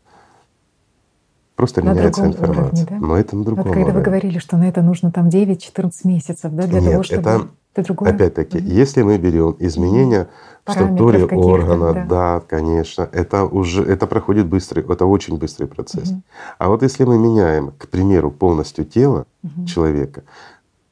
Просто 1.55 1.81
На 1.81 1.93
меняется 1.93 2.25
информация. 2.25 2.63
уровне, 2.63 2.87
да? 2.89 2.97
Но 2.97 3.15
это 3.15 3.37
на 3.37 3.45
другом 3.45 3.63
когда 3.63 3.79
вы 3.79 3.85
уровне. 3.85 4.03
говорили, 4.03 4.39
что 4.39 4.57
на 4.57 4.67
это 4.67 4.81
нужно 4.81 5.11
там 5.13 5.29
9-14 5.29 5.91
месяцев, 6.03 6.51
да, 6.51 6.67
для 6.67 6.81
Нет, 6.81 6.91
того, 6.91 7.03
чтобы 7.03 7.21
это 7.21 7.47
это 7.73 7.87
другое. 7.87 8.11
Опять-таки, 8.11 8.59
если 8.59 9.01
мы 9.01 9.17
берем 9.17 9.55
изменения 9.59 10.27
в 10.65 10.71
структуре 10.71 11.25
органа, 11.25 11.93
да. 11.93 12.05
да. 12.05 12.39
конечно, 12.47 13.09
это 13.11 13.45
уже 13.45 13.83
это 13.83 14.05
проходит 14.07 14.47
быстрый, 14.47 14.85
это 14.87 15.05
очень 15.05 15.37
быстрый 15.37 15.65
процесс. 15.65 16.11
Мгм. 16.11 16.23
А 16.59 16.69
вот 16.69 16.83
если 16.83 17.03
мы 17.03 17.17
меняем, 17.17 17.71
к 17.77 17.87
примеру, 17.87 18.31
полностью 18.31 18.85
тело 18.85 19.25
Мгм. 19.41 19.65
человека, 19.65 20.23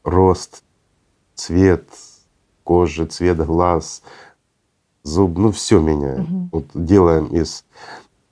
рост, 0.04 0.64
цвет, 1.36 1.88
кожи, 2.64 3.06
цвет 3.06 3.38
глаз, 3.38 4.02
зуб, 5.04 5.38
ну 5.38 5.52
все 5.52 5.80
меняем. 5.80 6.24
Мгм. 6.24 6.50
Вот 6.52 6.66
делаем 6.74 7.28
из, 7.28 7.64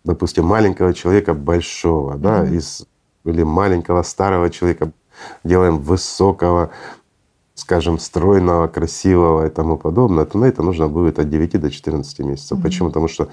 допустим, 0.03 0.45
маленького 0.45 0.93
человека 0.93 1.33
большого, 1.33 2.15
да, 2.15 2.43
Мгм. 2.43 2.55
из 2.55 2.85
или 3.25 3.43
маленького 3.43 4.01
старого 4.03 4.49
человека 4.49 4.91
делаем 5.43 5.77
высокого, 5.77 6.71
скажем, 7.59 7.99
стройного, 7.99 8.67
красивого 8.67 9.47
и 9.47 9.49
тому 9.49 9.77
подобное, 9.77 10.25
то 10.25 10.37
на 10.37 10.45
это 10.45 10.63
нужно 10.63 10.87
будет 10.87 11.19
от 11.19 11.29
9 11.29 11.59
до 11.59 11.69
14 11.69 12.19
месяцев. 12.19 12.57
Мгм. 12.57 12.63
Почему? 12.63 12.87
Потому 12.89 13.07
что 13.07 13.27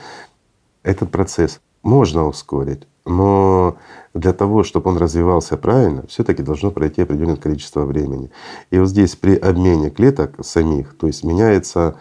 этот 0.82 1.10
процесс 1.10 1.60
можно 1.82 2.26
ускорить, 2.26 2.86
но 3.04 3.76
для 4.14 4.32
того, 4.32 4.64
чтобы 4.64 4.90
он 4.90 4.96
развивался 4.96 5.56
правильно, 5.56 6.04
все 6.08 6.24
таки 6.24 6.42
должно 6.42 6.70
пройти 6.70 7.02
определенное 7.02 7.36
количество 7.36 7.84
времени. 7.84 8.30
И 8.70 8.78
вот 8.78 8.88
здесь 8.88 9.14
при 9.14 9.36
обмене 9.36 9.90
клеток 9.90 10.34
самих, 10.44 10.96
то 10.96 11.06
есть 11.06 11.24
меняется 11.24 11.96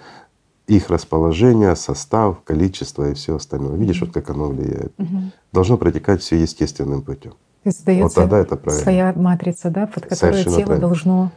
их 0.67 0.89
расположение, 0.89 1.75
состав, 1.75 2.41
количество 2.43 3.11
и 3.11 3.13
все 3.13 3.35
остальное. 3.35 3.75
Видишь, 3.75 4.01
вот 4.01 4.11
как 4.11 4.29
оно 4.31 4.45
влияет. 4.45 4.93
Мгм. 4.97 5.31
Должно 5.53 5.77
протекать 5.77 6.21
все 6.21 6.41
естественным 6.41 7.03
путем. 7.03 7.33
Есть 7.63 7.77
создается 7.77 8.15
тогда 8.15 8.39
это 8.39 8.55
правильно. 8.55 8.83
своя 8.83 9.13
матрица, 9.15 9.69
да, 9.69 9.87
под 9.87 10.05
которую 10.05 10.33
Совершенно 10.33 10.55
тело 10.55 10.65
правильно. 10.65 10.87
должно 10.87 11.31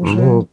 уже. 0.00 0.16
Ну, 0.16 0.48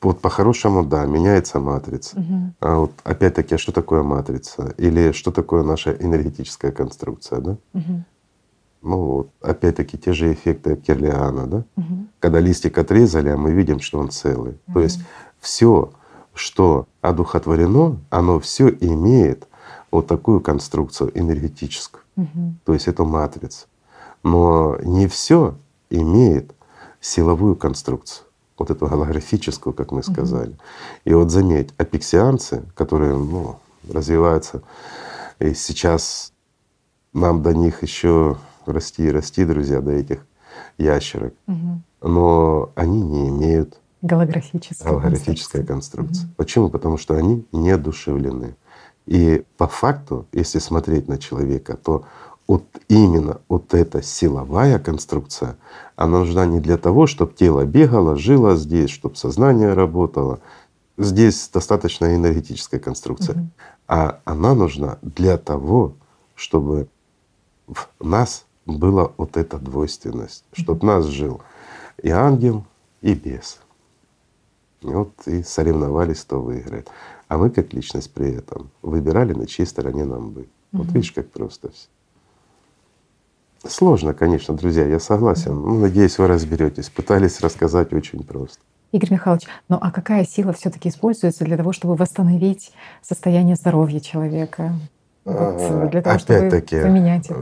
вот 0.00 0.20
по-хорошему, 0.20 0.84
да, 0.84 1.06
меняется 1.06 1.58
матрица. 1.58 2.20
Мгм. 2.20 2.54
А 2.60 2.78
вот 2.78 2.92
опять-таки, 3.02 3.54
а 3.54 3.58
что 3.58 3.72
такое 3.72 4.02
матрица? 4.02 4.74
Или 4.78 5.12
что 5.12 5.32
такое 5.32 5.62
наша 5.62 5.92
энергетическая 5.92 6.70
конструкция, 6.70 7.40
да? 7.40 7.56
Мгм. 7.72 8.04
Ну 8.82 8.96
вот, 8.96 9.30
опять-таки 9.40 9.98
те 9.98 10.12
же 10.12 10.32
эффекты 10.32 10.76
Керлиана, 10.76 11.46
да? 11.46 11.64
Мгм. 11.76 12.08
Когда 12.20 12.38
листик 12.38 12.78
отрезали, 12.78 13.30
а 13.30 13.36
мы 13.36 13.52
видим, 13.52 13.80
что 13.80 13.98
он 13.98 14.10
целый. 14.10 14.58
То 14.72 14.80
есть 14.80 15.00
все, 15.40 15.90
что 16.32 16.86
одухотворено, 17.00 17.98
оно 18.10 18.38
все 18.38 18.68
имеет 18.68 19.48
вот 19.90 20.06
такую 20.06 20.40
конструкцию 20.40 21.10
энергетическую. 21.18 22.04
Мгм. 22.14 22.60
То 22.64 22.74
есть 22.74 22.86
это 22.86 23.02
матрица. 23.02 23.66
Но 24.22 24.78
не 24.82 25.08
все 25.08 25.56
имеет 25.90 26.54
силовую 27.00 27.56
конструкцию, 27.56 28.26
вот 28.58 28.70
эту 28.70 28.86
голографическую, 28.86 29.72
как 29.72 29.92
мы 29.92 30.02
сказали. 30.02 30.56
И 31.04 31.14
вот 31.14 31.30
заметь, 31.30 31.70
апексианцы, 31.76 32.64
которые 32.74 33.16
ну, 33.16 33.58
развиваются, 33.88 34.62
и 35.38 35.54
сейчас 35.54 36.32
нам 37.12 37.42
до 37.42 37.54
них 37.54 37.82
еще 37.82 38.36
расти 38.66 39.06
и 39.06 39.10
расти, 39.10 39.44
друзья, 39.44 39.80
до 39.80 39.92
этих 39.92 40.26
ящерок, 40.76 41.34
но 42.02 42.70
они 42.74 43.02
не 43.02 43.28
имеют 43.28 43.78
голографическая 44.00 45.64
конструкция. 45.64 45.64
конструкция. 45.64 46.30
Почему? 46.36 46.68
Потому 46.68 46.98
что 46.98 47.16
они 47.16 47.46
неодушевлены. 47.52 48.56
И 49.06 49.44
по 49.56 49.66
факту, 49.66 50.26
если 50.32 50.58
смотреть 50.58 51.08
на 51.08 51.18
человека, 51.18 51.76
то 51.76 52.04
вот 52.48 52.64
именно 52.88 53.42
вот 53.48 53.74
эта 53.74 54.02
силовая 54.02 54.78
конструкция, 54.78 55.58
она 55.96 56.20
нужна 56.20 56.46
не 56.46 56.60
для 56.60 56.78
того, 56.78 57.06
чтобы 57.06 57.34
тело 57.34 57.64
бегало, 57.66 58.16
жило 58.16 58.56
здесь, 58.56 58.88
чтобы 58.88 59.16
сознание 59.16 59.74
работало. 59.74 60.40
Здесь 60.96 61.50
достаточно 61.52 62.16
энергетическая 62.16 62.80
конструкция. 62.80 63.36
Мгм. 63.36 63.50
А 63.86 64.20
она 64.24 64.54
нужна 64.54 64.98
для 65.02 65.36
того, 65.36 65.92
чтобы 66.34 66.88
в 67.66 67.86
нас 68.00 68.46
была 68.64 69.12
вот 69.18 69.36
эта 69.36 69.58
двойственность, 69.58 70.44
чтобы 70.52 70.86
нас 70.86 71.04
жил 71.04 71.42
и 72.02 72.08
ангел, 72.08 72.64
и 73.02 73.12
бес. 73.12 73.58
И 74.80 74.86
вот 74.86 75.12
и 75.26 75.42
соревновались, 75.42 76.20
кто 76.20 76.40
выиграет. 76.40 76.88
А 77.28 77.36
мы 77.36 77.50
как 77.50 77.74
личность 77.74 78.12
при 78.12 78.32
этом 78.32 78.70
выбирали, 78.80 79.34
на 79.34 79.46
чьей 79.46 79.66
стороне 79.66 80.04
нам 80.04 80.30
быть. 80.30 80.48
Вот 80.72 80.86
Мгм. 80.86 80.94
видишь, 80.94 81.12
как 81.12 81.30
просто 81.30 81.70
все. 81.70 81.88
Сложно, 83.72 84.14
конечно, 84.14 84.54
друзья, 84.54 84.86
я 84.86 84.98
согласен. 84.98 85.54
Ну, 85.54 85.78
надеюсь, 85.78 86.18
вы 86.18 86.26
разберетесь. 86.26 86.88
Пытались 86.88 87.40
рассказать 87.40 87.92
очень 87.92 88.24
просто. 88.24 88.58
Игорь 88.92 89.12
Михайлович, 89.12 89.44
ну 89.68 89.76
а 89.80 89.90
какая 89.90 90.24
сила 90.24 90.54
все-таки 90.54 90.88
используется 90.88 91.44
для 91.44 91.58
того, 91.58 91.72
чтобы 91.74 91.94
восстановить 91.94 92.72
состояние 93.02 93.56
здоровья 93.56 94.00
человека? 94.00 94.72
Вот, 95.26 95.36
А, 95.36 95.88
для 95.92 96.00
того, 96.00 96.18
чтобы 96.18 96.38
Опять-таки, 96.38 96.76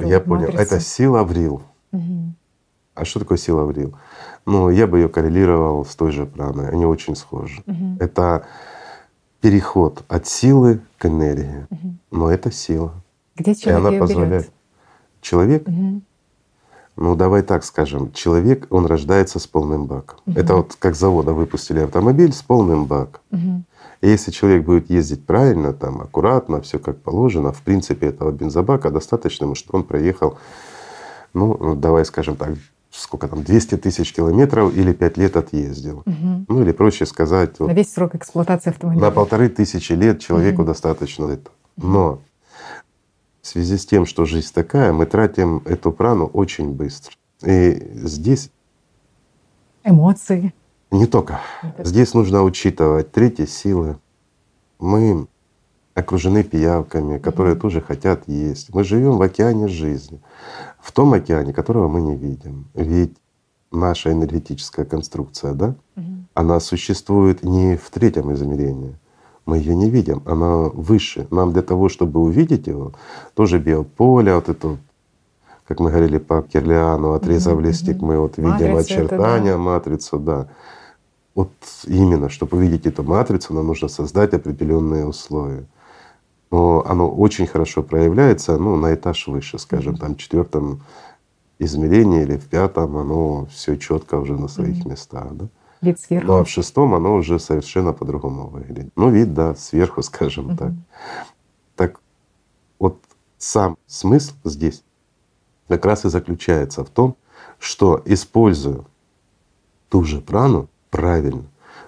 я 0.08 0.18
понял, 0.20 0.46
матрицу. 0.46 0.62
это 0.62 0.80
сила 0.80 1.22
врил. 1.22 1.62
Мгм. 1.92 2.34
А 2.96 3.04
что 3.04 3.20
такое 3.20 3.38
сила 3.38 3.62
врил? 3.64 3.94
Ну, 4.44 4.70
я 4.70 4.88
бы 4.88 4.98
ее 4.98 5.08
коррелировал 5.08 5.84
с 5.84 5.94
той 5.94 6.10
же 6.10 6.26
праной. 6.26 6.70
Они 6.70 6.84
очень 6.84 7.14
схожи. 7.14 7.62
Мгм. 7.66 7.98
Это 8.00 8.44
переход 9.40 10.02
от 10.08 10.26
силы 10.26 10.80
к 10.98 11.06
энергии. 11.06 11.66
Мгм. 11.70 11.98
Но 12.10 12.30
это 12.32 12.50
сила. 12.50 12.92
Где 13.36 13.52
И 13.52 13.56
человек 13.56 13.80
она 13.80 13.90
её 13.90 14.00
позволяет. 14.00 14.30
берет? 14.32 14.50
Человек, 15.20 15.68
Мгм. 15.68 16.02
Ну 16.96 17.14
давай 17.14 17.42
так 17.42 17.64
скажем, 17.64 18.12
человек, 18.12 18.66
он 18.70 18.86
рождается 18.86 19.38
с 19.38 19.46
полным 19.46 19.86
баком. 19.86 20.18
Мгм. 20.26 20.38
Это 20.38 20.56
вот 20.56 20.76
как 20.78 20.94
завода 20.94 21.32
выпустили 21.32 21.80
автомобиль 21.80 22.32
с 22.32 22.42
полным 22.42 22.86
баком. 22.86 23.20
И 24.02 24.08
если 24.08 24.30
человек 24.30 24.64
будет 24.64 24.90
ездить 24.90 25.24
правильно, 25.24 25.72
там 25.72 26.02
аккуратно, 26.02 26.60
все 26.60 26.78
как 26.78 26.98
положено, 26.98 27.52
в 27.52 27.62
принципе 27.62 28.08
этого 28.08 28.30
бензобака 28.30 28.90
достаточно, 28.90 29.54
чтобы 29.54 29.78
он 29.78 29.84
проехал, 29.84 30.36
ну 31.34 31.74
давай 31.74 32.04
скажем 32.04 32.36
так, 32.36 32.50
сколько 32.90 33.28
там, 33.28 33.42
200 33.42 33.76
тысяч 33.76 34.12
километров 34.14 34.74
или 34.74 34.92
5 34.92 35.16
лет 35.18 35.36
отъездил. 35.36 36.02
Мгм. 36.06 36.46
Ну 36.48 36.62
или 36.62 36.72
проще 36.72 37.04
сказать, 37.06 37.58
вот 37.58 37.68
На 37.68 37.72
весь 37.72 37.92
срок 37.92 38.14
эксплуатации 38.14 38.70
автомобиля. 38.70 39.02
на 39.02 39.10
полторы 39.10 39.48
тысячи 39.48 39.92
лет 39.92 40.20
человеку 40.20 40.62
Мгм. 40.62 40.66
достаточно 40.66 41.24
этого. 41.26 41.54
Но 41.76 42.20
в 43.46 43.48
связи 43.48 43.76
с 43.78 43.86
тем, 43.86 44.06
что 44.06 44.24
жизнь 44.24 44.52
такая, 44.52 44.92
мы 44.92 45.06
тратим 45.06 45.62
эту 45.66 45.92
прану 45.92 46.26
очень 46.26 46.72
быстро. 46.72 47.14
И 47.44 47.92
здесь 47.94 48.50
Эмоции. 49.84 50.52
не 50.90 51.06
только. 51.06 51.38
Здесь 51.78 52.12
нужно 52.12 52.42
учитывать 52.42 53.12
третьи 53.12 53.44
силы. 53.46 53.98
Мы 54.80 55.28
окружены 55.94 56.42
пиявками, 56.42 57.18
которые 57.18 57.54
тоже 57.54 57.80
хотят 57.80 58.26
есть. 58.26 58.74
Мы 58.74 58.82
живем 58.82 59.16
в 59.16 59.22
океане 59.22 59.68
жизни, 59.68 60.20
в 60.80 60.90
том 60.90 61.12
океане, 61.12 61.52
которого 61.52 61.86
мы 61.86 62.00
не 62.00 62.16
видим. 62.16 62.66
Ведь 62.74 63.16
наша 63.70 64.10
энергетическая 64.10 64.84
конструкция, 64.84 65.52
да, 65.54 65.76
Мгм. 65.94 66.26
она 66.34 66.58
существует 66.58 67.44
не 67.44 67.76
в 67.76 67.90
третьем 67.90 68.32
измерении. 68.32 68.96
Мы 69.46 69.58
ее 69.58 69.76
не 69.76 69.88
видим, 69.88 70.22
она 70.26 70.68
выше. 70.74 71.28
Нам 71.30 71.52
для 71.52 71.62
того, 71.62 71.88
чтобы 71.88 72.20
увидеть 72.20 72.66
его, 72.66 72.92
тоже 73.34 73.58
биополе, 73.58 74.34
вот 74.34 74.48
это, 74.48 74.68
вот, 74.68 74.78
как 75.66 75.78
мы 75.78 75.90
говорили 75.90 76.18
по 76.18 76.42
Кирлиану, 76.42 77.12
отрезав 77.12 77.60
листик, 77.60 78.02
мы 78.02 78.18
вот 78.18 78.38
видим 78.38 78.50
Матрица 78.50 78.76
это, 78.76 78.78
очертания, 78.80 79.56
матрицу, 79.56 80.18
да. 80.18 80.48
Вот 81.36 81.52
именно, 81.86 82.28
чтобы 82.28 82.56
увидеть 82.56 82.86
эту 82.86 83.04
матрицу, 83.04 83.54
нам 83.54 83.66
нужно 83.66 83.88
создать 83.88 84.34
определенные 84.34 85.06
условия. 85.06 85.66
Но 86.50 86.84
оно 86.86 87.08
очень 87.08 87.46
хорошо 87.46 87.82
проявляется 87.82 88.58
ну, 88.58 88.76
на 88.76 88.94
этаж 88.94 89.28
выше, 89.28 89.58
скажем, 89.58 89.96
там 89.96 90.14
в 90.14 90.18
четвертом 90.18 90.82
измерении 91.58 92.22
или 92.22 92.36
в 92.36 92.46
пятом, 92.46 92.96
оно 92.96 93.46
все 93.46 93.76
четко 93.76 94.16
уже 94.16 94.36
на 94.36 94.48
своих 94.48 94.84
местах. 94.86 95.28
Да? 95.32 95.46
Вид 95.86 96.00
сверху. 96.00 96.26
Ну 96.26 96.38
а 96.38 96.44
в 96.44 96.50
шестом 96.50 96.94
оно 96.94 97.14
уже 97.14 97.38
совершенно 97.38 97.92
по-другому 97.92 98.48
выглядит. 98.48 98.90
Ну, 98.96 99.08
вид, 99.08 99.34
да, 99.34 99.54
сверху, 99.54 100.02
скажем 100.10 100.56
так. 100.56 100.72
Так 101.76 102.00
вот 102.80 103.00
сам 103.38 103.78
смысл 103.86 104.34
здесь 104.42 104.82
как 105.68 105.84
раз 105.84 106.04
и 106.04 106.08
заключается 106.08 106.84
в 106.84 106.90
том, 106.90 107.16
что 107.60 108.02
используя 108.04 108.84
ту 109.88 110.02
же 110.02 110.20
прану 110.20 110.68
правильно, 110.90 111.44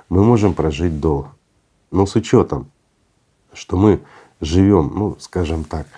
мы 0.09 0.23
можем 0.23 0.55
прожить 0.55 1.01
долго. 1.01 1.31
Но 1.91 2.07
с 2.07 2.15
учетом, 2.15 2.71
что 3.53 3.77
мы 3.77 4.01
живем, 4.41 4.93
ну, 4.95 5.17
скажем 5.19 5.65
так, 5.65 5.89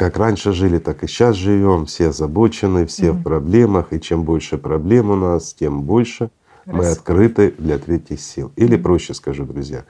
как 0.00 0.16
раньше 0.16 0.52
жили, 0.54 0.78
так 0.78 1.04
и 1.04 1.06
сейчас 1.06 1.36
живем, 1.36 1.84
все 1.84 2.08
озабочены, 2.08 2.86
все 2.86 3.12
Мгм. 3.12 3.20
в 3.20 3.22
проблемах, 3.22 3.92
и 3.92 4.00
чем 4.00 4.22
больше 4.22 4.56
проблем 4.56 5.10
у 5.10 5.14
нас, 5.14 5.52
тем 5.52 5.82
больше 5.82 6.30
мы 6.64 6.84
Раз. 6.84 6.96
открыты 6.96 7.54
для 7.58 7.78
третьих 7.78 8.18
сил. 8.18 8.50
Или 8.56 8.76
проще 8.76 9.12
скажу, 9.12 9.44
друзья, 9.44 9.84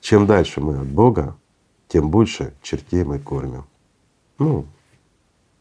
чем 0.00 0.28
дальше 0.28 0.60
мы 0.60 0.76
от 0.78 0.86
Бога, 0.86 1.34
тем 1.88 2.08
больше 2.08 2.54
чертей 2.62 3.02
мы 3.02 3.18
кормим. 3.18 3.64
Ну, 4.38 4.64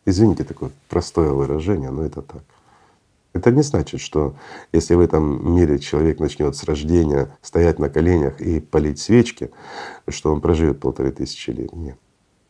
извините 0.05 0.43
такое 0.43 0.69
простое 0.89 1.31
выражение, 1.31 1.89
но 1.89 2.03
это 2.03 2.21
так. 2.21 2.43
Это 3.33 3.49
не 3.49 3.63
значит, 3.63 3.99
что 3.99 4.35
если 4.73 4.93
в 4.93 4.99
этом 4.99 5.55
мире 5.55 5.79
человек 5.79 6.19
начнет 6.19 6.55
с 6.55 6.63
рождения 6.65 7.35
стоять 7.41 7.79
на 7.79 7.89
коленях 7.89 8.41
и 8.41 8.59
полить 8.59 8.99
свечки, 8.99 9.49
что 10.07 10.31
он 10.31 10.39
проживет 10.39 10.79
полторы 10.79 11.11
тысячи 11.11 11.49
лет. 11.49 11.73
Нет. 11.73 11.97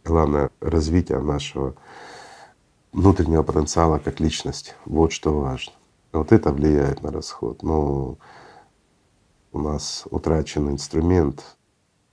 Главное— 0.07 0.51
развитие 0.61 1.19
нашего 1.19 1.75
внутреннего 2.93 3.43
потенциала 3.43 3.99
как 3.99 4.21
личности. 4.21 4.73
Вот 4.85 5.11
что 5.11 5.37
важно. 5.37 5.73
Вот 6.13 6.31
это 6.31 6.53
влияет 6.53 7.03
на 7.03 7.11
расход. 7.11 7.61
Но 7.61 8.17
у 9.51 9.59
нас 9.59 10.05
утрачен 10.09 10.69
инструмент, 10.69 11.43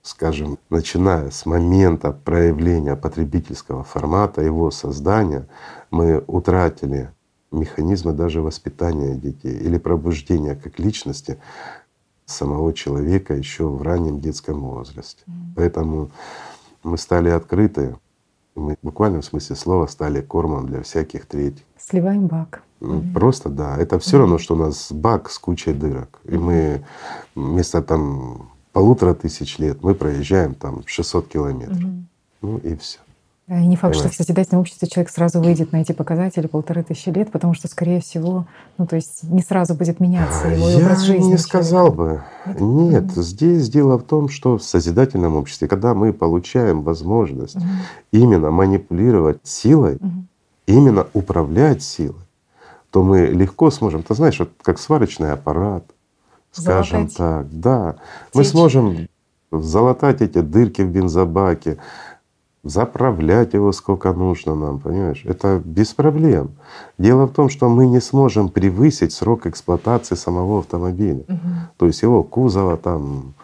скажем, 0.03 0.59
начиная 0.71 1.31
с 1.31 1.47
момента 1.47 2.11
проявления 2.11 2.97
потребительского 2.97 3.85
формата, 3.85 4.43
его 4.43 4.73
создания, 4.73 5.47
мы 5.93 6.25
утратили 6.27 7.13
механизмы 7.53 8.13
даже 8.13 8.43
воспитания 8.43 9.15
детей 9.15 9.57
или 9.57 9.79
пробуждения 9.79 10.57
как 10.57 10.81
личности 10.81 11.39
самого 12.27 12.73
человека 12.73 13.35
еще 13.35 13.69
в 13.69 13.83
раннем 13.83 14.19
детском 14.19 14.63
возрасте. 14.63 15.23
Поэтому 15.55 16.11
мы 16.85 16.99
стали 16.99 17.31
открыты, 17.31 17.97
мы 18.55 18.77
в 18.81 18.87
буквальном 18.87 19.23
смысле 19.23 19.57
слова 19.57 19.87
стали 19.87 20.21
кормом 20.21 20.67
для 20.67 20.83
всяких 20.83 21.27
третьих. 21.27 21.65
Сливаем 21.77 22.27
бак. 22.27 22.63
Просто 23.15 23.49
да. 23.49 23.77
Это 23.77 23.99
все 23.99 24.19
равно, 24.19 24.39
что 24.39 24.55
у 24.55 24.59
нас 24.59 24.93
бак 24.93 25.31
с 25.31 25.39
кучей 25.39 25.73
дырок. 25.73 26.21
И 26.25 26.37
мы 26.37 26.85
вместо 27.35 27.83
там 27.83 28.51
полутора 28.73 29.15
тысяч 29.15 29.59
лет 29.59 29.83
мы 29.83 29.95
проезжаем 29.95 30.55
там 30.55 30.83
600 30.87 31.29
километров. 31.29 31.91
Ну 32.43 32.59
и 32.59 32.77
все. 32.77 32.99
Да, 33.47 33.59
и 33.61 33.67
не 33.67 33.77
факт, 33.77 33.95
что 33.95 34.09
в 34.09 34.15
созидательном 34.15 34.63
обществе 34.63 34.89
человек 34.89 35.11
сразу 35.11 35.39
выйдет 35.39 35.71
на 35.73 35.83
эти 35.83 35.93
показатели 35.93 36.47
полторы 36.47 36.83
тысячи 36.83 37.11
лет, 37.11 37.31
потому 37.31 37.53
что, 37.53 37.69
скорее 37.69 38.01
всего, 38.01 38.47
ну 38.79 38.87
то 38.87 38.97
есть 38.97 39.23
не 39.25 39.43
сразу 39.43 39.75
будет 39.75 40.01
меняться 40.01 40.49
его 40.49 40.71
Я 40.71 40.79
образ 40.79 41.03
жизни. 41.03 41.29
не 41.29 41.35
у 41.35 41.39
сказал 41.39 41.91
бы. 41.93 42.23
Нет, 42.59 43.13
здесь 43.13 43.69
дело 43.69 43.99
в 43.99 44.03
том, 44.05 44.31
что 44.31 44.57
в 44.57 44.63
созидательном 44.63 45.37
обществе, 45.37 45.69
когда 45.69 45.93
мы 45.93 46.15
получаем 46.15 46.81
возможность 46.83 47.57
Мгм. 47.57 47.69
именно 48.13 48.51
манипулировать 48.51 49.41
силой, 49.43 49.99
Мгм. 50.01 50.27
именно 50.67 51.07
управлять 51.13 51.83
силой, 51.83 52.17
то 52.91 53.03
мы 53.03 53.27
легко 53.27 53.71
сможем, 53.71 54.03
ты 54.03 54.15
знаешь, 54.15 54.39
вот 54.39 54.53
как 54.63 54.79
сварочный 54.79 55.33
аппарат, 55.33 55.85
скажем 56.51 57.11
Залатать. 57.11 57.17
так, 57.19 57.61
да, 57.61 57.97
мы 58.33 58.43
Течь. 58.45 58.53
сможем 58.53 59.07
залатать 59.53 60.23
эти 60.23 60.41
дырки 60.41 60.81
в 60.81 60.89
бензобаке, 60.89 61.77
заправлять 62.65 63.55
его 63.55 63.73
сколько 63.73 64.13
нужно 64.13 64.55
нам, 64.55 64.81
понимаешь? 64.81 65.23
Это 65.25 65.61
без 65.65 65.93
проблем. 65.95 66.51
Дело 66.99 67.27
в 67.27 67.33
том, 67.33 67.49
что 67.51 67.69
мы 67.69 67.87
не 67.87 68.01
сможем 68.01 68.49
превысить 68.49 69.13
срок 69.13 69.47
эксплуатации 69.47 70.15
самого 70.17 70.59
автомобиля. 70.59 71.25
Мгм. 71.29 71.41
То 71.77 71.87
есть 71.87 72.03
его 72.03 72.23
кузова 72.23 72.77
там, 72.77 73.35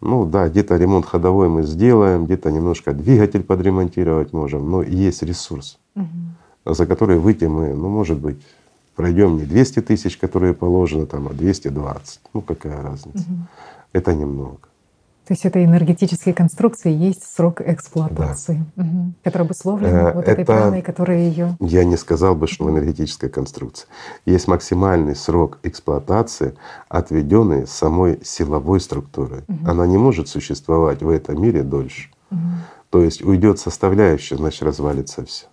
ну 0.00 0.24
да, 0.24 0.48
где-то 0.48 0.76
ремонт 0.76 1.06
ходовой 1.06 1.48
мы 1.48 1.62
сделаем, 1.62 2.24
где-то 2.24 2.50
немножко 2.50 2.92
двигатель 2.92 3.42
подремонтировать 3.42 4.32
можем, 4.32 4.70
но 4.70 4.82
есть 4.82 5.22
ресурс, 5.22 5.78
Мгм. 5.94 6.34
за 6.64 6.86
который 6.86 7.18
выйти 7.18 7.44
мы, 7.44 7.74
ну 7.74 7.88
может 7.88 8.18
быть, 8.18 8.36
пройдем 8.96 9.36
не 9.36 9.44
200 9.44 9.80
тысяч, 9.80 10.16
которые 10.16 10.54
положено 10.54 11.06
там, 11.06 11.28
а 11.28 11.32
220. 11.32 12.20
Ну 12.34 12.40
какая 12.40 12.82
разница? 12.82 13.24
Мгм. 13.28 13.48
Это 13.92 14.14
немного. 14.14 14.58
То 15.26 15.34
есть 15.34 15.44
это 15.44 15.64
энергетические 15.64 16.34
конструкции 16.34 16.92
есть 16.92 17.22
срок 17.22 17.60
эксплуатации, 17.60 18.64
мгм, 18.74 19.14
который 19.22 19.42
обусловлен 19.42 19.88
Э, 19.88 20.12
вот 20.14 20.24
этой 20.26 20.42
это- 20.42 20.52
праной, 20.52 20.82
которая 20.82 21.18
ее. 21.18 21.56
Я 21.60 21.84
не 21.84 21.96
сказал 21.96 22.34
бы, 22.34 22.48
что 22.48 22.64
в 22.64 22.70
энергетической 22.70 23.28
конструкции. 23.30 23.86
Есть 24.26 24.48
максимальный 24.48 25.14
срок 25.14 25.60
эксплуатации, 25.62 26.54
отведенный 26.88 27.68
самой 27.68 28.18
силовой 28.24 28.80
структурой. 28.80 29.44
Она 29.64 29.86
не 29.86 29.96
может 29.96 30.28
существовать 30.28 31.02
в 31.02 31.08
этом 31.08 31.40
мире 31.40 31.62
дольше. 31.62 32.10
То 32.90 33.00
есть 33.00 33.22
уйдет 33.22 33.58
составляющая, 33.60 34.36
значит 34.36 34.62
развалится 34.64 35.24
все. 35.24 35.46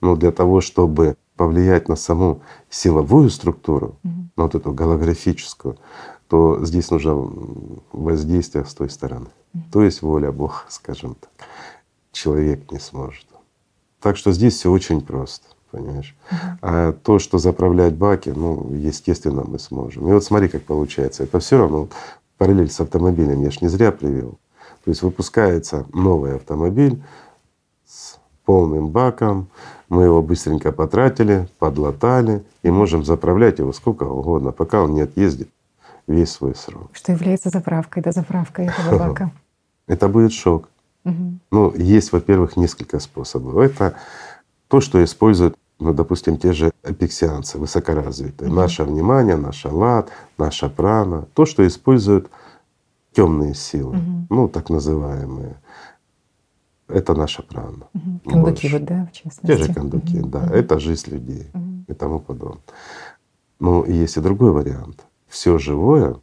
Но 0.00 0.16
для 0.16 0.30
того, 0.32 0.60
чтобы 0.60 1.16
повлиять 1.36 1.88
на 1.88 1.96
саму 1.96 2.42
силовую 2.70 3.28
структуру, 3.28 3.96
на 4.36 4.44
вот 4.44 4.54
эту 4.54 4.72
голографическую, 4.72 5.76
то 6.28 6.64
здесь 6.64 6.90
нужно 6.90 7.30
воздействие 7.92 8.64
с 8.64 8.74
той 8.74 8.90
стороны. 8.90 9.26
То 9.72 9.82
есть 9.82 10.02
воля 10.02 10.32
Бога, 10.32 10.62
скажем 10.68 11.16
так. 11.20 11.30
Человек 12.12 12.70
не 12.70 12.78
сможет. 12.78 13.26
Так 14.00 14.16
что 14.16 14.32
здесь 14.32 14.54
все 14.54 14.70
очень 14.70 15.00
просто, 15.00 15.46
понимаешь? 15.70 16.16
А 16.60 16.92
то, 16.92 17.18
что 17.18 17.38
заправлять 17.38 17.94
баки, 17.94 18.30
ну, 18.30 18.72
естественно, 18.72 19.44
мы 19.46 19.58
сможем. 19.58 20.08
И 20.08 20.12
вот 20.12 20.24
смотри, 20.24 20.48
как 20.48 20.62
получается. 20.62 21.24
Это 21.24 21.38
все 21.38 21.58
равно 21.58 21.88
параллель 22.38 22.70
с 22.70 22.80
автомобилем 22.80 23.42
я 23.42 23.50
ж 23.50 23.60
не 23.60 23.68
зря 23.68 23.92
привел. 23.92 24.38
То 24.84 24.90
есть 24.90 25.02
выпускается 25.02 25.86
новый 25.92 26.36
автомобиль 26.36 27.02
с 27.86 28.18
полным 28.44 28.90
баком, 28.90 29.48
мы 29.88 30.04
его 30.04 30.20
быстренько 30.20 30.72
потратили, 30.72 31.48
подлатали 31.58 32.44
и 32.62 32.70
можем 32.70 33.04
заправлять 33.04 33.58
его 33.58 33.72
сколько 33.72 34.04
угодно, 34.04 34.52
пока 34.52 34.82
он 34.82 34.94
не 34.94 35.00
отъездит 35.02 35.48
весь 36.06 36.30
свой 36.30 36.54
срок. 36.54 36.90
Что 36.92 37.12
является 37.12 37.50
заправкой, 37.50 38.02
да, 38.02 38.12
заправкой 38.12 38.66
этого 38.66 38.98
бака. 39.08 39.32
Это 39.86 40.08
будет 40.08 40.32
шок. 40.32 40.68
Ну, 41.50 41.74
есть, 41.74 42.12
во-первых, 42.12 42.56
несколько 42.56 42.98
способов. 42.98 43.56
Это 43.58 43.94
то, 44.68 44.80
что 44.80 45.04
используют, 45.04 45.54
ну, 45.78 45.92
допустим, 45.92 46.38
те 46.38 46.52
же 46.52 46.72
апексианцы, 46.82 47.58
высокоразвитые. 47.58 48.50
Наше 48.50 48.84
внимание, 48.84 49.36
наша 49.36 49.68
лад, 49.68 50.10
наша 50.38 50.70
прана. 50.70 51.26
То, 51.34 51.44
что 51.44 51.66
используют 51.66 52.30
темные 53.12 53.54
силы, 53.54 53.98
ну, 54.30 54.48
так 54.48 54.70
называемые. 54.70 55.56
Это 56.88 57.14
наша 57.14 57.42
прана. 57.42 57.86
Больше. 57.92 58.30
Кондуктивы, 58.30 58.78
да, 58.78 59.08
в 59.10 59.12
частности. 59.12 59.46
Те 59.46 59.56
же 59.56 59.74
кондуки, 59.74 60.20
да. 60.20 60.46
Это 60.50 60.78
жизнь 60.78 61.10
людей 61.10 61.50
и 61.86 61.92
тому 61.92 62.18
подобное. 62.18 62.62
Но 63.60 63.84
и 63.84 63.92
есть 63.92 64.16
и 64.16 64.20
другой 64.20 64.52
вариант. 64.52 65.04
Все 65.34 65.58
живое, 65.58 66.14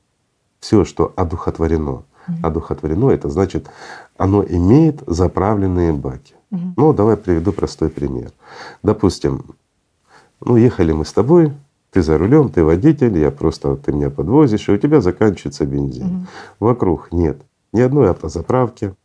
все, 0.61 0.85
что 0.85 1.11
одухотворено, 1.17 2.03
одухотворено, 2.41 3.09
это 3.09 3.29
значит, 3.29 3.69
оно 4.15 4.41
имеет 4.41 5.03
заправленные 5.05 5.91
баки. 5.91 6.33
Мгм. 6.49 6.75
Ну, 6.77 6.93
давай 6.93 7.17
приведу 7.17 7.51
простой 7.51 7.89
пример. 7.89 8.31
Допустим, 8.83 9.43
ну, 10.39 10.55
ехали 10.55 10.93
мы 10.93 11.03
с 11.03 11.11
тобой, 11.11 11.51
ты 11.89 12.01
за 12.01 12.17
рулем, 12.17 12.47
ты 12.47 12.63
водитель, 12.63 13.17
я 13.17 13.31
просто, 13.31 13.75
ты 13.75 13.91
меня 13.91 14.09
подвозишь, 14.09 14.69
и 14.69 14.71
у 14.71 14.77
тебя 14.77 15.01
заканчивается 15.01 15.65
бензин. 15.65 16.05
Мгм. 16.07 16.27
Вокруг 16.61 17.11
нет 17.11 17.41
ни 17.73 17.81
одной 17.81 18.11
автозаправки, 18.11 18.95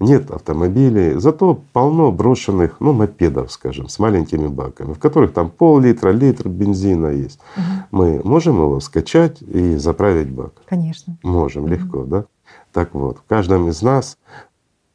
нет 0.00 0.30
автомобилей, 0.30 1.20
зато 1.20 1.60
полно 1.72 2.10
брошенных, 2.10 2.76
ну, 2.80 2.92
мопедов, 2.92 3.52
скажем, 3.52 3.88
с 3.88 3.98
маленькими 3.98 4.48
баками, 4.48 4.94
в 4.94 4.98
которых 4.98 5.32
там 5.32 5.50
пол-литра, 5.50 6.10
литр 6.10 6.48
бензина 6.48 7.08
есть. 7.08 7.38
Мгм. 7.56 7.64
Мы 7.90 8.20
можем 8.24 8.56
его 8.56 8.80
скачать 8.80 9.42
и 9.42 9.76
заправить 9.76 10.30
бак? 10.30 10.52
Конечно. 10.66 11.16
Можем, 11.22 11.68
легко, 11.68 12.04
да? 12.04 12.24
Так 12.72 12.94
вот, 12.94 13.18
в 13.18 13.24
каждом 13.28 13.68
из 13.68 13.82
нас 13.82 14.16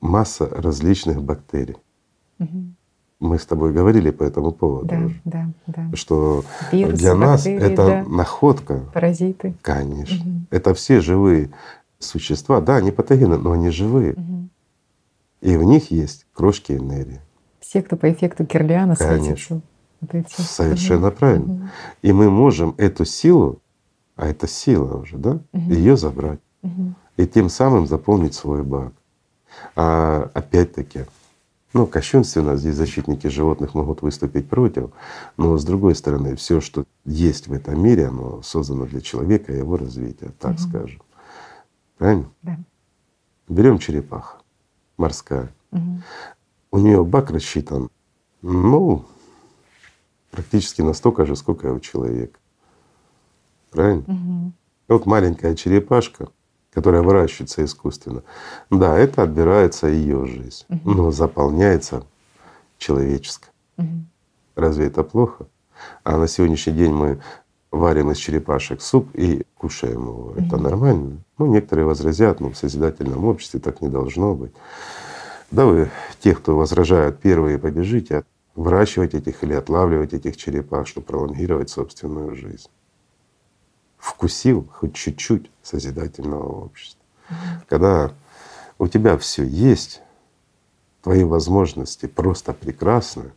масса 0.02 0.50
различных 0.52 1.22
бактерий. 1.22 1.78
Мгм. 2.40 2.76
Мы 3.20 3.40
с 3.40 3.46
тобой 3.46 3.72
говорили 3.72 4.10
по 4.12 4.24
этому 4.24 4.52
поводу 4.52 4.88
Да, 4.88 4.98
уже, 4.98 5.22
да, 5.24 5.46
да. 5.68 5.90
что 5.94 6.44
Вирусы, 6.72 6.98
для 6.98 7.16
нас 7.16 7.42
бактерии, 7.46 7.72
это 7.74 7.86
да, 7.86 8.04
находка, 8.10 8.82
паразиты. 8.94 9.54
конечно. 9.62 10.18
Мгм. 10.26 10.48
Это 10.50 10.74
все 10.74 11.00
живые 11.00 11.52
существа, 12.00 12.60
да, 12.60 12.76
они 12.78 12.92
патогены, 12.92 13.38
но 13.38 13.52
они 13.54 13.70
живые. 13.70 14.14
Мгм. 14.18 14.50
И 15.46 15.58
в 15.58 15.64
них 15.64 15.92
есть 15.92 16.26
крошки 16.34 16.72
энергии. 16.72 17.22
Все, 17.60 17.84
кто 17.84 17.96
по 17.98 18.12
эффекту 18.12 18.48
Кирлиана 18.48 18.96
Конечно. 18.96 19.62
светится. 20.00 20.42
Совершенно 20.42 21.12
правильно. 21.12 21.54
Мгм. 21.54 21.70
И 22.02 22.14
мы 22.14 22.32
можем 22.32 22.74
эту 22.80 23.06
силу, 23.06 23.60
а 24.16 24.26
это 24.26 24.48
сила 24.48 24.98
уже, 24.98 25.18
да, 25.18 25.40
Мгм. 25.54 25.72
ее 25.72 25.98
забрать 25.98 26.40
Мгм. 26.64 26.96
и 27.18 27.28
тем 27.28 27.50
самым 27.50 27.86
заполнить 27.86 28.34
свой 28.34 28.64
бак. 28.64 28.94
А 29.76 30.32
опять-таки, 30.34 31.06
ну, 31.74 31.86
кощунственно 31.86 32.58
здесь 32.58 32.76
защитники 32.76 33.28
животных 33.28 33.76
могут 33.76 34.02
выступить 34.02 34.50
против, 34.50 34.90
но 35.38 35.60
с 35.60 35.64
другой 35.64 35.94
стороны, 35.94 36.36
все, 36.36 36.60
что 36.60 36.86
есть 37.06 37.48
в 37.48 37.54
этом 37.54 37.80
мире, 37.84 38.08
оно 38.08 38.42
создано 38.42 38.88
для 38.88 39.00
человека 39.00 39.54
и 39.54 39.58
его 39.58 39.78
развития, 39.78 40.32
так 40.40 40.54
Мгм. 40.54 40.58
скажем. 40.58 41.02
Правильно? 42.00 42.26
Да. 42.42 42.58
Берем 43.48 43.78
черепаха 43.78 44.38
морская. 44.98 45.54
Мгм. 45.72 46.04
У 46.72 46.80
нее 46.80 47.04
бак 47.04 47.32
рассчитан, 47.32 47.90
ну, 48.42 49.06
практически 50.32 50.82
настолько 50.82 51.26
же, 51.26 51.36
сколько 51.36 51.68
у 51.74 51.80
человека. 51.80 52.40
Правильно? 53.72 54.04
Мгм. 54.08 54.54
Вот 54.88 55.06
маленькая 55.06 55.56
черепашка, 55.56 56.28
которая 56.72 57.02
выращивается 57.02 57.64
искусственно, 57.64 58.24
да, 58.70 58.98
это 58.98 59.24
отбирается 59.24 59.88
ее 59.88 60.26
жизнь, 60.26 60.66
Мгм. 60.70 60.82
но 60.98 61.12
заполняется 61.12 62.06
человеческая. 62.78 63.52
Мгм. 63.78 64.08
Разве 64.56 64.88
это 64.88 65.04
плохо? 65.04 65.48
А 66.04 66.18
на 66.18 66.28
сегодняшний 66.28 66.74
день 66.74 66.94
мы 66.94 67.22
варим 67.76 68.12
из 68.12 68.18
черепашек 68.18 68.82
суп 68.82 69.10
и 69.14 69.46
кушаем 69.58 70.08
его. 70.08 70.34
Это 70.38 70.58
нормально? 70.58 71.18
Ну, 71.38 71.48
некоторые 71.48 71.86
возразят, 71.86 72.40
но 72.40 72.50
в 72.50 72.58
созидательном 72.58 73.26
обществе 73.26 73.60
так 73.60 73.82
не 73.82 73.90
должно 73.90 74.34
быть. 74.34 74.54
Да 75.52 75.66
вы, 75.66 75.90
те, 76.20 76.34
кто 76.34 76.58
возражают, 76.58 77.20
первые 77.20 77.60
побежите 77.60 78.24
выращивать 78.56 79.14
этих 79.14 79.44
или 79.44 79.54
отлавливать 79.54 80.14
этих 80.14 80.38
черепах, 80.38 80.88
чтобы 80.88 81.08
пролонгировать 81.08 81.70
собственную 81.70 82.36
жизнь. 82.36 82.70
вкусил 83.98 84.68
хоть 84.72 84.94
чуть-чуть 84.94 85.50
созидательного 85.64 86.66
общества. 86.66 87.02
Когда 87.68 88.12
у 88.78 88.88
тебя 88.88 89.18
все 89.18 89.44
есть, 89.44 90.02
твои 91.02 91.24
возможности 91.24 92.06
просто 92.06 92.54
прекрасны, 92.54 93.32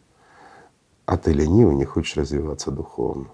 а 1.07 1.16
ты 1.16 1.32
ленивый, 1.32 1.74
не 1.74 1.86
хочешь 1.86 2.16
развиваться 2.16 2.70
духовно. 2.70 3.28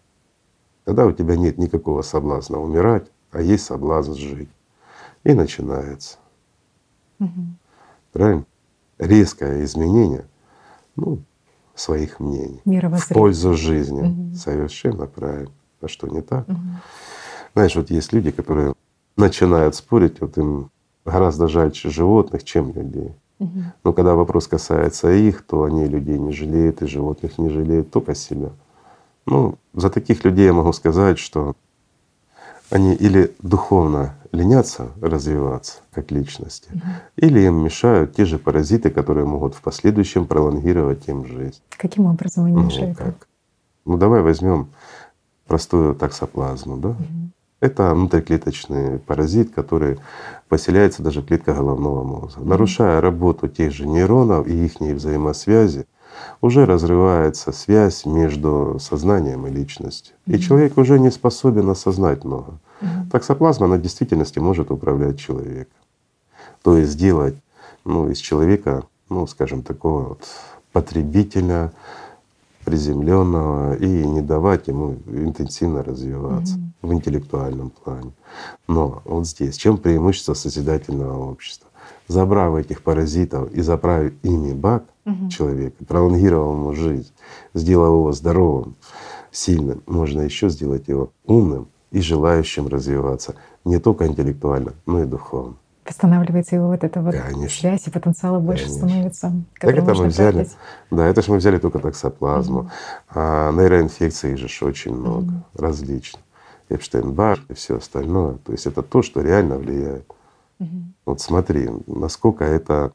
Тогда 0.85 1.07
у 1.07 1.13
тебя 1.13 1.37
нет 1.37 1.59
никакого 1.59 2.03
соблазна 2.03 2.61
умирать, 2.61 3.11
а 3.33 3.41
есть 3.41 3.65
соблазн 3.65 4.15
жить. 4.15 4.51
И 5.25 5.33
начинается. 5.33 6.19
Правильно? 8.13 8.45
Резкое 8.99 9.65
изменение 9.65 10.27
ну, 10.97 11.19
своих 11.75 12.21
мнений 12.21 12.61
в 12.65 13.09
пользу 13.09 13.55
жизни. 13.55 14.03
Угу. 14.03 14.35
Совершенно 14.37 15.07
правильно. 15.07 15.53
А 15.81 15.89
что 15.89 16.07
не 16.07 16.23
так? 16.23 16.49
Угу. 16.49 16.59
Знаешь, 17.55 17.77
вот 17.77 17.91
есть 17.91 18.13
люди, 18.13 18.31
которые 18.31 18.75
начинают 19.17 19.75
спорить, 19.75 20.21
вот 20.21 20.39
им 20.39 20.71
гораздо 21.05 21.49
жальче 21.49 21.91
животных, 21.91 22.45
чем 22.45 22.73
людей. 22.73 23.13
Угу. 23.39 23.61
Но 23.85 23.93
когда 23.93 24.15
вопрос 24.15 24.47
касается 24.47 25.11
их, 25.13 25.43
то 25.43 25.65
они 25.65 25.87
людей 25.87 26.19
не 26.19 26.33
жалеют 26.33 26.83
и 26.83 26.87
животных 26.87 27.39
не 27.39 27.51
жалеют, 27.51 27.91
только 27.91 28.15
себя. 28.15 28.51
Ну, 29.27 29.59
за 29.73 29.91
таких 29.91 30.25
людей 30.25 30.47
я 30.47 30.53
могу 30.53 30.73
сказать, 30.73 31.19
что 31.19 31.57
они 32.71 32.95
или 32.95 33.35
духовно 33.41 34.15
ленятся 34.33 34.89
развиваться 35.01 35.79
как 35.93 36.11
личности, 36.11 36.69
угу. 36.73 36.83
или 37.17 37.41
им 37.41 37.65
мешают 37.65 38.15
те 38.15 38.25
же 38.25 38.39
паразиты, 38.39 38.91
которые 38.91 39.27
могут 39.27 39.55
в 39.55 39.63
последующем 39.63 40.27
пролонгировать 40.27 41.09
им 41.09 41.25
жизнь. 41.27 41.61
Каким 41.77 42.07
образом 42.07 42.47
они 42.47 42.57
ну, 42.57 42.65
мешают? 42.65 42.99
Как? 42.99 43.29
Ну 43.85 43.97
давай 43.97 44.23
возьмем 44.23 44.71
простую 45.47 45.95
таксоплазму, 45.95 46.77
да? 46.77 46.89
Угу. 46.91 47.31
Это 47.61 47.95
внутриклеточный 47.95 48.99
паразит, 48.99 49.55
который 49.55 49.99
поселяется 50.49 51.03
даже 51.03 51.23
в 51.23 51.27
клетках 51.27 51.57
головного 51.57 52.03
мозга. 52.03 52.43
Нарушая 52.43 53.01
работу 53.01 53.49
тех 53.49 53.73
же 53.73 53.87
нейронов 53.87 54.47
и 54.47 54.67
их 54.67 54.81
взаимосвязи, 54.81 55.87
уже 56.41 56.67
разрывается 56.67 57.53
связь 57.53 58.05
между 58.07 58.79
сознанием 58.81 59.47
и 59.47 59.51
личностью. 59.51 60.15
И 60.27 60.39
человек 60.39 60.77
уже 60.79 60.99
не 60.99 61.11
способен 61.11 61.69
осознать 61.71 62.25
много. 62.25 62.59
Таксоплазма, 63.11 63.67
она 63.67 63.77
в 63.77 63.83
действительности 63.83 64.39
может 64.39 64.71
управлять 64.71 65.19
человеком. 65.19 65.75
То 66.63 66.77
есть 66.77 66.93
сделать 66.93 67.37
ну, 67.85 68.11
из 68.11 68.19
человека, 68.19 68.85
ну, 69.09 69.27
скажем, 69.27 69.63
такого 69.63 70.09
вот 70.09 70.27
потребителя, 70.73 71.73
приземленного 72.65 73.77
и 73.77 73.87
не 73.87 74.23
давать 74.23 74.69
ему 74.69 74.97
интенсивно 75.07 75.83
развиваться 75.83 76.57
mm-hmm. 76.57 76.89
в 76.89 76.93
интеллектуальном 76.95 77.71
плане. 77.71 78.13
Но 78.67 79.03
вот 79.05 79.27
здесь 79.27 79.57
чем 79.57 79.77
преимущество 79.77 80.35
созидательного 80.35 81.31
общества? 81.31 81.69
Забрав 82.09 82.57
этих 82.57 82.83
паразитов 82.83 83.51
и 83.53 83.63
заправив 83.63 84.13
ими 84.23 84.53
бак 84.53 84.85
mm-hmm. 85.07 85.29
человека, 85.29 85.85
пролонгировав 85.85 86.55
ему 86.55 86.73
жизнь, 86.73 87.13
сделав 87.55 87.89
его 87.89 88.13
здоровым, 88.13 88.77
сильным, 89.31 89.83
можно 89.87 90.21
еще 90.23 90.49
сделать 90.51 90.89
его 90.89 91.11
умным 91.25 91.69
и 91.91 92.01
желающим 92.01 92.69
развиваться 92.69 93.35
не 93.65 93.79
только 93.79 94.07
интеллектуально, 94.07 94.75
но 94.87 95.03
и 95.03 95.07
духовно. 95.07 95.55
Восстанавливается 95.87 96.57
его 96.57 96.69
вот 96.69 96.83
эта 96.83 97.01
вот 97.01 97.15
Конечно. 97.15 97.49
связь, 97.49 97.87
и 97.87 97.91
потенциала 97.91 98.39
больше 98.39 98.65
Конечно. 98.65 98.89
становится. 98.89 99.33
Так 99.61 99.75
это 99.75 99.95
мы 99.95 100.07
взяли. 100.07 100.33
Тратить. 100.33 100.57
Да, 100.91 101.07
это 101.07 101.23
же 101.23 101.31
мы 101.31 101.37
взяли 101.37 101.59
только 101.59 101.79
таксоплазму. 101.79 102.61
Угу. 102.61 102.71
А 103.15 103.53
нейроинфекций 103.53 104.37
же 104.37 104.49
очень 104.65 104.95
много, 104.95 105.25
угу. 105.25 105.33
различных. 105.55 106.23
Эпштейн-Бар 106.71 107.41
и 107.51 107.55
все 107.55 107.77
остальное. 107.77 108.39
То 108.45 108.53
есть 108.53 108.67
это 108.67 108.83
то, 108.83 109.03
что 109.03 109.21
реально 109.21 109.59
влияет. 109.59 110.11
Угу. 110.65 110.83
Вот 111.07 111.21
смотри, 111.21 111.69
насколько 111.87 112.45
это 112.45 112.93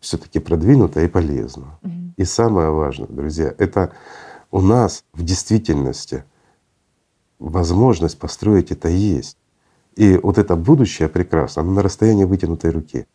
все-таки 0.00 0.40
продвинуто 0.40 1.00
и 1.00 1.08
полезно. 1.08 1.78
Угу. 1.82 1.92
И 2.16 2.24
самое 2.24 2.70
важное, 2.70 3.08
друзья, 3.08 3.54
это 3.58 3.92
у 4.50 4.60
нас 4.60 5.04
в 5.12 5.24
действительности 5.24 6.24
возможность 7.38 8.18
построить 8.18 8.70
это 8.70 8.88
есть. 8.88 9.38
И 9.96 10.18
вот 10.22 10.38
это 10.38 10.56
будущее 10.56 11.08
прекрасно, 11.08 11.62
оно 11.62 11.72
на 11.72 11.82
расстоянии 11.82 12.24
вытянутой 12.24 12.70
руки. 12.70 13.06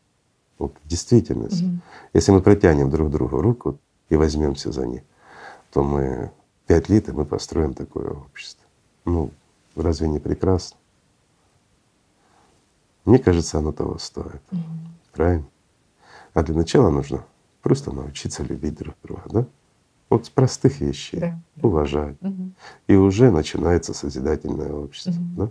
Вот 0.59 0.73
в 0.83 0.87
действительности. 0.87 1.63
Угу. 1.63 1.79
Если 2.13 2.31
мы 2.31 2.41
протянем 2.41 2.89
друг 2.89 3.11
другу 3.11 3.41
руку 3.41 3.79
и 4.09 4.15
возьмемся 4.15 4.71
за 4.71 4.85
них, 4.87 5.01
то 5.71 5.83
мы 5.83 6.31
пять 6.65 6.89
лет 6.89 7.09
и 7.09 7.11
мы 7.11 7.25
построим 7.25 7.73
такое 7.73 8.09
общество. 8.09 8.63
Ну, 9.05 9.31
разве 9.75 10.07
не 10.07 10.19
прекрасно? 10.19 10.77
Мне 13.07 13.19
кажется, 13.19 13.57
оно 13.57 13.71
того 13.71 13.97
стоит. 13.99 14.41
Угу. 14.51 14.61
Правильно? 15.13 15.45
А 16.33 16.43
для 16.43 16.53
начала 16.55 16.89
нужно 16.89 17.23
просто 17.61 17.93
научиться 17.93 18.43
любить 18.43 18.75
друг 18.75 18.95
друга, 19.01 19.23
да? 19.29 19.45
Вот 20.09 20.25
с 20.25 20.29
простых 20.29 20.81
вещей, 20.81 21.19
да. 21.19 21.39
уважать. 21.61 22.17
Угу. 22.21 22.51
И 22.87 22.95
уже 22.95 23.31
начинается 23.31 23.93
созидательное 23.93 24.73
общество. 24.73 25.11
Угу. 25.11 25.19
Да? 25.37 25.49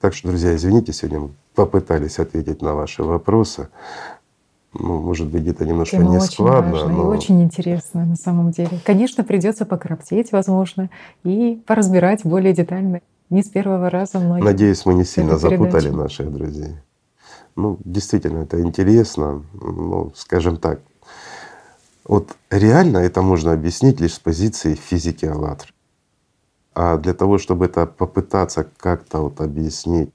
Так 0.00 0.14
что, 0.14 0.28
друзья, 0.28 0.56
извините, 0.56 0.94
сегодня 0.94 1.20
мы 1.20 1.30
попытались 1.54 2.18
ответить 2.18 2.62
на 2.62 2.74
ваши 2.74 3.02
вопросы. 3.02 3.68
Ну, 4.72 5.00
может 5.00 5.28
быть, 5.28 5.42
где-то 5.42 5.66
немножко 5.66 5.98
Тема 5.98 6.14
нескладно. 6.14 6.76
Очень 6.76 6.88
но... 6.88 7.02
и 7.02 7.16
очень 7.16 7.42
интересно 7.42 8.06
на 8.06 8.16
самом 8.16 8.52
деле. 8.52 8.80
Конечно, 8.84 9.22
придется 9.22 9.66
покроптеть, 9.66 10.32
возможно, 10.32 10.88
и 11.24 11.62
поразбирать 11.66 12.24
более 12.24 12.54
детально. 12.54 13.02
Не 13.30 13.42
с 13.42 13.48
первого 13.48 13.90
раза 13.90 14.18
многие. 14.18 14.44
Надеюсь, 14.44 14.84
мы 14.86 14.94
не 14.94 15.04
сильно 15.04 15.38
запутали 15.38 15.88
наших 15.88 16.32
друзей. 16.32 16.76
Ну, 17.56 17.78
действительно, 17.84 18.38
это 18.38 18.60
интересно. 18.60 19.44
Ну, 19.52 20.12
скажем 20.14 20.56
так, 20.56 20.80
вот 22.04 22.36
реально 22.50 22.98
это 22.98 23.22
можно 23.22 23.52
объяснить 23.52 24.00
лишь 24.00 24.14
с 24.14 24.18
позиции 24.18 24.74
физики 24.74 25.24
АЛЛАТРА. 25.24 25.68
А 26.74 26.98
для 26.98 27.14
того, 27.14 27.38
чтобы 27.38 27.66
это 27.66 27.86
попытаться 27.86 28.66
как-то 28.76 29.20
вот 29.20 29.40
объяснить 29.40 30.12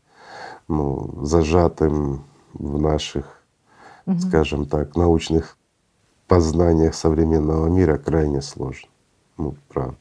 ну, 0.67 1.25
зажатым 1.25 2.25
в 2.53 2.79
наших, 2.79 3.41
угу. 4.05 4.19
скажем 4.19 4.65
так, 4.65 4.95
научных 4.95 5.57
познаниях 6.27 6.93
современного 6.93 7.67
мира 7.67 7.97
крайне 7.97 8.41
сложно. 8.41 8.89
Ну, 9.37 9.55
правда. 9.69 9.97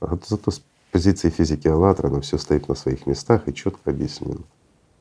А 0.00 0.16
зато 0.26 0.50
с 0.50 0.62
позиции 0.90 1.30
физики 1.30 1.68
АЛЛАТРА 1.68 2.08
оно 2.08 2.20
все 2.20 2.38
стоит 2.38 2.68
на 2.68 2.74
своих 2.74 3.06
местах 3.06 3.48
и 3.48 3.54
четко 3.54 3.90
объяснено. 3.90 4.40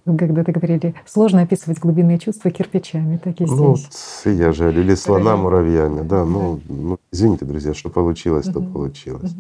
Когда-то 0.06 0.52
говорили, 0.52 0.96
сложно 1.06 1.42
описывать 1.42 1.80
глубинные 1.80 2.18
чувства 2.18 2.50
кирпичами, 2.50 3.18
так 3.18 3.40
и 3.42 3.46
ну, 3.46 3.76
здесь. 3.76 4.22
Ну, 4.26 4.32
я 4.32 4.52
же, 4.54 4.72
или 4.72 4.96
слона 4.96 5.36
муравьями, 5.36 6.02
да. 6.02 6.26
Ну, 6.26 6.60
ну, 6.68 6.98
извините, 7.12 7.46
друзья, 7.46 7.74
что 7.74 7.90
получилось, 7.90 8.48
то 8.48 8.62
получилось. 8.62 9.34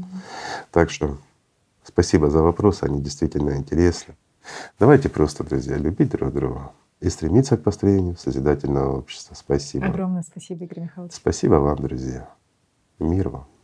Так 0.72 0.92
что 0.92 1.18
Спасибо 1.90 2.30
за 2.30 2.44
вопросы, 2.44 2.84
они 2.84 3.02
действительно 3.02 3.58
интересны. 3.58 4.16
Давайте 4.80 5.10
просто, 5.10 5.44
друзья, 5.44 5.76
любить 5.76 6.12
друг 6.12 6.32
друга 6.32 6.72
и 7.00 7.10
стремиться 7.10 7.58
к 7.58 7.64
построению 7.64 8.16
созидательного 8.16 8.98
общества. 8.98 9.34
Спасибо. 9.34 9.88
Огромное 9.88 10.22
спасибо, 10.22 10.66
Игорь 10.66 10.82
Михайлович. 10.82 11.16
Спасибо 11.16 11.56
вам, 11.56 11.78
друзья. 11.78 12.30
Мир 13.00 13.30
вам. 13.30 13.59